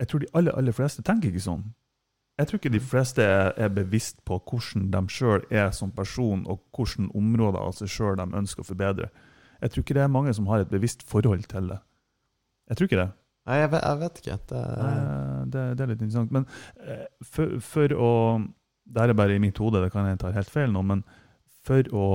[0.00, 1.62] Jeg tror de aller, aller fleste tenker ikke sånn.
[2.40, 6.64] Jeg tror ikke de fleste er, bevisst på hvordan de sjøl er som person, og
[6.74, 9.10] hvilke områder av seg sjøl de ønsker å forbedre.
[9.62, 11.78] Jeg tror ikke det er mange som har et bevisst forhold til det.
[12.68, 13.10] Jeg tror ikke det.
[13.46, 14.36] Nei, jeg vet, jeg vet ikke.
[14.50, 14.62] Det,
[15.52, 16.34] det, det er litt interessant.
[16.34, 16.46] Men
[16.82, 18.10] eh, for, for å
[18.92, 21.04] Det er bare i mitt hode, det kan jeg ta helt feil nå, men
[21.62, 22.06] for å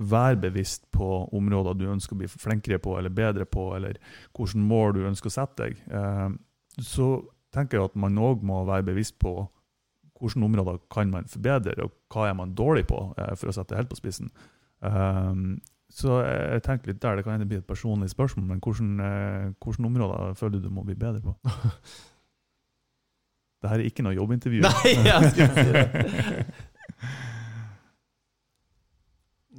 [0.00, 1.06] være bevisst på
[1.36, 3.98] områder du ønsker å bli flinkere på eller bedre på, eller
[4.36, 6.28] hvilke mål du ønsker å sette deg, eh,
[6.80, 7.08] så
[7.52, 9.34] tenker jeg at man òg må være bevisst på
[10.20, 13.74] hvilke områder kan man forbedre, og hva er man dårlig på, eh, for å sette
[13.74, 14.28] det helt på spissen.
[14.80, 15.60] Um,
[15.90, 20.34] Så jeg tenker litt der, det kan hende bli et personlig spørsmål, men hvilke områder
[20.38, 21.34] føler du du må bli bedre på?
[23.60, 24.60] Dette er ikke noe jobbintervju.
[24.62, 25.86] Nei, jeg skulle si det.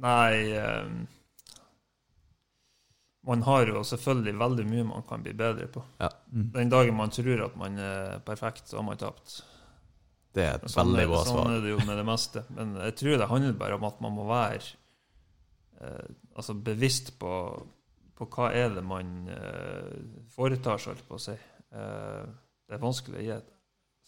[0.02, 0.88] Nei eh,
[3.22, 5.84] Man har jo selvfølgelig veldig mye man kan bli bedre på.
[6.02, 6.48] Mm.
[6.56, 9.36] Den dagen man tror at man er perfekt, så har man tapt.
[10.32, 12.42] Det er et Sånn, veldig godt svar sånn er det jo med det meste.
[12.56, 14.72] Men jeg tror det handler bare om at man må være
[15.84, 17.32] eh, altså bevisst på,
[18.18, 19.96] på hva er det man eh,
[20.34, 21.36] foretar seg, holdt på å si.
[21.36, 22.22] Eh,
[22.66, 23.50] det er vanskelig å gi et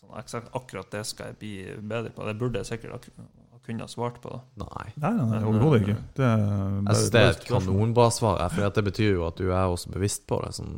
[0.01, 1.55] sånn eksakt akkurat det skal jeg bli
[1.85, 2.27] bedre på.
[2.27, 3.29] Det burde jeg sikkert ha
[3.67, 4.31] kun- ha svart på.
[4.31, 4.65] da.
[4.65, 4.93] Nei.
[5.03, 5.97] Nei, nei, nei overhodet eh, ikke.
[6.19, 9.37] Det er Jeg bare- synes det er et kanonbra svar, for det betyr jo at
[9.37, 10.75] du er også bevisst på det sånn,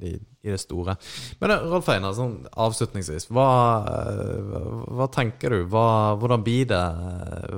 [0.00, 0.12] i,
[0.44, 0.96] i det store.
[1.40, 3.48] Men eh, Rolf Einar, sånn avslutningsvis, hva,
[3.90, 4.60] eh,
[4.94, 5.66] hva tenker du?
[5.66, 6.82] Hva, hvordan blir det?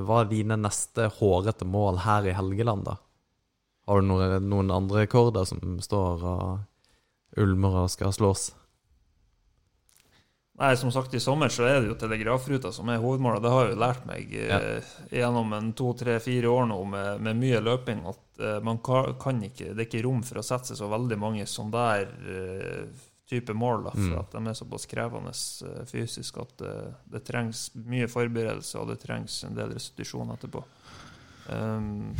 [0.06, 2.96] Hva er dine neste hårete mål her i Helgeland, da?
[3.88, 6.60] Har du noen, noen andre rekorder som står og
[7.40, 8.50] ulmer og skal slås?
[10.60, 13.40] Nei, som sagt, i sommer så er det jo telegrafruta som er hovedmålet.
[13.40, 17.22] Det har jeg jo lært meg eh, gjennom en to, tre, fire år nå med,
[17.24, 20.44] med mye løping at eh, man kan, kan ikke Det er ikke rom for å
[20.44, 24.18] sette seg så veldig mange sånn der eh, type mål, da, for Mm.
[24.20, 26.74] at de er såpass krevende eh, fysisk at det,
[27.14, 30.64] det trengs mye forberedelse, og det trengs en del restitusjon etterpå.
[31.48, 32.12] Um,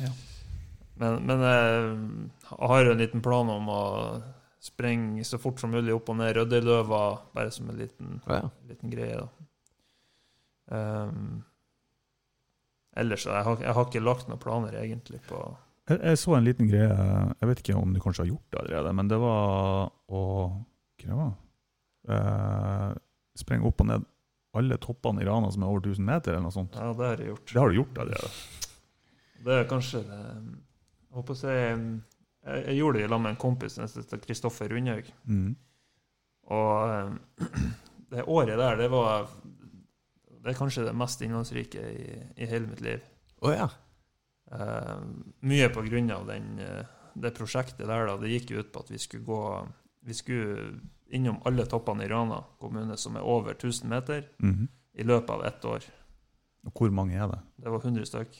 [0.00, 0.08] Ja.
[0.96, 3.82] Men, men jeg har jo en liten plan om å
[4.66, 7.02] sprenge så fort som mulig opp og ned Røddeløva,
[7.36, 8.48] bare som en liten, Å ja.
[8.68, 9.20] liten greie.
[9.20, 9.28] da.
[10.66, 11.44] Um,
[12.98, 15.38] ellers jeg har, jeg har ikke lagt noen planer egentlig på
[15.86, 18.60] Jeg, jeg så en liten greie, jeg vet ikke om du kanskje har gjort det
[18.64, 20.22] allerede, men det var å
[20.98, 21.32] Hva det var
[22.16, 22.92] eh,
[23.38, 24.06] Sprenge opp og ned
[24.56, 26.76] alle toppene i Rana som er over 1000 meter, eller noe sånt.
[26.80, 27.50] Ja, det har jeg gjort.
[27.50, 28.30] Det har du gjort allerede.
[29.44, 31.56] Det er kanskje det Jeg håper å si
[32.46, 35.08] Jeg, gjorde det i lag med en kompis som heter Kristoffer Rundhaug.
[35.26, 35.56] Mm.
[36.54, 37.46] Og eh,
[38.12, 39.26] det året der, det var
[40.44, 43.00] Det er kanskje det mest innholdsrike i, i hele mitt liv.
[43.42, 43.66] Oh, ja.
[44.54, 45.00] uh,
[45.42, 46.86] mye på grunn av den, eh,
[47.18, 48.06] det prosjektet der.
[48.06, 49.40] da, Det gikk ut på at vi skulle gå
[50.06, 50.78] Vi skulle
[51.10, 54.68] innom alle toppene i Rana kommune som er over 1000 meter, Mhm.
[54.94, 55.84] i løpet av ett år.
[56.66, 57.38] Og hvor mange er det?
[57.62, 58.38] Det var 100 stykk.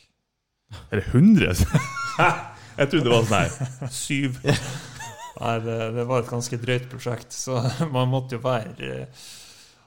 [0.90, 1.54] Er det 100?
[2.76, 4.38] jeg trodde det var sånn her syv.
[5.40, 7.58] Nei, det, det var et ganske drøyt prosjekt, så
[7.96, 9.06] man måtte jo være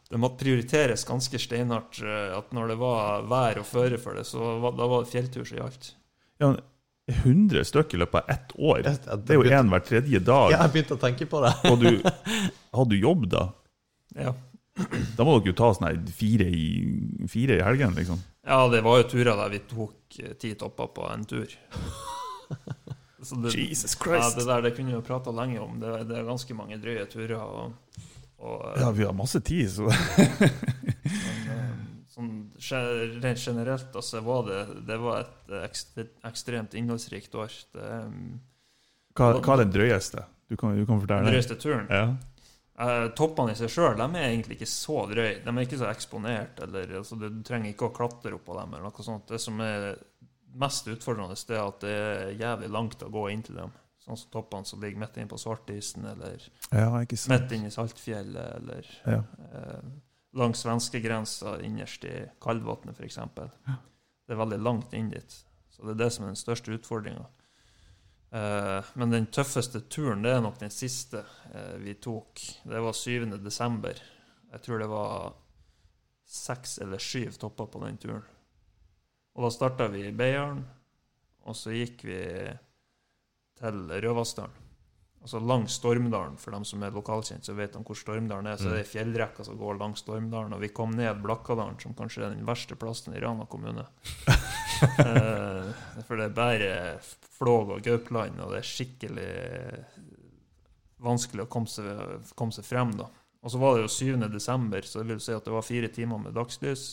[0.10, 2.02] Det måtte prioriteres ganske steinhardt.
[2.06, 5.12] eh, At når det var vær og føre for det, så var, da var det
[5.14, 5.92] fjelltur som gjaldt.
[6.42, 6.52] Ja,
[7.10, 8.84] 100 stykker i løpet av ett år.
[8.86, 10.52] Det er jo én hver tredje dag.
[10.54, 11.54] Ja, jeg begynte å tenke på det.
[11.72, 11.88] Og du,
[12.78, 13.48] hadde du jobb da?
[14.14, 14.36] Ja.
[15.18, 16.68] Da må dere jo ta sånn fire i,
[17.28, 18.22] fire i helgen, liksom.
[18.48, 21.58] ja, det var jo turer der vi tok eh, ti topper på en tur.
[23.22, 25.80] Så det, Jesus ja, det der det kunne vi jo prata lenge om.
[25.80, 27.36] Det, det er ganske mange drøye turer.
[27.36, 28.00] Og,
[28.38, 31.74] og, eh, Ja, vi har masse tid, så Men, eh,
[32.14, 32.32] sånn
[33.24, 35.54] rent generelt, altså, var det, det var et
[36.00, 37.60] eh, ekstremt innholdsrikt år.
[37.76, 38.40] Det, um,
[39.20, 40.24] hva, hva er den drøyeste?
[40.50, 41.32] Du kan, du kan den fortelle.
[41.34, 41.88] drøyeste turen.
[41.92, 42.08] Ja.
[42.80, 45.42] Uh, toppene i seg sjøl er egentlig ikke så drøye.
[45.44, 46.62] De er ikke så eksponert.
[46.64, 48.78] Eller, altså, du trenger ikke å klatre opp på dem.
[48.78, 49.28] eller noe sånt.
[49.28, 49.92] Det som er
[50.54, 53.72] mest utfordrende, det er at det er jævlig langt å gå inn til dem.
[54.04, 56.88] Sånn som toppene som ligger midt inne på Svartisen, eller ja,
[57.30, 59.24] midt inne i Saltfjellet, eller Ja.
[59.54, 59.90] eh,
[60.34, 63.16] langs svenskegrensa innerst i Kalvatnet, f.eks.
[63.36, 65.36] Det er veldig langt inn dit.
[65.70, 67.26] Så det er det som er den største utfordringa.
[68.32, 71.24] Eh, men den tøffeste turen, det er nok den siste
[71.54, 72.42] eh, vi tok.
[72.64, 73.26] Det var 7.
[73.44, 73.98] desember.
[74.52, 75.34] Jeg tror det var
[76.30, 78.24] seks eller syv topper på den turen.
[79.40, 80.66] Og da starta vi i Beiarn,
[81.48, 82.20] og så gikk vi
[83.56, 84.66] til Røvassdalen.
[85.20, 88.60] Altså langs Stormdalen, for dem som er lokalkjent, så vet de hvor Stormdalen er.
[88.60, 90.56] Så det er fjellrekka som går langs Stormdalen.
[90.56, 93.88] Og vi kom ned Blakkadalen, som kanskje er den verste plassen i Rana kommune.
[95.06, 95.72] eh,
[96.08, 96.72] for det er bare
[97.40, 99.34] flåg og gaupland, og det er skikkelig
[101.04, 103.08] vanskelig å komme seg, komme seg frem, da.
[103.40, 104.28] Og så var det jo 7.
[104.32, 106.90] desember, så det vil si at det var fire timer med dagslys.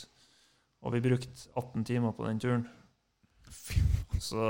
[0.84, 2.66] Og vi brukte 18 timer på den turen.
[4.20, 4.40] Så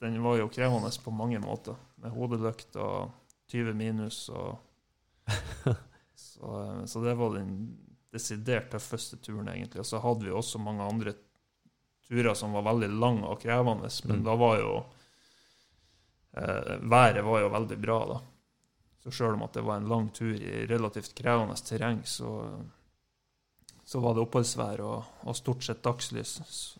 [0.00, 1.76] den var jo krevende på mange måter.
[2.02, 3.12] Med hodelykt og
[3.52, 4.58] 20 minus og
[6.14, 6.50] så,
[6.86, 7.54] så det var den
[8.12, 9.80] desidert tøffeste turen, egentlig.
[9.80, 11.14] Og så hadde vi også mange andre
[12.04, 14.24] turer som var veldig lange og krevende, men Mm.
[14.24, 14.74] da var jo
[16.36, 18.20] eh, Været var jo veldig bra, da.
[19.04, 22.28] Så sjøl om at det var en lang tur i relativt krevende terreng, så,
[23.84, 26.38] så var det oppholdsvær og, og stort sett dagslys.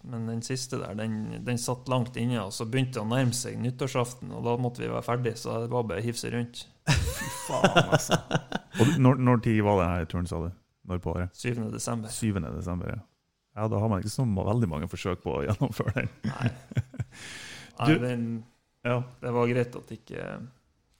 [0.08, 3.36] Men den siste der, den, den satt langt inne, og så begynte det å nærme
[3.36, 6.32] seg nyttårsaften, og da måtte vi være ferdig, så det var bare å hive seg
[6.36, 6.62] rundt.
[6.88, 8.18] Fy Faen, altså.
[8.82, 10.48] Og når, når tid var det denne turen, sa du?
[10.90, 11.36] Når på året?
[11.38, 11.60] 7.
[11.72, 12.10] desember.
[12.12, 12.32] 7.
[12.56, 13.02] desember, ja.
[13.54, 16.08] Ja, da har man ikke så veldig mange forsøk på å gjennomføre den.
[16.26, 16.48] Nei.
[17.78, 18.26] Nei, Du- den,
[18.84, 18.98] Ja.
[19.22, 20.24] det var greit at det ikke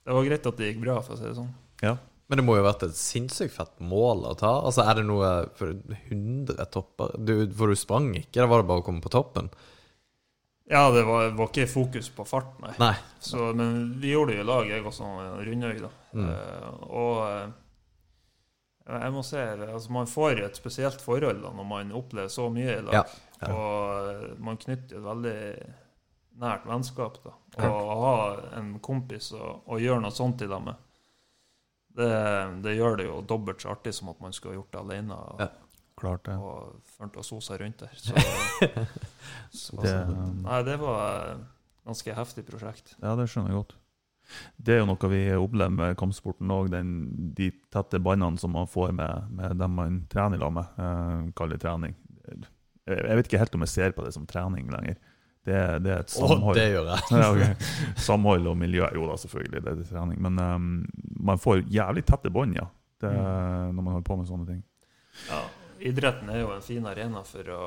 [0.05, 1.51] Det var greit at det gikk bra, for å si det sånn.
[2.27, 4.55] Men det må jo ha vært et sinnssykt fett mål å ta.
[4.65, 5.75] Altså, Er det noe for
[6.09, 7.13] 100 topper?
[7.21, 9.51] Du, for du sprang ikke, da var det bare å komme på toppen?
[10.65, 12.71] Ja, det var, var ikke fokus på fart, nei.
[12.81, 12.95] Nei.
[13.21, 15.11] Så, men vi gjorde det i lag, jeg også,
[15.45, 15.91] Rundøy, da.
[16.17, 16.31] Mm.
[16.31, 17.53] Uh, og uh,
[18.85, 22.79] jeg må si altså Man får et spesielt forhold da, når man opplever så mye
[22.79, 22.97] i lag.
[22.97, 23.03] Ja,
[23.43, 23.51] ja.
[23.53, 25.37] Og uh, man knytter et veldig
[26.41, 27.21] nært vennskap.
[27.21, 27.35] da.
[27.69, 28.17] Og å ha
[28.57, 30.81] en kompis og, og gjøre noe sånt i lag med,
[31.95, 32.09] det,
[32.65, 35.13] det gjør det jo dobbelt så artig som at man skulle gjort det alene.
[35.15, 35.47] Og, Ja.
[35.95, 36.33] Klart det.
[36.35, 37.93] og ført og sosa rundt der.
[39.51, 41.45] Så, så Det- Nei, det var et
[41.87, 42.95] ganske heftig prosjekt.
[43.01, 43.75] Ja, det skjønner jeg godt.
[44.57, 46.67] Det er jo noe vi opplever med kampsporten òg,
[47.37, 50.65] de tette båndene som man får med, med dem man trener i lag med.
[50.77, 51.95] Eh, trening.
[52.85, 54.97] Jeg vet ikke helt om jeg ser på det som trening lenger.
[55.45, 56.55] Det, det er et Å, samhold.
[56.57, 57.01] det gjør jeg.
[57.21, 57.55] ja, okay.
[58.01, 58.87] Samhold og miljø.
[58.97, 60.21] Jo da, selvfølgelig, det er trening.
[60.25, 60.69] Men um,
[61.29, 62.65] man får jævlig tette bånd, ja.
[63.01, 63.75] Det, Mm.
[63.75, 64.61] Når man holder på med sånne ting.
[65.29, 65.41] Ja,
[65.85, 67.59] idretten er jo en fin arena for å,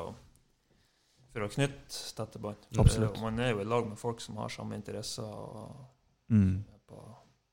[1.31, 2.65] for å knytte tette bånd.
[2.81, 3.19] Absolutt.
[3.23, 5.85] Man er jo i lag med folk som har samme interesser og
[6.29, 6.59] Mm.
[6.69, 6.99] er på,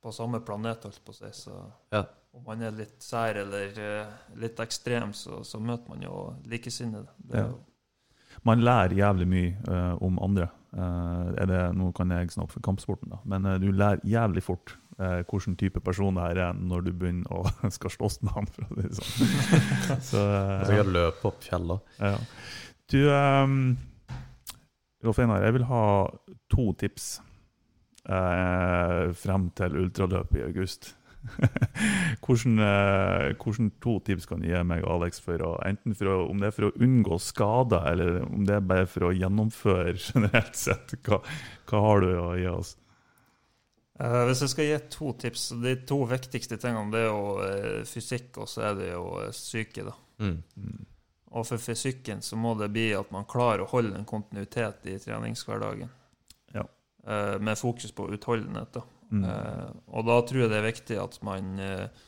[0.02, 1.30] på samme planet, holdt på å si.
[1.44, 1.54] Så
[1.92, 2.02] Ja.
[2.34, 7.06] om man er litt sær eller eh, litt ekstrem, så, så møter man jo likesinnede.
[7.16, 7.48] Det er Ja.
[7.52, 7.60] jo
[8.46, 10.48] Man lærer jævlig mye uh, om andre.
[10.76, 14.74] Uh, det, nå kan jeg snakke for kampsporten, da, men uh, du lærer jævlig fort
[15.00, 18.50] uh, hvilken type person det her er når du begynner å skal slåss med han.
[18.52, 19.30] for å si det sånn.
[20.10, 21.94] Så, eh, Så jeg kan løpe opp fjellet.
[22.02, 22.16] Ja.
[22.92, 23.56] Du, um,
[25.06, 25.86] Rolf Einar, jeg vil ha
[26.52, 27.16] to tips
[28.06, 30.92] frem til ultraløpet i august.
[32.24, 36.16] hvordan, eh, hvordan to tips kan du gi meg, Alex, for å, enten for å,
[36.30, 39.94] om det er for å unngå skader, eller om det er bare for å gjennomføre
[40.08, 40.96] generelt sett?
[41.06, 41.20] Hva,
[41.70, 42.76] hva har du å gi oss?
[43.96, 47.86] Eh, hvis jeg skal gi to tips, de to viktigste tingene det er jo eh,
[47.88, 49.86] fysikk, og så er det jo psyke.
[49.88, 49.96] da.
[50.20, 50.42] Mm.
[50.56, 50.82] Mm.
[51.36, 54.98] Og for fysikken så må det bli at man klarer å holde en kontinuitet i
[55.00, 55.88] treningshverdagen.
[56.54, 56.66] Ja.
[57.06, 58.76] Eh, med fokus på utholdenhet.
[58.76, 58.84] da.
[59.10, 59.24] Mm.
[59.24, 62.04] Eh, og da tror jeg det er viktig at man eh,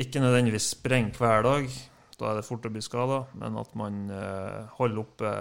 [0.00, 1.66] ikke nødvendigvis sprenger hver dag,
[2.20, 5.34] da er det fort å bli skada, men at man eh, holder oppe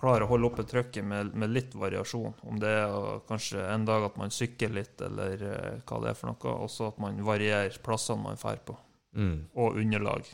[0.00, 2.32] klarer å holde oppe trykket med, med litt variasjon.
[2.48, 6.16] Om det er kanskje en dag at man sykler litt, eller eh, hva det er
[6.16, 6.54] for noe.
[6.64, 8.78] Også at man varierer plassene man drar på,
[9.12, 9.48] Mm.
[9.58, 10.28] og underlag.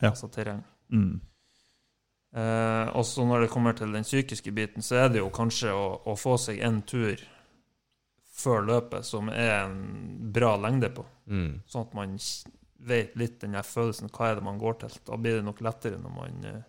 [0.00, 0.08] Ja.
[0.10, 0.62] Altså terreng.
[0.90, 1.20] Mm.
[2.34, 5.84] Eh, også når det kommer til den psykiske biten, så er det jo kanskje å,
[6.08, 7.20] å få seg en tur
[8.34, 9.76] før løpet som er en
[10.34, 11.04] bra lengde på.
[11.30, 11.60] Mm.
[11.70, 12.16] Sånn at man
[12.84, 14.10] vet litt den der følelsen.
[14.12, 14.96] Hva er det man går til?
[15.06, 16.62] Da blir det nok lettere når man, eh,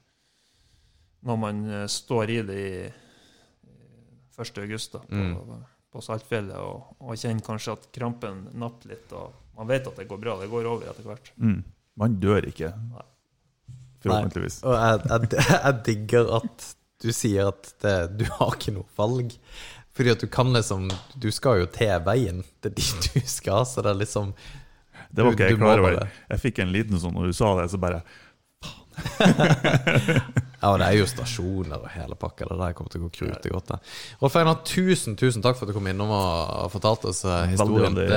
[1.26, 4.62] når man eh, står i det i, i 1.
[4.66, 5.64] august da, på, Mm.
[5.96, 9.12] på Saltfjellet og, og kjenner kanskje at krampen napper litt.
[9.16, 10.38] og Man vet at det går bra.
[10.42, 11.32] Det går over etter hvert.
[11.40, 11.62] Mm.
[11.96, 13.06] Man dør ikke, Nei.
[14.04, 14.58] forhåpentligvis.
[14.68, 16.66] Og jeg, jeg, jeg digger at
[17.06, 19.34] du sier at det, du har ikke noe valg.
[19.96, 22.44] Fordi at du kan liksom Du skal jo til veien.
[22.62, 24.34] Det er dit du skal, så det er liksom
[25.16, 26.10] Det var ikke jeg klar over.
[26.30, 28.02] Jeg fikk en liten sånn når du sa det, så bare
[30.66, 32.48] Ja, og det er jo stasjoner og hele pakka.
[32.50, 33.74] Det der kommer til å gå krute godt.
[34.22, 37.94] Rolf Einar, tusen tusen takk for at du kom innom og fortalte oss eh, historien.
[37.94, 38.08] Det,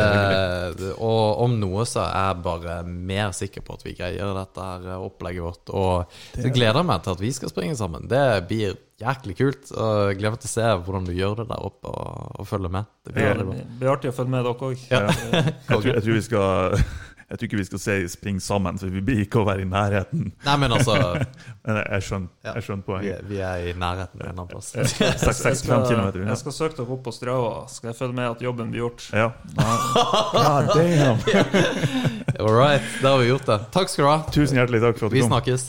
[0.79, 4.69] det, og om noe så er jeg bare mer sikker på at vi greier dette
[4.71, 5.75] her eh, opplegget vårt.
[5.77, 8.09] Og jeg gleder meg til at vi skal springe sammen.
[8.09, 9.69] Det blir jæklig kult.
[9.75, 12.49] Og jeg gleder meg til å se hvordan du gjør det der oppe, og, og
[12.49, 12.89] følge med.
[13.05, 14.89] Det blir Det blir artig å følge med dere òg.
[14.89, 15.05] Ja.
[15.75, 16.81] jeg jeg tror vi skal
[17.29, 19.69] Jeg tror ikke vi skal se springe sammen, for vi blir ikke å være i
[19.69, 20.31] nærheten.
[20.47, 20.95] Nei, men altså
[21.69, 22.55] Men jeg, skjønner, Ja.
[22.57, 23.25] jeg skjønner vi, poenget.
[23.29, 24.71] vi er i nærheten en annen plass.
[24.73, 27.53] Seks- Jeg seks- skal, fem jeg skal søke dere opp på Strava.
[27.69, 29.09] Skal jeg følge med at jobben blir gjort?
[29.13, 29.29] Ja.
[30.33, 31.21] God damn.
[32.41, 33.59] All right, da har vi gjort det.
[33.77, 34.19] Takk skal du ha.
[34.33, 35.19] Tusen hjertelig takk for at du kom.
[35.19, 35.33] Vi kom.
[35.37, 35.69] snakkes.